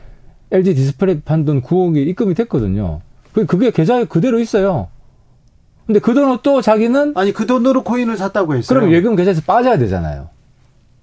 [0.50, 3.00] LG 디스플레이 판돈 9억이 입금이 됐거든요.
[3.32, 4.88] 그- 그게 계좌에 그대로 있어요.
[5.86, 8.76] 근데 그 돈을 또 자기는 아니 그 돈으로 코인을 샀다고 했어요.
[8.80, 10.28] 그럼 예금 계좌에서 빠져야 되잖아요.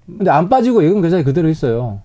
[0.06, 2.02] 근데 안 빠지고 예금 계좌에 그대로 있어요.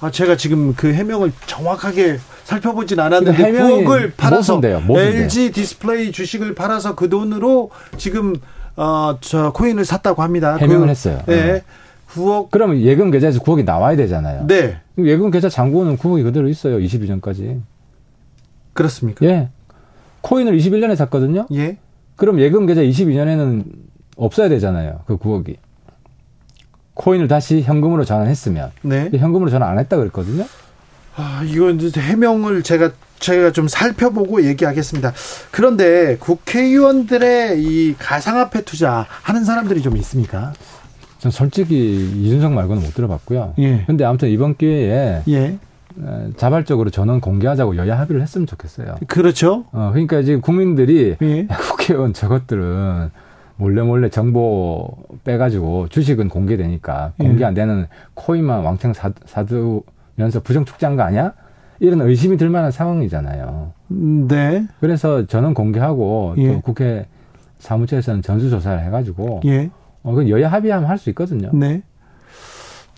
[0.00, 5.18] 아, 제가 지금 그 해명을 정확하게 살펴보진 않았는데 9억을 팔아서 모순돼요, 모순돼.
[5.22, 8.34] LG 디스플레이 주식을 팔아서 그 돈으로 지금
[8.76, 10.56] 어, 저 코인을 샀다고 합니다.
[10.56, 11.20] 해명을 그, 했어요.
[11.26, 11.62] 네.
[12.16, 12.50] 9억.
[12.50, 14.46] 그러면 예금 계좌에서 9억이 나와야 되잖아요.
[14.46, 14.80] 네.
[14.98, 16.78] 예금 계좌 잔고는 9억이 그대로 있어요.
[16.78, 17.60] 22년까지.
[18.72, 19.24] 그렇습니까?
[19.26, 19.48] 예.
[20.22, 21.46] 코인을 21년에 샀거든요.
[21.54, 21.78] 예.
[22.16, 23.64] 그럼 예금 계좌 22년에는
[24.16, 25.00] 없어야 되잖아요.
[25.06, 25.56] 그 9억이.
[26.94, 28.70] 코인을 다시 현금으로 전환했으면.
[28.82, 29.10] 네.
[29.14, 30.44] 현금으로 전환 안 했다 그랬거든요.
[31.14, 35.12] 아, 이건 이제 해명을 제가 제가 좀 살펴보고 얘기하겠습니다.
[35.50, 40.52] 그런데 국회의원들의 이 가상화폐 투자 하는 사람들이 좀 있습니까?
[41.26, 43.54] 전 솔직히 이준석 말고는 못 들어봤고요.
[43.58, 43.84] 예.
[43.86, 45.58] 근데 아무튼 이번 기회에 예.
[45.98, 48.96] 어, 자발적으로 전원 공개하자고 여야 합의를 했으면 좋겠어요.
[49.08, 49.64] 그렇죠.
[49.72, 51.40] 어, 그러니까 지금 국민들이 예.
[51.50, 53.10] 야, 국회의원 저것들은
[53.56, 54.88] 몰래 몰래 정보
[55.24, 57.46] 빼가지고 주식은 공개되니까 공개 예.
[57.46, 61.32] 안 되는 코인만 왕창 사, 사두면서 부정 축제한 거 아니야?
[61.80, 63.72] 이런 의심이 들 만한 상황이잖아요.
[63.88, 64.66] 네.
[64.80, 66.52] 그래서 전원 공개하고 예.
[66.52, 67.06] 또 국회
[67.58, 69.70] 사무처에서는 전수조사를 해가지고 예.
[70.06, 71.50] 어, 그건 여야 합의하면 할 수 있거든요.
[71.52, 71.82] 네.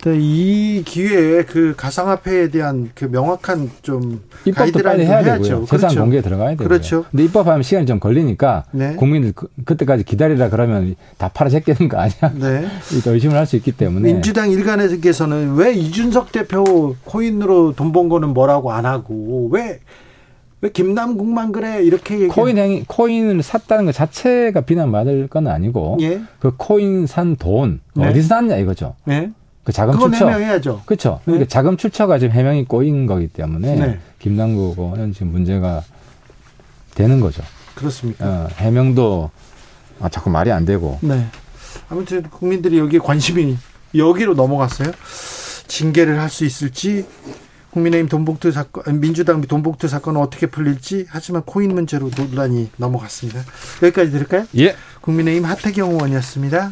[0.04, 5.42] 네, 이 기회에 그 가상화폐에 대한 그 명확한 좀 입법도 빨리 해야 해야죠.
[5.42, 5.64] 되고요.
[5.66, 6.00] 재산 그렇죠.
[6.02, 6.68] 공개에 들어가야 되고요.
[6.68, 7.04] 그렇죠.
[7.10, 8.94] 근데 입법하면 시간이 좀 걸리니까 네.
[8.94, 12.32] 국민들 그, 그때까지 기다리라 그러면 다 팔아 제끼는 거 아니야?
[12.36, 12.68] 네.
[13.04, 18.28] 또 의심을 할 수 있기 때문에 민주당 일간에서는 왜 이준석 대표 코인으로 돈 번 거는
[18.34, 19.80] 뭐라고 안 하고 왜
[20.60, 26.20] 왜 김남국만 그래 이렇게 얘기 코인 행위, 코인을 샀다는 것 자체가 비난받을 건 아니고 예.
[26.40, 28.08] 그 코인 산돈 네.
[28.08, 28.96] 어디서 났냐 이거죠.
[29.04, 29.30] 네.
[29.62, 30.26] 그 자금 출처.
[30.26, 30.82] 해명해야죠.
[30.86, 31.20] 그렇죠.
[31.20, 31.32] 네.
[31.32, 33.98] 그러니까 자금 출처가 지금 해명이 꼬인 거기 때문에 네.
[34.18, 35.82] 김남국 의원은 지금 문제가
[36.94, 37.42] 되는 거죠.
[37.76, 38.26] 그렇습니까?
[38.26, 39.30] 어, 해명도
[40.00, 41.24] 아, 자꾸 말이 안 되고 네.
[41.88, 43.56] 아무튼 국민들이 여기에 관심이
[43.94, 44.90] 여기로 넘어갔어요.
[45.68, 47.06] 징계를 할 수 있을지
[47.72, 53.40] 국민의힘 돈봉투 사건, 민주당 돈봉투 사건은 어떻게 풀릴지 하지만 코인 문제로 논란이 넘어갔습니다.
[53.82, 54.46] 여기까지 들을까요?
[54.58, 54.74] 예.
[55.00, 56.70] 국민의힘 하태경 의원이었습니다.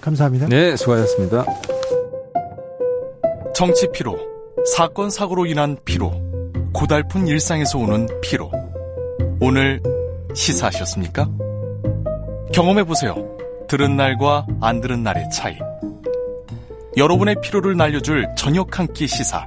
[0.00, 0.46] 감사합니다.
[0.48, 1.44] 네, 수고하셨습니다.
[3.54, 4.18] 정치 피로,
[4.74, 6.12] 사건 사고로 인한 피로,
[6.72, 8.50] 고달픈 일상에서 오는 피로.
[9.40, 9.80] 오늘
[10.34, 11.28] 시사하셨습니까?
[12.52, 13.14] 경험해 보세요.
[13.68, 15.56] 들은 날과 안 들은 날의 차이.
[16.96, 19.46] 여러분의 피로를 날려줄 저녁 한 끼 시사.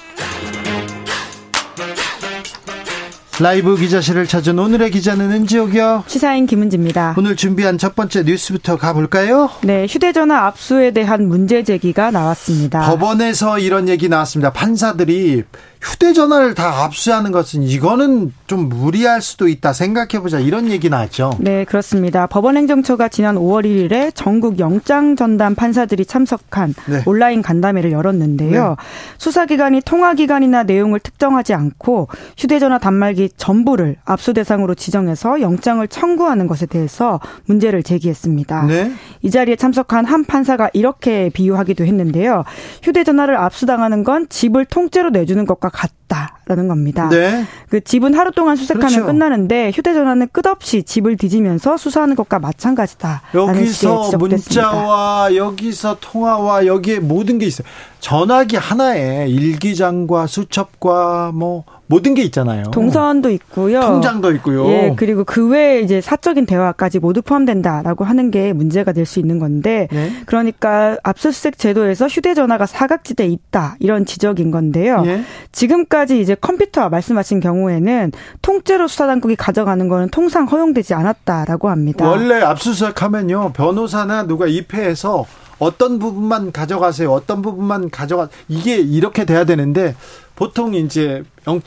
[3.41, 7.15] 라이브 기자실을 찾은 오늘의 기자는 은지옥이요 시사인 김은지입니다.
[7.17, 9.49] 오늘 준비한 첫 번째 뉴스부터 가볼까요?
[9.63, 12.81] 네, 휴대전화 압수에 대한 문제 제기가 나왔습니다.
[12.81, 14.53] 법원에서 이런 얘기 나왔습니다.
[14.53, 15.43] 판사들이
[15.81, 21.31] 휴대전화를 다 압수하는 것은 이거는 좀 무리할 수도 있다 생각해보자 이런 얘기 나왔죠.
[21.39, 22.27] 네, 그렇습니다.
[22.27, 27.01] 법원행정처가 지난 5월 1일에 전국 영장 전담 판사들이 참석한 네.
[27.05, 28.75] 온라인 간담회를 열었는데요.
[29.17, 37.19] 수사기관이 통화기관이나 내용을 특정하지 않고 휴대전화 단말기 전부를 압수 대상으로 지정해서 영장을 청구하는 것에 대해서
[37.45, 38.65] 문제를 제기했습니다.
[38.67, 38.91] 네.
[39.23, 42.43] 이 자리에 참석한 한 판사가 이렇게 비유하기도 했는데요.
[42.83, 45.70] 휴대전화를 압수당하는 건 집을 통째로 내주는 것과
[46.11, 47.09] 없다라는 겁니다.
[47.09, 47.45] 네.
[47.69, 49.05] 그 집은 하루 동안 수색하면 그렇죠.
[49.05, 54.17] 끝나는데 휴대전화는 끝없이 집을 뒤지면서 수사하는 것과 마찬가지다라는 식의 여기서.
[54.17, 57.67] 문자와 여기서 통화와 여기에 모든 게 있어요.
[57.99, 62.63] 전화기 하나에 일기장과 수첩과 뭐 모든 게 있잖아요.
[62.71, 63.81] 동선도 있고요.
[63.81, 64.65] 통장도 있고요.
[64.69, 69.39] 예, 그리고 그 외에 이제 사적인 대화까지 모두 포함된다라고 하는 게 문제가 될 수 있는
[69.39, 70.11] 건데, 네.
[70.25, 75.03] 그러니까 압수수색 제도에서 휴대전화가 사각지대에 있다 이런 지적인 건데요.
[75.05, 75.23] 예.
[75.51, 82.07] 지금까지 이제 컴퓨터 말씀하신 경우에는 통째로 수사당국이 가져가는 거는 통상 허용되지 않았다라고 합니다.
[82.07, 85.25] 원래 압수수색하면요 변호사나 누가 입회해서
[85.59, 89.95] 어떤 부분만 가져가세요, 어떤 부분만 가져가 이게 이렇게 돼야 되는데
[90.41, 91.61] 보통 이제 영,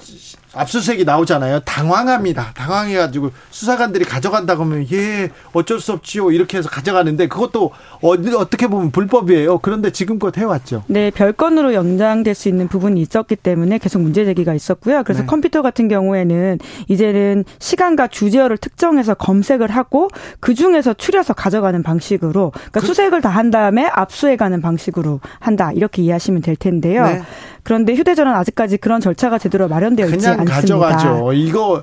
[0.53, 1.61] 압수수색이 나오잖아요.
[1.61, 2.53] 당황합니다.
[2.55, 7.71] 당황해가지고 수사관들이 가져간다고 하면 예 어쩔 수 없지요 이렇게 해서 가져가는데 그것도
[8.03, 9.59] 어디 어떻게 보면 불법이에요.
[9.59, 10.85] 그런데 지금껏 해왔죠.
[10.89, 15.03] 네, 별건으로 연장될 수 있는 부분이 있었기 때문에 계속 문제 제기가 있었고요.
[15.05, 15.27] 그래서 네.
[15.27, 20.09] 컴퓨터 같은 경우에는 이제는 시간과 주제어를 특정해서 검색을 하고
[20.41, 26.43] 그 중에서 추려서 가져가는 방식으로 그러니까 수색을 다 한 다음에 압수해가는 방식으로 한다 이렇게 이해하시면
[26.43, 27.05] 될 텐데요.
[27.05, 27.23] 네.
[27.65, 30.55] 그런데 휴대전화는 아직까지 그런 절차가 제대로 마련되어 있지 그냥 않습니다.
[30.55, 31.33] 가져가죠.
[31.33, 31.83] 이거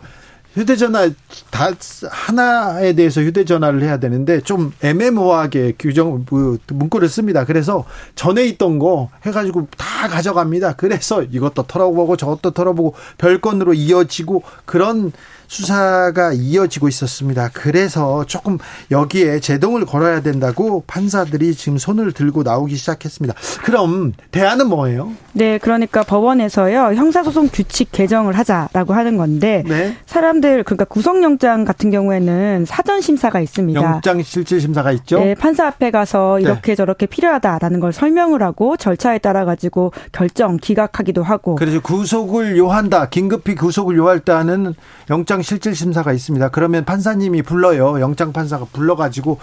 [0.53, 1.09] 휴대전화
[1.49, 1.71] 다
[2.09, 7.45] 하나에 대해서 휴대전화를 해야 되는데 좀 애매모호하게 규정 그 문구를 씁니다.
[7.45, 7.85] 그래서
[8.15, 10.73] 전에 있던 거 해가지고 다 가져갑니다.
[10.73, 15.13] 그래서 이것도 털어보고 저것도 털어보고 별건으로 이어지고 그런
[15.47, 17.49] 수사가 이어지고 있었습니다.
[17.53, 18.57] 그래서 조금
[18.89, 23.35] 여기에 제동을 걸어야 된다고 판사들이 지금 손을 들고 나오기 시작했습니다.
[23.63, 25.11] 그럼 대안은 뭐예요?
[25.33, 29.95] 네, 그러니까 법원에서요 형사소송 규칙 개정을 하자라고 하는 건데 네.
[30.05, 33.81] 사람들 그러니까 구속영장 같은 경우에는 사전 심사가 있습니다.
[33.81, 35.19] 영장 실질 심사가 있죠.
[35.19, 36.43] 네, 판사 앞에 가서 네.
[36.43, 43.09] 이렇게 저렇게 필요하다라는 걸 설명을 하고 절차에 따라 가지고 결정 기각하기도 하고 그래서 구속을 요한다.
[43.09, 44.73] 긴급히 구속을 요할 때는
[45.09, 46.49] 영장 실질 심사가 있습니다.
[46.49, 47.99] 그러면 판사님이 불러요.
[48.01, 49.37] 영장 판사가 불러가지고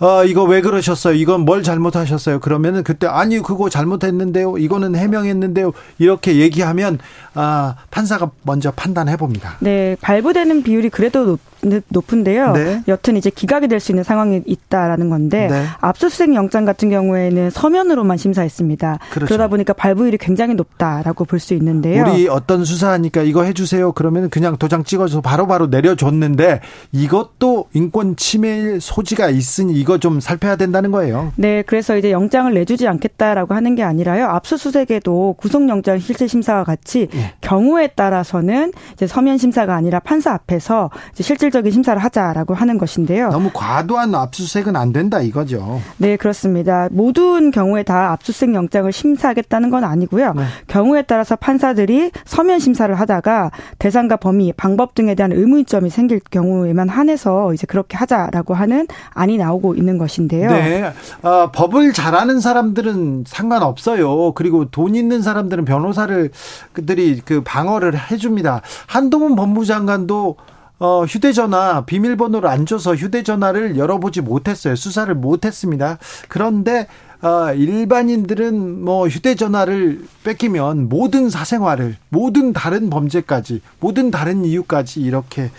[0.00, 1.14] 어 이거 왜 그러셨어요?
[1.14, 2.40] 이건 뭘 잘못하셨어요?
[2.40, 4.58] 그러면은 그때 아니 그거 잘못했는데요.
[4.58, 5.72] 이거는 해명 했는데요.
[5.98, 6.98] 이렇게 얘기하면
[7.34, 9.56] 아 판사가 먼저 판단해 봅니다.
[9.60, 11.40] 네, 발부되는 비율이 그래도 높,
[11.88, 12.52] 높은데요.
[12.52, 12.82] 네.
[12.88, 15.64] 여튼 이제 기각이 될 수 있는 상황이 있다라는 건데 네.
[15.80, 18.98] 압수수색 영장 같은 경우에는 서면으로만 심사했습니다.
[19.10, 19.26] 그렇죠.
[19.26, 22.04] 그러다 보니까 발부율이 굉장히 높다라고 볼 수 있는데요.
[22.04, 23.92] 우리 어떤 수사하니까 이거 해주세요.
[23.92, 26.60] 그러면 그냥 도장 찍어서 바로바로 내려줬는데
[26.92, 31.32] 이것도 인권 침해 소지가 있으니 이거 좀 살펴야 된다는 거예요.
[31.36, 34.26] 네, 그래서 이제 영장을 내주지 않겠다라고 하는 게 아니라요.
[34.26, 37.32] 압수수색에도 구속영장 실질 심사와 같이 예.
[37.40, 43.28] 경우에 따라서는 이제 서면 심사가 아니라 판사 앞에서 이제 실질적인 심사를 하자라고 하는 것인데요.
[43.28, 45.80] 너무 과도한 압수수색은 안 된다 이거죠.
[45.98, 46.88] 네, 그렇습니다.
[46.90, 50.32] 모든 경우에 다 압수수색 영장을 심사하겠다는 건 아니고요.
[50.34, 50.44] 네.
[50.68, 57.52] 경우에 따라서 판사들이 서면 심사를 하다가 대상과 범위, 방법 등에 대한 의문점이 생길 경우에만 한해서
[57.52, 60.50] 이제 그렇게 하자라고 하는 안이 나오고 있는 것인데요.
[60.50, 60.92] 네.
[61.22, 64.32] 아, 법을 잘하는 사람들은 상관없어요.
[64.32, 66.30] 그리고 돈 있는 사람들은 변호사를
[66.72, 68.62] 그들이 그 방어를 해줍니다.
[68.86, 70.36] 한동훈 법무장관도
[70.80, 74.74] 어, 휴대전화 비밀번호를 안 줘서 휴대전화를 열어보지 못했어요.
[74.74, 75.98] 수사를 못했습니다.
[76.28, 76.88] 그런데
[77.20, 85.50] 어, 일반인들은 뭐 휴대전화를 뺏기면 모든 사생활을 모든 다른 범죄까지 모든 다른 이유까지 이렇게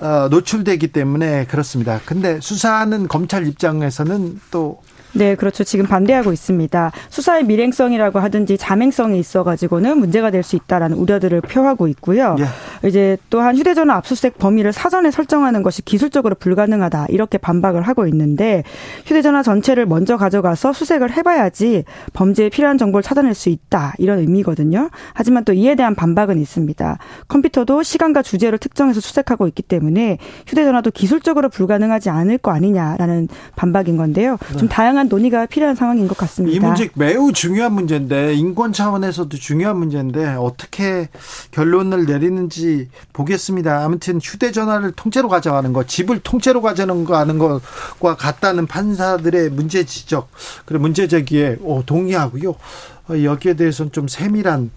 [0.00, 2.00] 어, 노출되기 때문에 그렇습니다.
[2.06, 4.80] 근데 수사하는 검찰 입장에서는 또
[5.14, 5.64] 네, 그렇죠.
[5.64, 6.92] 지금 반대하고 있습니다.
[7.08, 12.36] 수사의 밀행성이라고 하든지 자맹성이 있어가지고는 문제가 될 수 있다라는 우려들을 표하고 있고요.
[12.38, 12.88] 예.
[12.88, 18.62] 이제 또한 휴대전화 압수수색 범위를 사전에 설정하는 것이 기술적으로 불가능하다 이렇게 반박을 하고 있는데
[19.06, 24.90] 휴대전화 전체를 먼저 가져가서 수색을 해봐야지 범죄에 필요한 정보를 찾아낼 수 있다 이런 의미거든요.
[25.14, 26.98] 하지만 또 이에 대한 반박은 있습니다.
[27.26, 34.36] 컴퓨터도 시간과 주제를 특정해서 수색하고 있기 때문에 휴대전화도 기술적으로 불가능하지 않을 거 아니냐라는 반박인 건데요.
[34.58, 36.56] 좀 다양한 논의가 필요한 상황인 것 같습니다.
[36.56, 41.08] 이 문제 매우 중요한 문제인데 인권 차원에서도 중요한 문제인데 어떻게
[41.50, 43.84] 결론을 내리는지 보겠습니다.
[43.84, 50.28] 아무튼 휴대전화를 통째로 가져가는 거, 집을 통째로 가져가는 것과 같다는 판사들의 문제 지적,
[50.64, 52.50] 그리고 문제 제기에 어, 동의하고요.
[52.50, 54.70] 어, 여기에 대해서는 좀 세밀한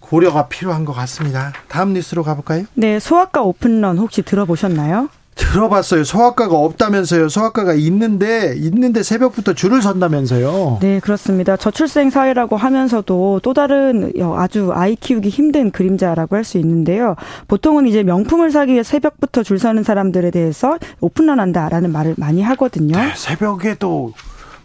[0.00, 1.52] 고려가 필요한 것 같습니다.
[1.68, 2.64] 다음 뉴스로 가볼까요?
[2.74, 5.08] 네, 소아과 오픈런 혹시 들어보셨나요?
[5.36, 6.02] 들어봤어요.
[6.02, 7.28] 소아과가 없다면서요.
[7.28, 10.78] 소아과가 있는데 있는데 새벽부터 줄을 선다면서요.
[10.80, 11.56] 네, 그렇습니다.
[11.56, 17.16] 저출생 사회라고 하면서도 또 다른 아주 아이 키우기 힘든 그림자라고 할 수 있는데요.
[17.48, 22.96] 보통은 이제 명품을 사기 위해 새벽부터 줄 서는 사람들에 대해서 오픈런 한다라는 말을 많이 하거든요.
[22.96, 24.12] 네, 새벽에도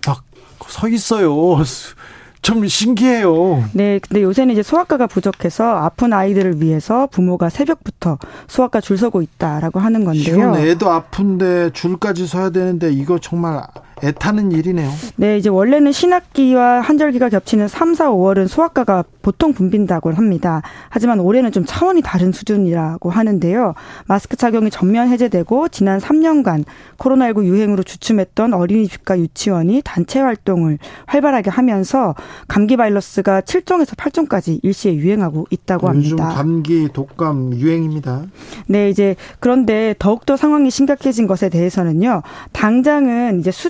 [0.07, 0.23] 막
[0.71, 1.57] 서 있어요.
[2.41, 3.63] 좀 신기해요.
[3.73, 9.79] 네, 근데 요새는 이제 소아과가 부족해서 아픈 아이들을 위해서 부모가 새벽부터 소아과 줄 서고 있다라고
[9.79, 10.55] 하는 건데요.
[10.57, 13.61] 애도 아픈데 줄까지 서야 되는데 이거 정말
[14.03, 14.89] 애타는 일이네요.
[15.15, 20.61] 네, 이제 원래는 신학기와 한절기가 겹치는 3, 4, 5월은 소아과가 보통 붐빈다고 합니다.
[20.89, 23.73] 하지만 올해는 좀 차원이 다른 수준이라고 하는데요.
[24.07, 26.65] 마스크 착용이 전면 해제되고 지난 3년간
[26.97, 32.15] 코로나19 유행으로 주춤했던 어린이집과 유치원이 단체 활동을 활발하게 하면서
[32.47, 36.29] 감기 바이러스가 7종에서 8종까지 일시에 유행하고 있다고 요즘 합니다.
[36.35, 38.25] 감기, 독감 유행입니다.
[38.67, 42.23] 네, 이제 그런데 더욱더 상황이 심각해진 것에 대해서는요.
[42.51, 43.69] 당장은 이제 수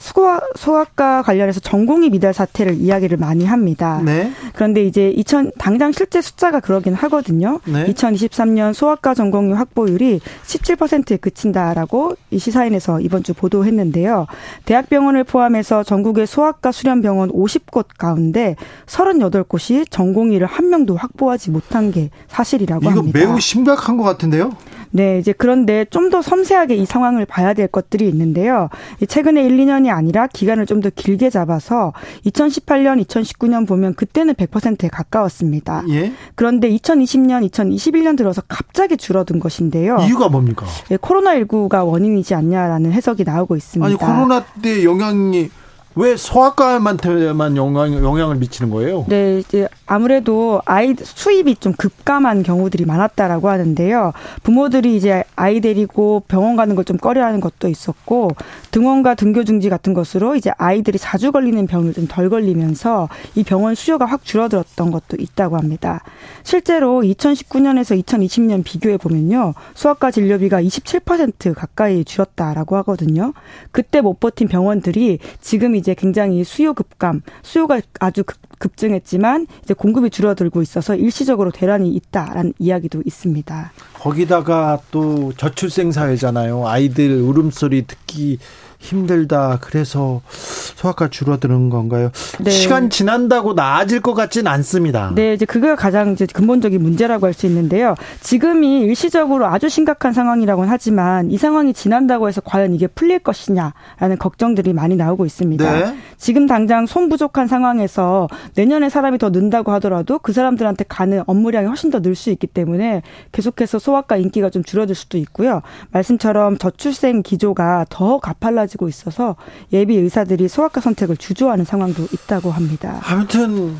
[0.00, 4.00] 수거 소아과 관련해서 전공의 미달 사태를 이야기를 많이 합니다.
[4.02, 4.32] 네.
[4.54, 7.60] 그런데 이제 2000 당장 실제 숫자가 그러긴 하거든요.
[7.66, 7.84] 네.
[7.86, 14.26] 2023년 소아과 전공의 확보율이 17%에 그친다라고 이 시사인에서 이번 주 보도했는데요.
[14.64, 18.56] 대학병원을 포함해서 전국의 소아과 수련 병원 50곳 가운데
[18.86, 23.18] 38곳이 전공의를 한 명도 확보하지 못한 게 사실이라고 이거 합니다.
[23.18, 24.50] 매우 심각한 것 같은데요.
[24.92, 28.68] 네, 이제 그런데 좀 더 섬세하게 이 상황을 봐야 될 것들이 있는데요.
[29.00, 31.92] 이 최근에 1, 2년이 아니라 기간을 좀 더 길게 잡아서
[32.24, 35.84] 2018년, 2019년 보면 그때는 100%에 가까웠습니다.
[35.90, 36.10] 예.
[36.34, 39.98] 그런데 2020년, 2021년 들어서 갑자기 줄어든 것인데요.
[40.06, 40.64] 이유가 뭡니까?
[40.90, 43.86] 예, 코로나19가 원인이지 않냐라는 해석이 나오고 있습니다.
[43.86, 45.50] 아니 코로나 때 영향이
[45.96, 49.04] 왜 소아과한테만 영향, 영향을 미치는 거예요?
[49.08, 54.12] 네, 이제 아무래도 아이 수입이 좀 급감한 경우들이 많았다라고 하는데요.
[54.44, 58.30] 부모들이 이제 아이 데리고 병원 가는 걸 좀 꺼려하는 것도 있었고
[58.70, 63.74] 등원과 등교 중지 같은 것으로 이제 아이들이 자주 걸리는 병을 좀 덜 걸리면서 이 병원
[63.74, 66.02] 수요가 확 줄어들었던 것도 있다고 합니다.
[66.42, 73.34] 실제로 2019년에서 2020년 비교해 보면요, 수학과 진료비가 27% 가까이 줄었다라고 하거든요.
[73.70, 80.10] 그때 못 버틴 병원들이 지금 이제 굉장히 수요 급감, 수요가 아주 급, 급증했지만 이제 공급이
[80.10, 83.72] 줄어들고 있어서 일시적으로 대란이 있다라는 이야기도 있습니다.
[83.94, 86.66] 거기다가 또 저출생 사회잖아요.
[86.66, 88.38] 아이들 울음소리 듣기
[88.80, 89.58] 힘들다.
[89.60, 92.10] 그래서 소아과 줄어드는 건가요?
[92.40, 92.50] 네.
[92.50, 95.12] 시간 지난다고 나아질 것 같진 않습니다.
[95.14, 97.94] 네, 이제 그게 가장 이제 근본적인 문제라고 할 수 있는데요.
[98.22, 104.72] 지금이 일시적으로 아주 심각한 상황이라고는 하지만 이 상황이 지난다고 해서 과연 이게 풀릴 것이냐라는 걱정들이
[104.72, 105.72] 많이 나오고 있습니다.
[105.72, 105.94] 네.
[106.16, 108.26] 지금 당장 손 부족한 상황에서
[108.56, 113.02] 내년에 사람이 더 는다고 하더라도 그 사람들한테 가는 업무량이 훨씬 더 늘 수 있기 때문에
[113.32, 115.62] 계속해서 소아과 인기가 좀 줄어들 수도 있고요.
[115.92, 119.36] 말씀처럼 저출생 기조가 더 가팔라지 고 있어서
[119.72, 123.00] 예비 의사들이 소아과 선택을 주저하는 상황도 있다고 합니다.
[123.04, 123.74] 아무튼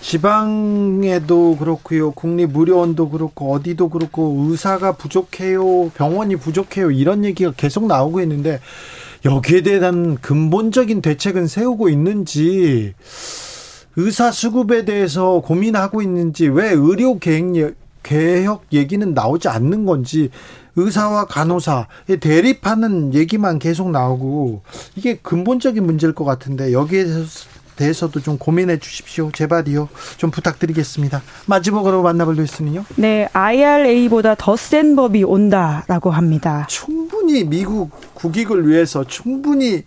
[0.00, 2.10] 지방에도 그렇고요.
[2.10, 5.90] 국립의료원도 그렇고 어디도 그렇고 의사가 부족해요.
[5.94, 6.90] 병원이 부족해요.
[6.90, 8.60] 이런 얘기가 계속 나오고 있는데
[9.24, 12.92] 여기에 대한 근본적인 대책은 세우고 있는지
[13.96, 20.28] 의사 수급에 대해서 고민하고 있는지 왜 의료 계획 개혁 얘기는 나오지 않는 건지
[20.76, 21.86] 의사와 간호사
[22.20, 24.62] 대립하는 얘기만 계속 나오고
[24.96, 27.06] 이게 근본적인 문제일 것 같은데 여기에
[27.76, 29.30] 대해서도 좀 고민해 주십시오.
[29.32, 29.88] 제발이요.
[30.16, 31.22] 좀 부탁드리겠습니다.
[31.46, 32.84] 마지막으로 만나볼 뉴스는요?
[32.96, 36.66] 네, IRA보다 더 센 법이 온다라고 합니다.
[36.68, 39.82] 충분히 미국 국익을 위해서 충분히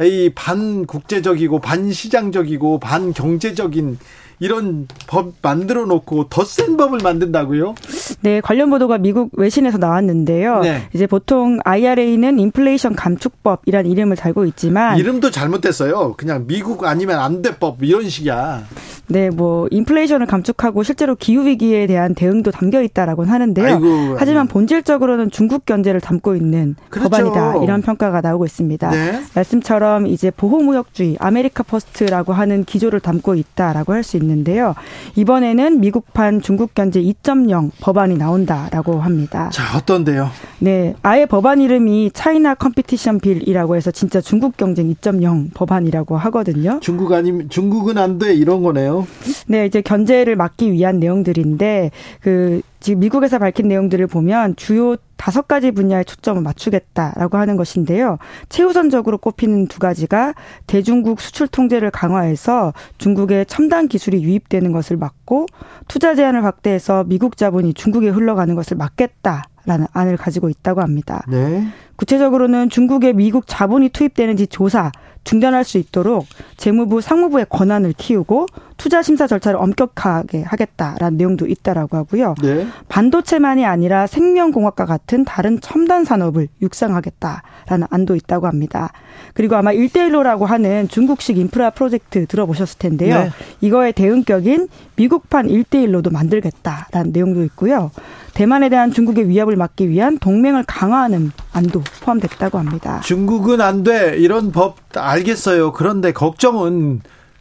[0.00, 3.98] 이 반국제적이고 반시장적이고 반경제적인
[4.40, 7.74] 이런 법 만들어 놓고 더 센 법을 만든다고요?
[8.22, 10.60] 네, 관련 보도가 미국 외신에서 나왔는데요.
[10.60, 10.82] 네.
[10.94, 16.14] 이제 보통 IRA는 인플레이션 감축법이란 이름을 달고 있지만 이름도 잘못됐어요.
[16.16, 18.64] 그냥 미국 아니면 안 돼 법 이런 식이야.
[19.10, 23.66] 네, 뭐 인플레이션을 감축하고 실제로 기후 위기에 대한 대응도 담겨 있다라고는 하는데요.
[23.66, 27.08] 아이고, 하지만 본질적으로는 중국 견제를 담고 있는 그렇죠.
[27.08, 28.90] 법안이다 이런 평가가 나오고 있습니다.
[28.90, 29.22] 네.
[29.34, 34.74] 말씀처럼 이제 보호무역주의 America First라고 하는 기조를 담고 있다라고 할 수 있는 데요.
[35.16, 39.50] 이번에는 미국판 중국 견제 2.0 법안이 나온다라고 합니다.
[39.52, 40.30] 자, 어떤데요?
[40.58, 46.78] 네, 아예 법안 이름이 차이나 컴피티션 빌이라고 해서 진짜 중국 경쟁 2.0 법안이라고 하거든요.
[46.80, 49.06] 중국 아니면 중국은 안 돼 이런 거네요.
[49.46, 51.90] 네, 이제 견제를 막기 위한 내용들인데
[52.20, 58.18] 그 지금 미국에서 밝힌 내용들을 보면 주요 다섯 가지 분야에 초점을 맞추겠다라고 하는 것인데요.
[58.48, 60.34] 최우선적으로 꼽히는 두 가지가
[60.66, 65.46] 대중국 수출 통제를 강화해서 중국의 첨단 기술이 유입되는 것을 막고
[65.88, 71.24] 투자 제한을 확대해서 미국 자본이 중국에 흘러가는 것을 막겠다 라는 안을 가지고 있다고 합니다.
[71.28, 71.66] 네.
[71.96, 74.92] 구체적으로는 중국에 미국 자본이 투입되는지 조사
[75.24, 76.26] 중단할 수 있도록
[76.56, 78.46] 재무부 상무부의 권한을 키우고
[78.78, 82.34] 투자 심사 절차를 엄격하게 하겠다라는 내용도 있다라고 하고요.
[82.40, 82.66] 네.
[82.88, 88.92] 반도체만이 아니라 생명공학과 같은 다른 첨단 산업을 육성하겠다라는 안도 있다고 합니다.
[89.34, 93.24] 그리고 아마 1대1로라고 하는 중국식 인프라 프로젝트 들어보셨을 텐데요.
[93.24, 93.30] 네.
[93.60, 97.90] 이거의 대응격인 미국판 1대1로도 만들겠다라는 내용도 있고요.
[98.34, 103.00] 대만에 대한 중국의 위협을 막기 위한 동맹을 강화하는 안도 포함됐다고 합니다.
[103.04, 104.16] 중국은 안 돼.
[104.16, 105.72] 이런 법 알겠어요.
[105.72, 107.00] 그런데 걱정은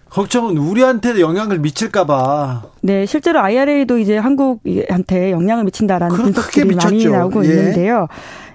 [0.09, 2.63] 걱정은 우리한테 영향을 미칠까봐.
[2.81, 7.05] 네, 실제로 IRA도 이제 한국한테 영향을 미친다라는 분석들이 많이.
[7.05, 7.49] 나오고 예.
[7.49, 8.07] 있는데요.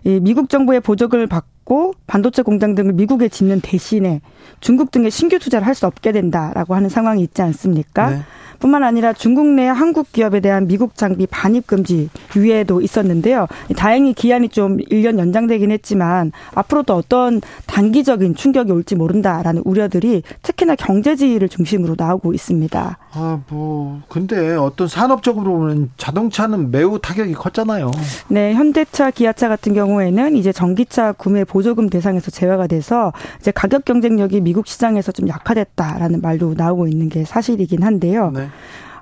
[0.04, 4.20] 이 미국 정부의 보조금을 받고 반도체 공장 등을 미국에 짓는 대신에
[4.60, 8.10] 중국 등의 신규 투자를 할 수 없게 된다라고 하는 상황이 있지 않습니까?
[8.10, 8.20] 네.
[8.62, 13.48] 뿐만 아니라 중국 내 한국 기업에 대한 미국 장비 반입 금지 유예도 있었는데요.
[13.76, 21.48] 다행히 기한이 좀 1년 연장되긴 했지만 앞으로도 어떤 단기적인 충격이 올지 모른다라는 우려들이 특히나 경제지를
[21.48, 22.98] 중심으로 나오고 있습니다.
[23.14, 27.90] 아, 뭐 근데 어떤 산업적으로 보면 자동차는 매우 타격이 컸잖아요.
[28.28, 34.40] 네, 현대차, 기아차 같은 경우에는 이제 전기차 구매 보조금 대상에서 제외가 돼서 이제 가격 경쟁력이
[34.40, 38.30] 미국 시장에서 좀 약화됐다라는 말도 나오고 있는 게 사실이긴 한데요.
[38.34, 38.48] 네.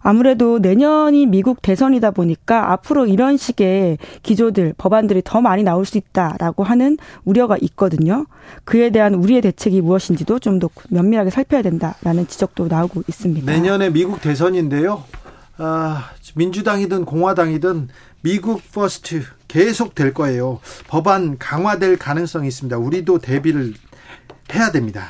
[0.03, 6.65] 아무래도 내년이 미국 대선이다 보니까 앞으로 이런 식의 기조들, 법안들이 더 많이 나올 수 있다라고
[6.65, 8.27] 하는 우려가 있거든요.
[8.65, 13.51] 그에 대한 우리의 대책이 무엇인지도 좀 더 면밀하게 살펴야 된다라는 지적도 나오고 있습니다.
[13.51, 15.05] 내년에 미국 대선인데요.
[15.57, 17.89] 아, 민주당이든 공화당이든
[18.23, 20.61] 미국 First 계속 될 거예요.
[20.87, 22.77] 법안 강화될 가능성이 있습니다.
[22.77, 23.75] 우리도 대비를
[24.55, 25.07] 해야 됩니다.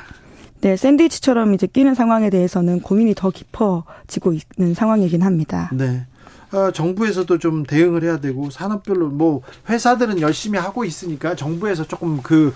[0.60, 5.70] 네, 샌드위치처럼 이제 끼는 상황에 대해서는 고민이 더 깊어지고 있는 상황이긴 합니다.
[5.72, 6.06] 네.
[6.52, 12.52] 아, 정부에서도 좀 대응을 해야 되고 산업별로 뭐 회사들은 열심히 하고 있으니까 정부에서 조금 그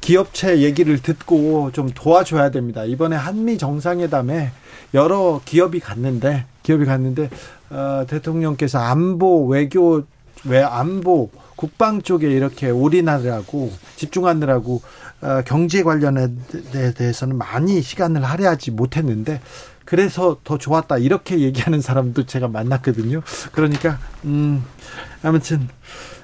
[0.00, 2.84] 기업체 얘기를 듣고 좀 도와줘야 됩니다.
[2.84, 4.52] 이번에 한미 정상회담에
[4.94, 7.30] 여러 기업이 갔는데 기업이 갔는데
[7.70, 10.04] 어, 대통령께서 안보 외교
[10.44, 15.11] 외 안보 국방 쪽에 이렇게 올인하느라고 집중하느라고 어,
[15.46, 16.28] 경제 관련에
[16.96, 19.40] 대해서는 많이 시간을 할애하지 못했는데
[19.84, 23.22] 그래서 더 좋았다 이렇게 얘기하는 사람도 제가 만났거든요.
[23.52, 24.64] 그러니까 음
[25.22, 25.68] 아무튼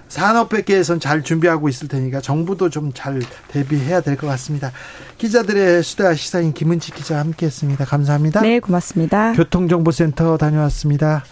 [0.09, 4.73] 산업계에선 잘 준비하고 있을 테니까 정부도 좀 잘 대비해야 될 것 같습니다.
[5.19, 7.85] 기자들의 수다 시사인 김은지 기자 함께했습니다.
[7.85, 8.41] 감사합니다.
[8.41, 9.33] 네, 고맙습니다.
[9.35, 11.25] 교통정보센터 다녀왔습니다.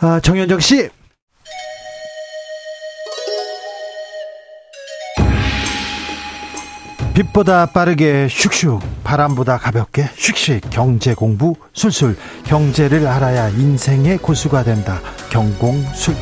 [0.00, 0.90] 아, 정현정 씨.
[7.18, 16.14] 빛보다 빠르게 슉슉 바람보다 가볍게 슉슉 경제 공부 술술 경제를 알아야 인생의 고수가 된다 경공술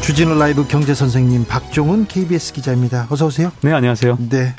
[0.00, 3.08] 주진우 라이브 경제 선생님 박종훈 KBS 기자입니다.
[3.10, 3.52] 어서 오세요.
[3.60, 4.16] 네, 안녕하세요.
[4.30, 4.54] 네.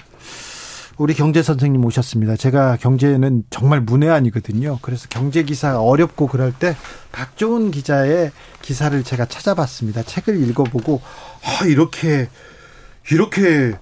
[0.97, 2.35] 우리 경제 선생님 오셨습니다.
[2.35, 4.79] 제가 경제는 정말 문외한이거든요.
[4.81, 6.75] 그래서 경제 기사 어렵고 그럴 때
[7.11, 8.31] 박종훈 기자의
[8.61, 10.03] 기사를 제가 찾아봤습니다.
[10.03, 11.01] 책을 읽어보고
[11.43, 12.27] 아, 이렇게
[13.11, 13.73] 이렇게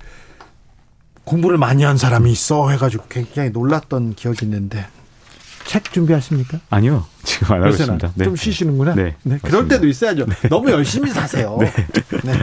[1.24, 4.86] 공부를 많이 한 사람이 있어 해가지고 굉장히 놀랐던 기억이 있는데
[5.66, 6.60] 책 준비하십니까?
[6.70, 7.06] 아니요.
[7.24, 8.12] 지금 안 하고 있습니다.
[8.14, 8.26] 네.
[8.26, 8.94] 좀 쉬시는구나.
[8.94, 9.16] 네.
[9.24, 9.68] 그럴 맞습니다.
[9.68, 10.28] 때도 있어야죠.
[10.50, 11.58] 너무 열심히 사세요.
[11.60, 11.74] 네.
[12.24, 12.34] 네.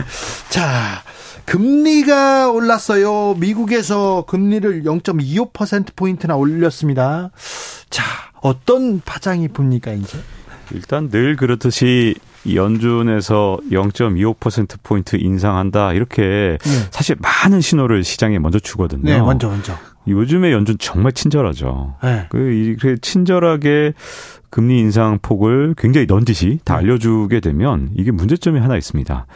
[0.50, 1.04] 자,
[1.44, 3.34] 금리가 올랐어요.
[3.34, 7.30] 미국에서 금리를 0.25%포인트나 올렸습니다.
[7.90, 8.04] 자,
[8.40, 10.18] 어떤 파장이 봅니까, 이제?
[10.72, 12.16] 일단 늘 그렇듯이
[12.54, 15.92] 연준에서 0.25%포인트 인상한다.
[15.92, 16.70] 이렇게 네.
[16.90, 19.02] 사실 많은 신호를 시장에 먼저 주거든요.
[19.02, 19.74] 네, 먼저, 먼저.
[20.08, 21.94] 요즘에 연준 정말 친절하죠.
[22.02, 22.26] 네.
[22.30, 23.94] 그 이렇게 친절하게
[24.50, 26.80] 금리 인상 폭을 굉장히 넌지시 다 네.
[26.80, 29.26] 알려주게 되면 이게 문제점이 하나 있습니다.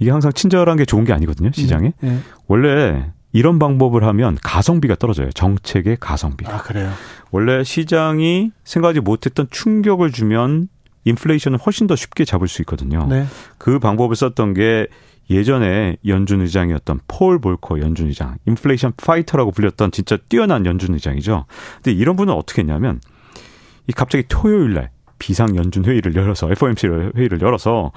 [0.00, 1.92] 이게 항상 친절한 게 좋은 게 아니거든요, 시장에.
[2.00, 2.18] 네.
[2.46, 5.30] 원래 이런 방법을 하면 가성비가 떨어져요.
[5.30, 6.54] 정책의 가성비가.
[6.54, 6.90] 아, 그래요?
[7.30, 10.68] 원래 시장이 생각하지 못했던 충격을 주면
[11.04, 13.06] 인플레이션을 훨씬 더 쉽게 잡을 수 있거든요.
[13.08, 13.26] 네.
[13.58, 14.86] 그 방법을 썼던 게
[15.30, 21.44] 예전에 연준 의장이었던 폴 볼커 연준 의장, inflation fighter라고 불렸던 진짜 뛰어난 연준 의장이죠.
[21.76, 23.00] 근데 이런 분은 어떻게 했냐면
[23.86, 27.92] 이 갑자기 토요일 날 비상 연준 회의를 열어서 FOMC 회의를 열어서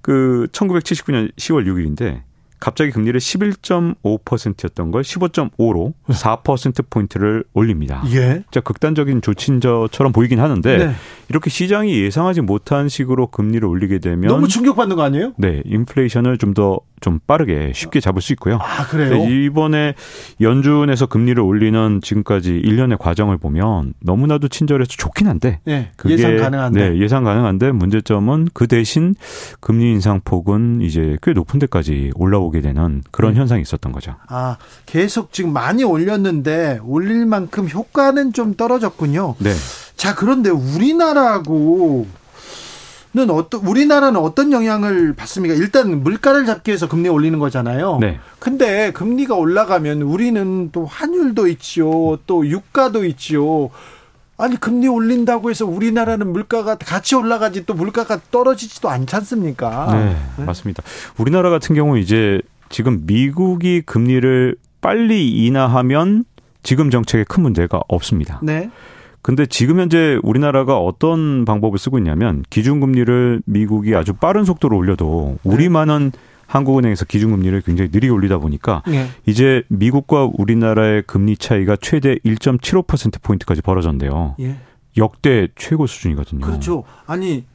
[0.00, 2.22] 그 1979년 10월 6일인데
[2.58, 8.02] 갑자기 금리를 11.5%였던 걸 15.5로 4% 포인트를 올립니다.
[8.12, 8.42] 예.
[8.44, 10.92] 진짜 극단적인 조치처럼 보이긴 하는데 네.
[11.28, 15.32] 이렇게 시장이 예상하지 못한 식으로 금리를 올리게 되면 너무 충격받는 거 아니에요?
[15.36, 18.58] 네, 인플레이션을 좀 더좀 빠르게 쉽게 잡을 수 있고요.
[18.60, 19.10] 아, 그래요?
[19.10, 19.94] 근데 이번에
[20.40, 26.90] 연준에서 금리를 올리는 지금까지 1년의 과정을 보면 너무나도 친절해서 좋긴 한데 예, 그게 예상 가능한데.
[26.90, 29.14] 네, 예상 가능한데 문제점은 그 대신
[29.60, 33.36] 금리 인상 폭은 이제 꽤 높은 데까지 올라오게 되는 그런 음.
[33.36, 34.14] 현상이 있었던 거죠.
[34.28, 34.56] 아,
[34.86, 39.36] 계속 지금 많이 올렸는데 올릴 만큼 효과는 좀 떨어졌군요.
[39.38, 39.50] 네.
[39.96, 42.25] 자, 그런데 우리나라하고 는
[43.30, 45.54] 어떤 우리나라는 어떤 영향을 받습니까?
[45.54, 47.98] 일단 물가를 잡기 위해서 금리 올리는 거잖아요.
[48.00, 48.18] 네.
[48.38, 52.18] 근데 금리가 올라가면 우리는 또 환율도 있지요.
[52.26, 53.70] 또 유가도 있지요.
[54.38, 59.94] 아니 금리 올린다고 해서 우리나라는 물가가 같이 올라가지 또 물가가 떨어지지도 않지 않습니까?
[59.94, 60.82] 네, 맞습니다.
[61.16, 66.24] 우리나라 같은 경우 이제 지금 미국이 금리를 빨리 인하하면
[66.62, 68.40] 지금 정책에 큰 문제가 없습니다.
[68.42, 68.70] 네.
[69.26, 76.12] 근데 지금 현재 우리나라가 어떤 방법을 쓰고 있냐면 기준금리를 미국이 아주 빠른 속도로 올려도 우리만은
[76.46, 79.08] 한국은행에서 기준금리를 굉장히 느리게 올리다 보니까 네.
[79.26, 84.36] 이제 미국과 우리나라의 금리 차이가 최대 1.75% 포인트까지 벌어졌는데요.
[84.38, 84.58] 예.
[84.96, 86.46] 역대 최고 수준이거든요.
[86.46, 86.84] 그렇죠.
[87.04, 87.46] 아니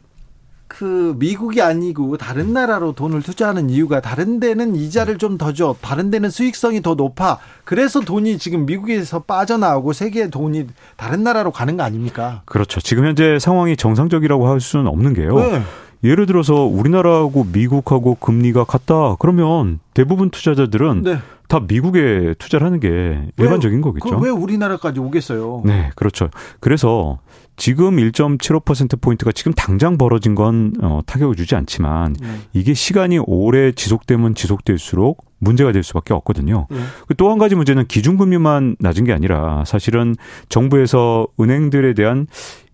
[0.77, 5.75] 그 미국이 아니고 다른 나라로 돈을 투자하는 이유가 다른 데는 이자를 좀 더 줘.
[5.81, 7.39] 다른 데는 수익성이 더 높아.
[7.65, 12.41] 그래서 돈이 지금 미국에서 빠져나오고 세계의 돈이 다른 나라로 가는 거 아닙니까?
[12.45, 12.79] 그렇죠.
[12.79, 15.35] 지금 현재 상황이 정상적이라고 할 수는 없는 게요.
[15.39, 15.61] 네.
[16.03, 19.15] 예를 들어서 우리나라하고 미국하고 금리가 같다.
[19.19, 21.17] 그러면 대부분 투자자들은 네.
[21.47, 24.05] 다 미국에 투자를 하는 게 일반적인 거겠죠.
[24.07, 25.63] 그럼 왜 우리나라까지 오겠어요?
[25.65, 26.29] 네, 그렇죠.
[26.59, 27.19] 그래서
[27.57, 32.27] 지금 1.75%포인트가 지금 당장 벌어진 건 어, 타격을 주지 않지만 네.
[32.53, 36.67] 이게 시간이 오래 지속되면 지속될수록 문제가 될 수밖에 없거든요.
[36.69, 36.77] 네.
[37.17, 40.15] 또한 가지 문제는 기준금리만 낮은 게 아니라 사실은
[40.49, 42.27] 정부에서 은행들에 대한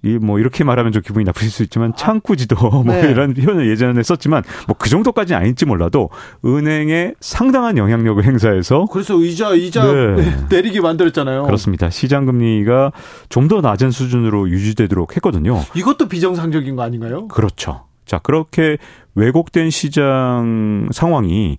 [0.04, 3.10] 이 뭐 이렇게 말하면 좀 기분이 나쁘실 수 있지만 창구지도 뭐 네.
[3.10, 6.10] 이런 표현을 예전에 썼지만 뭐 그 정도까지는 아닐지 몰라도
[6.46, 10.38] 은행에 상당한 영향력을 행사해서 그래서 이자 이자 네.
[10.50, 11.44] 내리게 만들었잖아요.
[11.44, 11.90] 그렇습니다.
[11.90, 12.92] 시장 금리가
[13.30, 15.62] 좀 더 낮은 수준으로 유지되도록 했거든요.
[15.74, 17.28] 이것도 비정상적인 거 아닌가요?
[17.30, 17.86] 그렇죠.
[18.06, 18.78] 자, 그렇게
[19.16, 21.58] 왜곡된 시장 상황이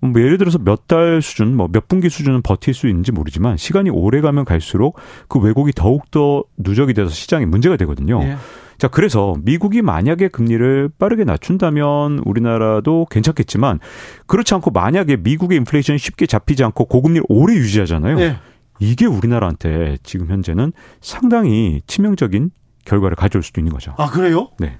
[0.00, 3.90] 뭐 예를 들어서 몇 달 수준, 뭐 몇 분기 수준은 버틸 수 있는지 모르지만 시간이
[3.90, 4.98] 오래 가면 갈수록
[5.28, 8.20] 그 왜곡이 더욱더 누적이 돼서 시장에 문제가 되거든요.
[8.22, 8.36] 예.
[8.78, 13.80] 자, 그래서 미국이 만약에 금리를 빠르게 낮춘다면 우리나라도 괜찮겠지만
[14.26, 18.20] 그렇지 않고 만약에 미국의 인플레이션이 쉽게 잡히지 않고 고금리를 오래 유지하잖아요.
[18.20, 18.36] 예.
[18.78, 22.50] 이게 우리나라한테 지금 현재는 상당히 치명적인
[22.84, 23.94] 결과를 가져올 수도 있는 거죠.
[23.96, 24.50] 아 그래요?
[24.58, 24.78] 네.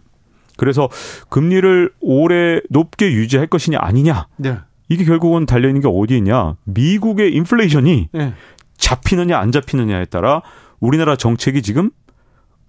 [0.59, 0.88] 그래서
[1.30, 4.59] 금리를 오래 높게 유지할 것이냐 아니냐 네.
[4.88, 6.54] 이게 결국은 달려 있는 게 어디 있냐?
[6.64, 8.34] 미국의 인플레이션이 예.
[8.76, 10.42] 잡히느냐 안 잡히느냐에 따라
[10.80, 11.90] 우리나라 정책이 지금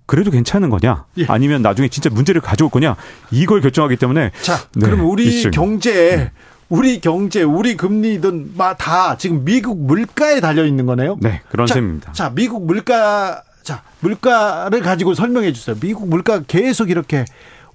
[0.05, 1.05] 그래도 괜찮은 거냐?
[1.17, 1.25] 예.
[1.27, 2.95] 아니면 나중에 진짜 문제를 가져올 거냐?
[3.31, 5.51] 이걸 결정하기 때문에 자, 네, 그럼 우리 이슈입니다.
[5.51, 6.31] 경제,
[6.69, 11.17] 우리 경제, 우리 금리든 막다 지금 미국 물가에 달려 있는 거네요.
[11.21, 12.13] 네 그런 자, 셈입니다.
[12.13, 15.75] 자, 미국 물가, 자, 물가를 가지고 설명해 주세요.
[15.79, 17.25] 미국 물가 계속 이렇게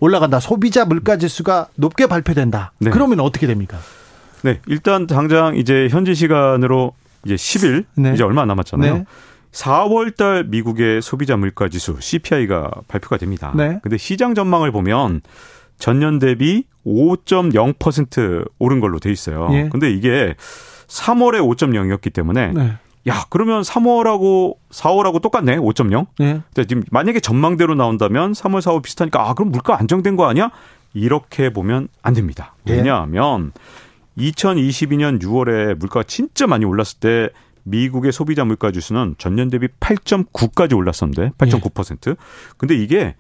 [0.01, 0.41] 올라간다.
[0.41, 2.73] 소비자 물가 지수가 높게 발표된다.
[2.79, 2.91] 네.
[2.91, 3.79] 그러면 어떻게 됩니까?
[4.43, 6.93] 네 일단 당장 이제 현지 시간으로
[7.25, 8.13] 이제 10일 네.
[8.15, 8.95] 이제 얼마 안 남았잖아요.
[8.95, 9.05] 네.
[9.53, 13.53] 4월 달 미국의 소비자 물가 지수 CPI가 발표가 됩니다.
[13.55, 13.79] 네.
[13.83, 15.21] 근데 시장 전망을 보면
[15.79, 19.49] 전년 대비 5.0% 오른 걸로 돼 있어요.
[19.53, 19.69] 예.
[19.69, 20.35] 근데 이게
[20.87, 22.73] 3월에 5.0이었기 때문에 네.
[23.09, 26.07] 야 그러면 3월하고 4월하고 똑같네 5.0.
[26.19, 26.41] 네.
[26.55, 30.51] 근데 지금 만약에 전망대로 나온다면 3월 4월 비슷하니까 아 그럼 물가 안정된 거 아니야?
[30.95, 32.55] 이렇게 보면 안 됩니다.
[32.69, 32.75] 예.
[32.75, 33.53] 왜냐하면
[34.19, 37.29] 2022년 6월에 물가가 진짜 많이 올랐을 때
[37.65, 42.17] 미국의 소비자 물가 지수는 전년 대비 8.9까지 올랐었는데 8.9%.
[42.57, 43.15] 근데 이게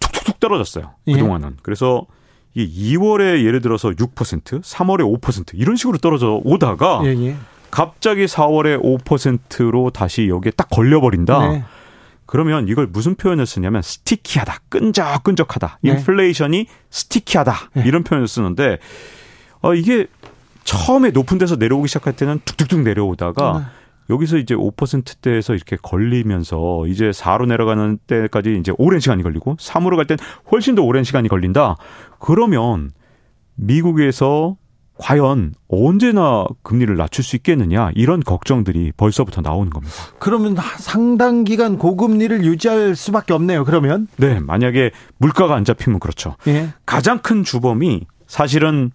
[0.00, 0.94] 툭툭툭 떨어졌어요.
[1.06, 1.12] 예.
[1.12, 1.58] 그동안은.
[1.62, 2.06] 그래서
[2.54, 7.36] 이 2월에 예를 들어서 6%, 3월에 5% 이런 식으로 떨어져 오다가 예, 예.
[7.70, 11.48] 갑자기 4월에 5%로 다시 여기에 딱 걸려버린다.
[11.48, 11.64] 네.
[12.26, 15.90] 그러면 이걸 무슨 표현을 쓰냐면 스티키하다, 끈적끈적하다, 네.
[15.90, 18.78] 인플레이션이 스티키하다 이런 표현을 쓰는데
[19.64, 20.06] 어, 이게
[20.64, 23.64] 처음에 높은 데서 내려오기 시작할 때는 툭툭툭 내려오다가 네.
[24.14, 30.06] 여기서 이제 5%대에서 이렇게 걸리면서 이제 4로 내려가는 때까지 이제 오랜 시간이 걸리고 3으로 갈
[30.06, 30.18] 땐
[30.52, 31.76] 훨씬 더 오랜 시간이 걸린다.
[32.18, 32.90] 그러면
[33.54, 34.56] 미국에서
[34.98, 39.94] 과연 언제나 금리를 낮출 수 있겠느냐 이런 걱정들이 벌써부터 나오는 겁니다.
[40.18, 43.64] 그러면 상당 기간 고금리를 유지할 수밖에 없네요.
[43.64, 46.36] 그러면 네, 만약에 물가가 안 잡히면 그렇죠.
[46.46, 46.68] 예.
[46.86, 48.92] 가장 큰 주범이 사실은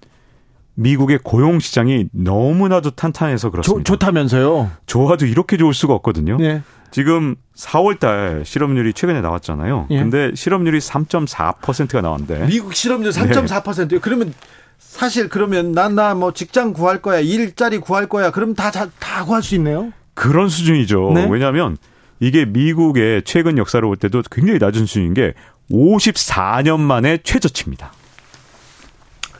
[0.80, 3.84] 미국의 고용 시장이 너무나도 탄탄해서 조, 그렇습니다.
[3.88, 4.72] 좋다면서요.
[4.86, 6.38] 좋아도 이렇게 좋을 수가 없거든요.
[6.40, 6.62] 예.
[6.92, 9.88] 지금 4월 달 실업률이 최근에 나왔잖아요.
[9.92, 10.00] 예.
[10.00, 14.00] 근데 실업률이 3.4%가 나왔는데 미국 실업률 3.4%예요.
[14.02, 14.34] 그러면
[14.80, 18.32] 사실 그러면 난 나 뭐 직장 구할 거야, 일자리 구할 거야.
[18.32, 18.88] 그럼 다다
[19.26, 19.92] 구할 수 있네요.
[20.14, 21.12] 그런 수준이죠.
[21.14, 21.28] 네.
[21.30, 21.78] 왜냐하면
[22.22, 25.34] 이게 미국의 최근 역사를 볼 때도 굉장히 낮은 수준인 게
[25.72, 27.92] 54년 만에 최저치입니다.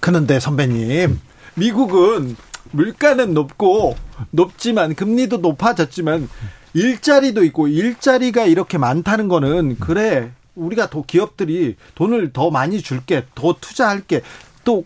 [0.02, 1.20] 그런데 선배님,
[1.60, 2.36] 미국은
[2.72, 3.96] 물가는 높고
[4.32, 6.30] 높지만 금리도 높아졌지만
[6.74, 13.56] 일자리도 있고 일자리가 이렇게 많다는 거는 그래 우리가 더 기업들이 돈을 더 많이 줄게 더
[13.60, 14.22] 투자할게
[14.64, 14.84] 또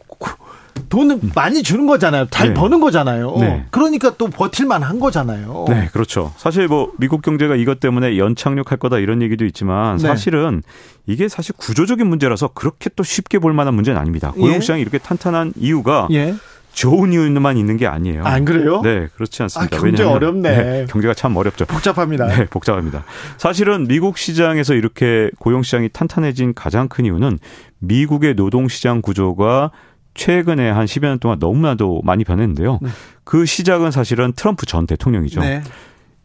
[0.90, 2.28] 돈을 많이 주는 거잖아요.
[2.30, 2.54] 잘 네.
[2.54, 3.36] 버는 거잖아요.
[3.40, 3.66] 네.
[3.72, 5.66] 그러니까 또 버틸만 한 거잖아요.
[5.68, 6.34] 네, 그렇죠.
[6.38, 10.08] 사실 뭐 미국 경제가 이것 때문에 연착륙할 거다 이런 얘기도 있지만 네.
[10.08, 10.62] 사실은
[11.06, 14.32] 이게 사실 구조적인 문제라서 그렇게 또 쉽게 볼 만한 문제는 아닙니다.
[14.32, 16.34] 고용 시장이 이렇게 탄탄한 이유가 예.
[16.74, 18.24] 좋은 이유만 있는 게 아니에요.
[18.24, 18.82] 안 그래요?
[18.82, 19.76] 네, 그렇지 않습니다.
[19.76, 20.88] 아, 경제 어렵네.
[20.90, 21.66] 경제가 참 어렵죠.
[21.66, 22.28] 복잡합니다.
[22.28, 23.04] 네, 복잡합니다.
[23.38, 27.40] 사실은 미국 시장에서 이렇게 고용 시장이 탄탄해진 가장 큰 이유는
[27.80, 29.72] 미국의 노동 시장 구조가
[30.16, 32.80] 최근에 한 10여 년 동안 너무나도 많이 변했는데요.
[32.82, 32.90] 네.
[33.24, 35.42] 그 시작은 사실은 트럼프 전 대통령이죠.
[35.42, 35.62] 네.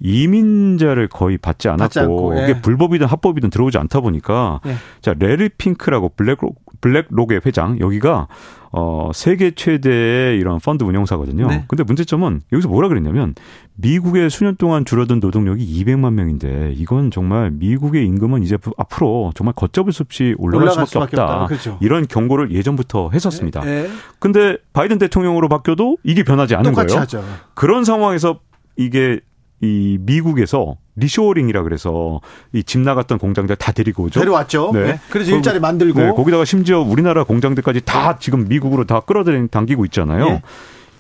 [0.00, 2.44] 이민자를 거의 받지 않았고, 받지 않고, 예.
[2.44, 4.76] 이게 불법이든 합법이든 들어오지 않다 보니까 예.
[5.00, 8.28] 자 레리 핑크라고 블랙록 블랙록의 회장 여기가
[8.70, 11.46] 어 세계 최대의 이런 펀드 운용사거든요.
[11.48, 11.64] 네.
[11.68, 13.34] 근데 문제점은 여기서 뭐라 그랬냐면
[13.76, 19.92] 미국의 수년 동안 줄어든 노동력이 200만 명인데 이건 정말 미국의 임금은 이제 앞으로 정말 걷잡을
[19.92, 21.34] 수 없이 올라갈, 올라갈 수밖에, 없다.
[21.34, 21.46] 없다.
[21.46, 21.78] 그렇죠.
[21.80, 23.66] 이런 경고를 예전부터 했었습니다.
[23.66, 23.88] 예.
[24.18, 27.00] 근데 바이든 대통령으로 바뀌어도 이게 변하지 않은 거예요.
[27.00, 27.24] 하죠.
[27.55, 28.40] 그런 상황에서
[28.76, 29.20] 이게
[29.60, 32.20] 이 미국에서 reshoring이라 그래서
[32.52, 34.20] 이 집 나갔던 공장들 다 데리고 오죠.
[34.20, 34.70] 데려왔죠.
[34.72, 34.82] 네.
[34.85, 35.01] 네.
[35.10, 40.26] 그래서 일자리 만들고 네, 거기다가 심지어 우리나라 공장들까지 다 지금 미국으로 다 끌어들이는 당기고 있잖아요.
[40.26, 40.43] 예.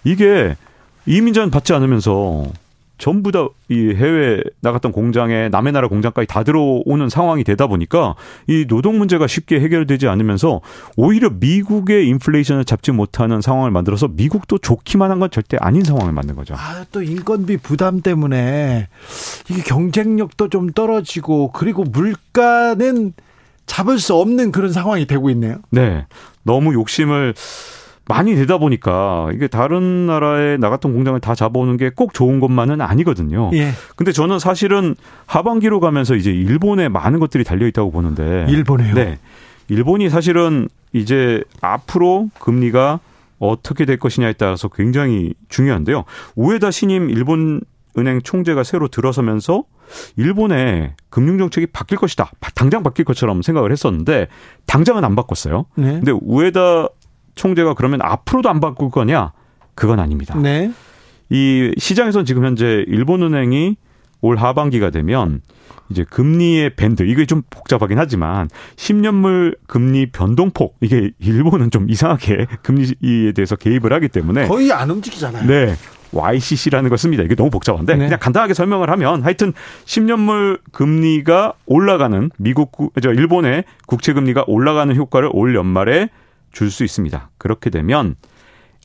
[0.04, 0.56] 이게
[1.06, 2.44] 이민자는 받지 않으면서
[2.98, 8.14] 전부 다 이 해외 나갔던 공장에 남의 나라 공장까지 다 들어오는 상황이 되다 보니까
[8.46, 10.62] 이 노동 문제가 쉽게 해결되지 않으면서
[10.96, 16.34] 오히려 미국의 인플레이션을 잡지 못하는 상황을 만들어서 미국도 좋기만 한 건 절대 아닌 상황을 만든
[16.34, 16.54] 거죠.
[16.56, 18.88] 아, 또 인건비 부담 때문에
[19.50, 23.12] 이게 경쟁력도 좀 떨어지고 그리고 물가는
[23.66, 25.56] 잡을 수 없는 그런 상황이 되고 있네요.
[25.70, 26.06] 네.
[26.42, 27.34] 너무 욕심을
[28.08, 33.50] 많이 내다 보니까 이게 다른 나라에 나갔던 공장을 다 잡아오는 게 꼭 좋은 것만은 아니거든요.
[33.54, 33.70] 예.
[33.96, 34.94] 근데 저는 사실은
[35.26, 38.46] 하반기로 가면서 이제 일본에 많은 것들이 달려 있다고 보는데.
[38.48, 38.94] 일본에요.
[38.94, 39.18] 네.
[39.68, 43.00] 일본이 사실은 이제 앞으로 금리가
[43.38, 46.04] 어떻게 될 것이냐에 따라서 굉장히 중요한데요.
[46.36, 47.60] 우에다 신임 일본
[47.98, 49.64] 은행 총재가 새로 들어서면서
[50.16, 52.30] 일본의 금융 정책이 바뀔 것이다.
[52.54, 54.28] 당장 바뀔 것처럼 생각을 했었는데
[54.66, 55.66] 당장은 안 바꿨어요.
[55.76, 55.92] 네.
[55.92, 56.88] 근데 우에다
[57.38, 59.32] 총재가 그러면 앞으로도 안 바꿀 거냐?
[59.74, 60.36] 그건 아닙니다.
[60.36, 60.70] 네.
[61.30, 63.76] 이 시장에선 지금 현재 일본은행이
[64.20, 65.40] 올 하반기가 되면
[65.90, 73.32] 이제 금리의 밴드 이게 좀 복잡하긴 하지만 10년물 금리 변동폭 이게 일본은 좀 이상하게 금리에
[73.34, 75.46] 대해서 개입을 하기 때문에 거의 안 움직이잖아요.
[75.46, 75.74] 네.
[76.10, 77.22] YCC라는 걸 씁니다.
[77.22, 78.04] 이게 너무 복잡한데 네.
[78.06, 79.52] 그냥 간단하게 설명을 하면 하여튼
[79.84, 86.08] 10년물 금리가 올라가는 미국 구- 저 일본의 국채 금리가 올라가는 효과를 올 연말에
[86.52, 87.30] 줄 수 있습니다.
[87.38, 88.14] 그렇게 되면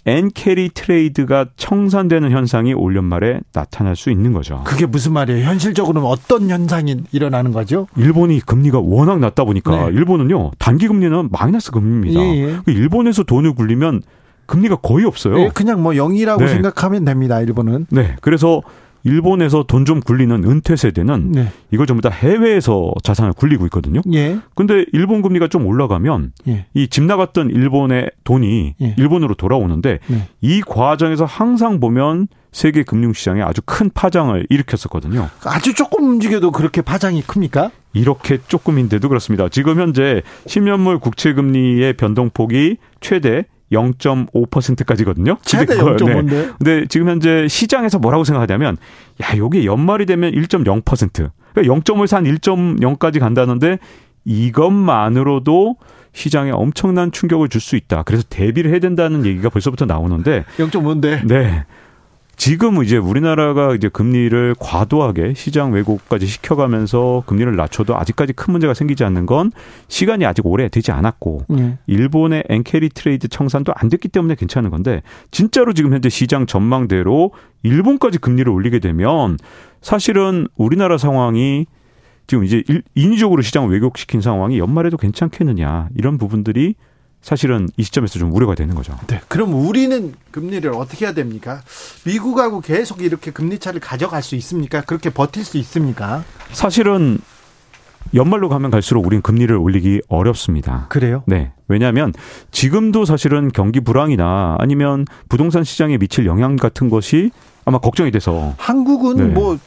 [0.06, 4.62] 엔 carry trade가 청산되는 현상이 올 연말에 나타날 수 있는 거죠.
[4.66, 5.46] 그게 무슨 말이에요?
[5.46, 7.88] 현실적으로는 어떤 현상이 일어나는 거죠?
[7.96, 9.96] 일본이 금리가 워낙 낮다 보니까 네.
[9.96, 12.20] 일본은요 단기 금리는 마이너스 금리입니다.
[12.20, 12.60] 예, 예.
[12.68, 14.02] 일본에서 돈을 굴리면
[14.46, 15.40] 금리가 거의 없어요.
[15.40, 16.48] 예, 그냥 뭐 0이라고 네.
[16.50, 17.40] 생각하면 됩니다.
[17.40, 17.86] 일본은.
[17.90, 18.62] 네, 그래서
[19.04, 21.48] 일본에서 돈 좀 굴리는 은퇴 세대는 네.
[21.72, 24.00] 이걸 전부 다 해외에서 자산을 굴리고 있거든요.
[24.14, 24.38] 예.
[24.56, 26.66] 근데 일본 금리가 좀 올라가면 예.
[26.74, 28.96] 이 집 나갔던 일본의 돈이 예.
[28.98, 30.28] 일본으로 돌아오는데 네.
[30.40, 35.28] 이 과정에서 항상 보면 세계 금융시장에 아주 큰 파장을 일으켰었거든요.
[35.44, 37.72] 아주 조금 움직여도 그렇게 파장이 큽니까?
[37.94, 39.50] 이렇게 조금인데도 그렇습니다.
[39.50, 45.38] 지금 현재 10년물 국채 금리의 변동폭이 최대 0.5%까지거든요.
[45.44, 46.58] 최대 0.5인데.
[46.58, 48.78] 근데 지금 현재 시장에서 뭐라고 생각하냐면
[49.22, 51.32] 야, 요게 연말이 되면 1.0%.
[51.54, 53.80] 그러니까 0.5에서 한 1.0까지 간다는데
[54.26, 55.76] 이것만으로도
[56.14, 58.04] 시장에 엄청난 충격을 줄 수 있다.
[58.04, 61.26] 그래서 대비를 해야 된다는 얘기가 벌써부터 나오는데 0.5인데.
[61.26, 61.66] 네.
[62.36, 69.04] 지금 이제 우리나라가 이제 금리를 과도하게 시장 왜곡까지 시켜가면서 금리를 낮춰도 아직까지 큰 문제가 생기지
[69.06, 69.52] 않는 건
[69.88, 71.78] 시간이 아직 오래 되지 않았고 예.
[71.88, 77.32] 일본의 엔 carry trade 청산도 안 됐기 때문에 괜찮은 건데 진짜로 지금 현재 시장 전망대로
[77.62, 79.38] 일본까지 금리를 올리게 되면
[79.82, 81.66] 사실은 우리나라 상황이
[82.28, 86.76] 지금 이제 일- 인위적으로 시장을 왜곡시킨 상황이 연말에도 괜찮겠느냐 이런 부분들이
[87.24, 88.96] 사실은 이 시점에서 좀 우려가 되는 거죠.
[89.08, 89.22] 네.
[89.30, 91.62] 그럼 우리는 금리를 어떻게 해야 됩니까?
[92.06, 94.82] 미국하고 계속 이렇게 금리 차를 가져갈 수 있습니까?
[94.82, 96.24] 그렇게 버틸 수 있습니까?
[96.52, 97.20] 사실은
[98.14, 100.88] 연말로 가면 갈수록 우린 금리를 올리기 어렵습니다.
[100.90, 101.24] 그래요?
[101.26, 101.54] 네.
[101.70, 102.14] 왜냐하면
[102.52, 107.32] 지금도 사실은 경기 불황이나 아니면 부동산 시장에 미칠 영향 같은 것이
[107.64, 109.24] 아마 걱정이 돼서 한국은 네.
[109.24, 109.58] 뭐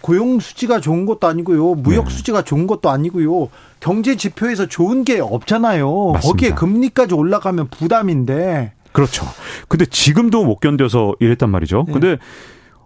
[0.00, 1.74] 고용 수지가 좋은 것도 아니고요.
[1.74, 2.10] 무역 네.
[2.14, 3.48] 수지가 좋은 것도 아니고요.
[3.80, 6.12] 경제 지표에서 좋은 게 없잖아요.
[6.12, 6.20] 맞습니다.
[6.20, 8.72] 거기에 금리까지 올라가면 부담인데.
[8.92, 9.26] 그렇죠.
[9.68, 11.84] 근데 지금도 못 견뎌서 이랬단 말이죠.
[11.86, 11.92] 네.
[11.92, 12.18] 근데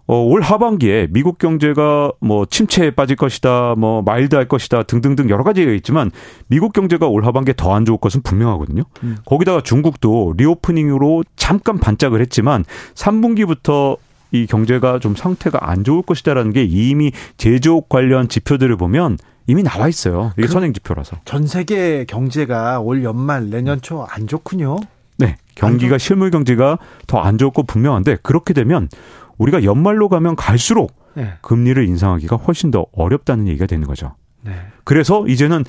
[0.05, 5.45] 어, 올 하반기에 미국 경제가 뭐 침체에 빠질 것이다, 뭐 mild 할 것이다 등등등 여러
[5.45, 6.11] 가지가 있지만
[6.47, 8.83] 미국 경제가 올 하반기에 더 안 좋을 것은 분명하거든요.
[9.03, 9.17] 음.
[9.25, 12.65] 거기다가 중국도 reopening으로 잠깐 반짝을 했지만
[12.95, 13.97] 3분기부터
[14.33, 19.87] 이 경제가 좀 상태가 안 좋을 것이다라는 게 이미 제조업 관련 지표들을 보면 이미 나와
[19.87, 20.33] 있어요.
[20.37, 21.17] 이게 그- 선행 지표라서.
[21.23, 24.77] 전 세계 경제가 올 연말 내년 초 안 좋군요.
[25.19, 25.35] 네.
[25.55, 28.89] 경기가 실물 경제가 더안거 분명한데 그렇게 되면
[29.37, 31.33] 우리가 연말로 가면 갈수록 네.
[31.41, 34.15] 금리를 인상하기가 훨씬 더 어렵다는 얘기가 되는 거죠.
[34.41, 34.53] 네.
[34.83, 35.63] 그래서 이제는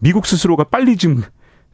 [0.00, 1.22] 미국 스스로가 빨리 좀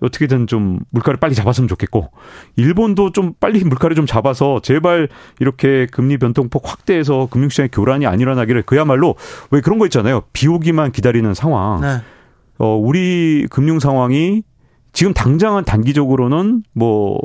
[0.04, 2.10] 어떻게든 좀 물가를 빨리 잡았으면 좋겠고
[2.56, 5.08] 일본도 좀 빨리 물가를 좀 잡아서 제발
[5.40, 9.16] 이렇게 금리 변동폭 확대해서 금융시장의 교란이 안 일어나기를 그야말로
[9.50, 10.22] 왜 그런 거 있잖아요.
[10.32, 11.80] 비 오기만 기다리는 상황.
[11.80, 11.98] 네.
[12.58, 14.42] 어, 우리 금융 상황이
[14.92, 17.18] 지금 당장은 단기적으로는 뭐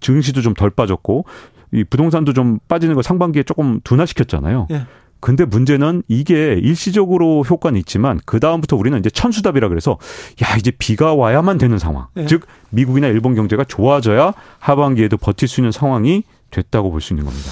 [0.00, 1.24] 증시도 좀 덜 빠졌고
[1.72, 4.68] 이 부동산도 좀 빠지는 걸 상반기에 조금 둔화시켰잖아요.
[4.70, 4.86] 예.
[5.20, 9.98] 근데 문제는 이게 일시적으로 효과는 있지만 그 다음부터 우리는 이제 천수답이라 그래서
[10.44, 12.06] 야 이제 비가 와야만 되는 상황.
[12.16, 12.26] 예.
[12.26, 17.50] 즉 미국이나 일본 경제가 좋아져야 하반기에도 버틸 수 있는 상황이 됐다고 볼 수 있는 겁니다.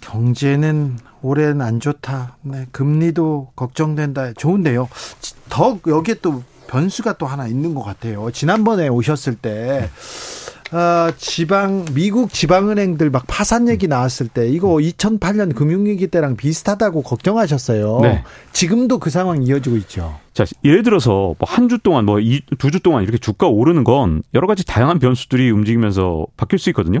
[0.00, 2.36] 경제는 올해는 안 좋다.
[2.42, 4.32] 네, 금리도 걱정된다.
[4.34, 4.88] 좋은데요.
[5.20, 8.30] 지- 더 여기에 또 변수가 또 하나 있는 것 같아요.
[8.32, 9.88] 지난번에 오셨을 때
[10.74, 18.00] 아, 지방 미국 지방은행들 막 파산 얘기 나왔을 때 이거 2008년 금융위기 때랑 비슷하다고 걱정하셨어요.
[18.00, 18.24] 네.
[18.52, 20.18] 지금도 그 상황이 이어지고 있죠.
[20.32, 22.18] 자, 예를 들어서 뭐 한 주 동안 뭐
[22.58, 27.00] 두 주 동안 이렇게 주가 오르는 건 여러 가지 다양한 변수들이 움직이면서 바뀔 수 있거든요.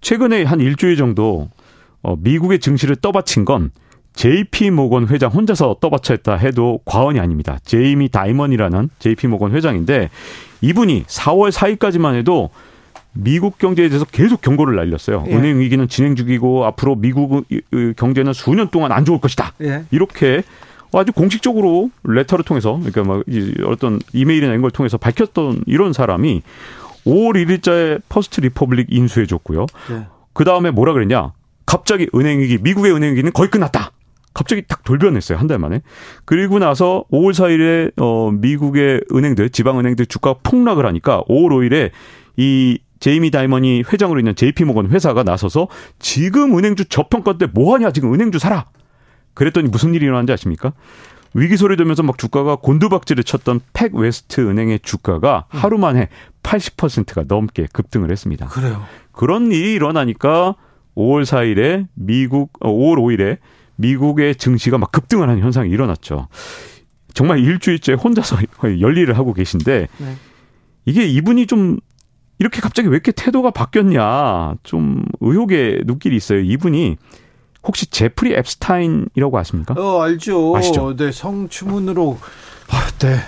[0.00, 1.48] 최근에 한 일주일 정도
[2.02, 3.70] 어, 미국의 증시를 떠받친 건
[4.14, 7.58] JP 모건 회장 혼자서 떠받쳤다 해도 과언이 아닙니다.
[7.64, 10.10] 제이미 다이먼이라는 JP 모건 회장인데
[10.60, 12.50] 이분이 4월 4일까지만 해도
[13.14, 15.24] 미국 경제에 대해서 계속 경고를 날렸어요.
[15.28, 15.34] 예.
[15.34, 17.44] 은행 위기는 진행 중이고 앞으로 미국
[17.96, 19.52] 경제는 수년 동안 안 좋을 것이다.
[19.62, 19.84] 예.
[19.90, 20.42] 이렇게
[20.94, 26.42] 아주 공식적으로 레터를 통해서 그러니까 막이 어떤 이메일이나 이런 걸 통해서 밝혔던 이런 사람이
[27.06, 29.66] 5월 1일자에 퍼스트 리퍼블릭 인수해 줬고요.
[29.90, 30.06] 예.
[30.32, 31.32] 그 다음에 뭐라 그랬냐?
[31.66, 33.92] 갑자기 은행 위기, 미국의 은행 위기는 거의 끝났다.
[34.34, 35.82] 갑자기 딱 돌변했어요 한 달 만에.
[36.24, 41.90] 그리고 나서 5월 4일에 어 미국의 은행들, 지방 은행들 주가 폭락을 하니까 5월 5일에
[42.38, 45.66] 이 제이미 다이먼이 회장으로 있는 JP 모건 회사가 나서서
[45.98, 48.66] 지금 은행주 저평가 때 뭐하냐 지금 은행주 사라.
[49.34, 50.72] 그랬더니 무슨 일이 일어난지 아십니까?
[51.34, 56.10] 위기 소리 들면서 막 주가가 곤두박질을 쳤던 팩 웨스트 은행의 주가가 하루 만에
[56.44, 58.46] 80%가 넘게 급등을 했습니다.
[58.46, 58.84] 그래요.
[59.10, 60.54] 그런 일이 일어나니까
[60.94, 63.38] 5월 4일에 미국, 어, 5월 5일에
[63.76, 66.28] 미국의 증시가 막 급등을 하는 현상이 일어났죠.
[67.14, 68.36] 정말 일주일째 혼자서
[68.78, 70.16] 열일을 하고 계신데 네.
[70.84, 71.78] 이게 이분이 좀
[72.42, 76.40] 이렇게 갑자기 왜 이렇게 태도가 바뀌었냐 좀 의혹의 눈길이 있어요.
[76.40, 76.96] 이분이
[77.62, 79.74] 혹시 제프리 앱스타인이라고 아십니까?
[79.78, 80.56] 어, 알죠.
[80.56, 80.96] 아시죠?
[80.96, 82.18] 네, 성추문으로
[82.68, 83.20] 아, 네.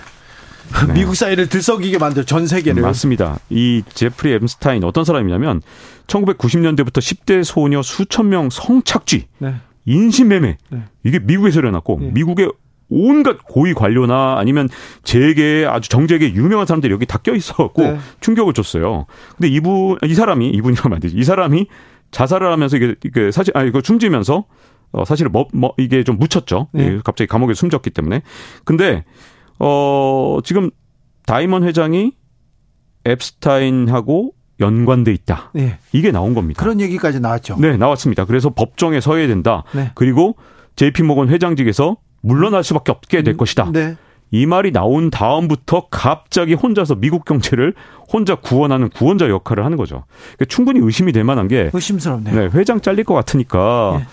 [0.95, 2.83] 미국 사회를 들썩이게 만들 전 세계를.
[2.83, 3.39] 음, 맞습니다.
[3.51, 5.63] 이 제프리 앱스타인 어떤 사람이냐면
[6.09, 9.55] 1990년대부터 10대 소녀 수천 명 성착취, 네.
[9.85, 10.83] 인신매매 네.
[11.05, 12.11] 이게 미국에서 일어났고 네.
[12.11, 12.51] 미국의
[12.91, 14.69] 온갖 고위 관료나 아니면
[15.03, 17.99] 재계 아주 정재계 유명한 사람들이 여기 다 껴 있어갖고 네.
[18.21, 19.07] 충격을 줬어요.
[19.37, 21.17] 근데 이분 이 사람이 이분이라면 안 되지.
[21.17, 21.67] 이 사람이
[22.11, 24.45] 자살을 하면서 이게, 이게 사실 아 이거 숨지면서
[24.93, 26.69] 어 사실 뭐, 뭐 이게 좀 묻혔죠.
[26.73, 26.85] 네.
[26.85, 28.23] 예, 갑자기 감옥에 숨졌기 때문에.
[28.65, 29.05] 근데
[29.59, 30.71] 어 지금
[31.27, 32.13] 다이먼 회장이
[33.09, 35.51] 앱스타인하고 연관돼 있다.
[35.55, 35.79] 네.
[35.93, 36.63] 이게 나온 겁니다.
[36.63, 37.57] 그런 얘기까지 나왔죠.
[37.59, 38.25] 네, 나왔습니다.
[38.25, 39.65] 그래서 법정에 서야 된다.
[39.75, 39.91] 네.
[39.95, 40.37] 그리고
[40.77, 43.71] JP 모건 회장직에서 물러날 수밖에 없게 될 것이다.
[43.73, 43.97] 네.
[44.31, 47.75] 이 말이 나온 다음부터 갑자기 혼자서 미국 경제를
[48.13, 50.05] 혼자 구원하는 구원자 역할을 하는 거죠.
[50.37, 52.35] 그러니까 충분히 의심이 될 만한 게 의심스럽네요.
[52.35, 54.07] 네, 회장 잘릴 것 같으니까 예.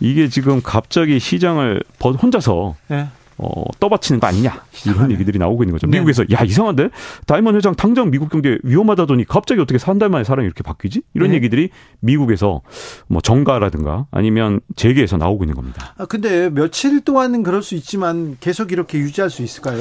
[0.00, 3.08] 이게 지금 갑자기 시장을 버- 혼자서 네.
[3.38, 5.10] 어, 떠받치는 거 아니냐 이런.
[5.12, 5.86] 얘기들이 나오고 있는 거죠.
[5.86, 5.98] 네.
[5.98, 6.88] 미국에서 야 이상한데
[7.26, 11.02] 다이먼 회장 당장 미국 경제 위험하다더니 갑자기 어떻게 한 달 만에 사람이 이렇게 바뀌지?
[11.14, 11.36] 이런 네.
[11.36, 11.70] 얘기들이
[12.00, 12.62] 미국에서
[13.06, 15.94] 뭐 정가라든가 아니면 재계에서 나오고 있는 겁니다.
[15.98, 19.80] 아, 근데 며칠 동안은 그럴 수 있지만 계속 이렇게 유지할 수 있을까요?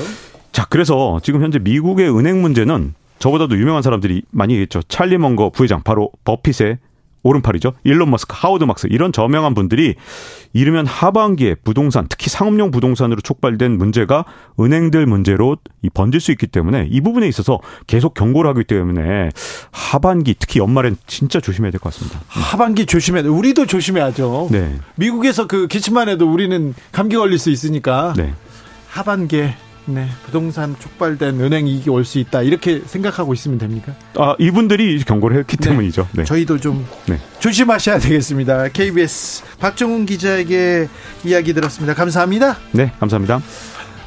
[0.51, 4.81] 자 그래서 지금 현재 미국의 은행 문제는 저보다도 유명한 사람들이 많이 얘기했죠.
[4.83, 6.77] 찰리 먼거 부회장 바로 버핏의
[7.23, 7.73] 오른팔이죠.
[7.83, 9.95] 일론 머스크, 하워드 막스 이런 저명한 분들이
[10.53, 14.23] 이르면 하반기에 부동산, 특히 상업용 부동산으로 촉발된 문제가
[14.59, 19.29] 은행들 문제로 이 번질 수 있기 때문에 이 부분에 있어서 계속 경고를 하기 때문에
[19.71, 22.21] 하반기 특히 연말엔 진짜 조심해야 될 것 같습니다.
[22.27, 23.29] 하반기 조심해야 돼.
[23.29, 24.47] 우리도 조심해야죠.
[24.51, 24.75] 네.
[24.95, 28.33] 미국에서 그 기침만 해도 우리는 감기 걸릴 수 있으니까 네.
[28.89, 29.55] 하반기에
[29.89, 32.41] 네, 부동산 촉발된 은행 이익이 올 수 있다.
[32.41, 33.93] 이렇게 생각하고 있으면 됩니까?
[34.15, 36.07] 아, 이분들이 경고를 했기 때문이죠.
[36.11, 36.23] 네.
[36.25, 37.17] 저희도 좀 네.
[37.39, 38.67] 조심하셔야 되겠습니다.
[38.69, 40.87] KBS 박정훈 기자에게
[41.25, 41.93] 이야기 들었습니다.
[41.93, 42.57] 감사합니다.
[42.73, 43.41] 네, 감사합니다.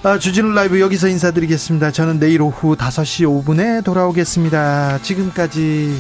[0.02, 1.90] 아, 주진우 라이브 여기서 인사드리겠습니다.
[1.92, 5.00] 저는 내일 오후 5시 5분에 돌아오겠습니다.
[5.02, 5.94] 지금까지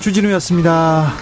[0.00, 1.12] 주진우였습니다.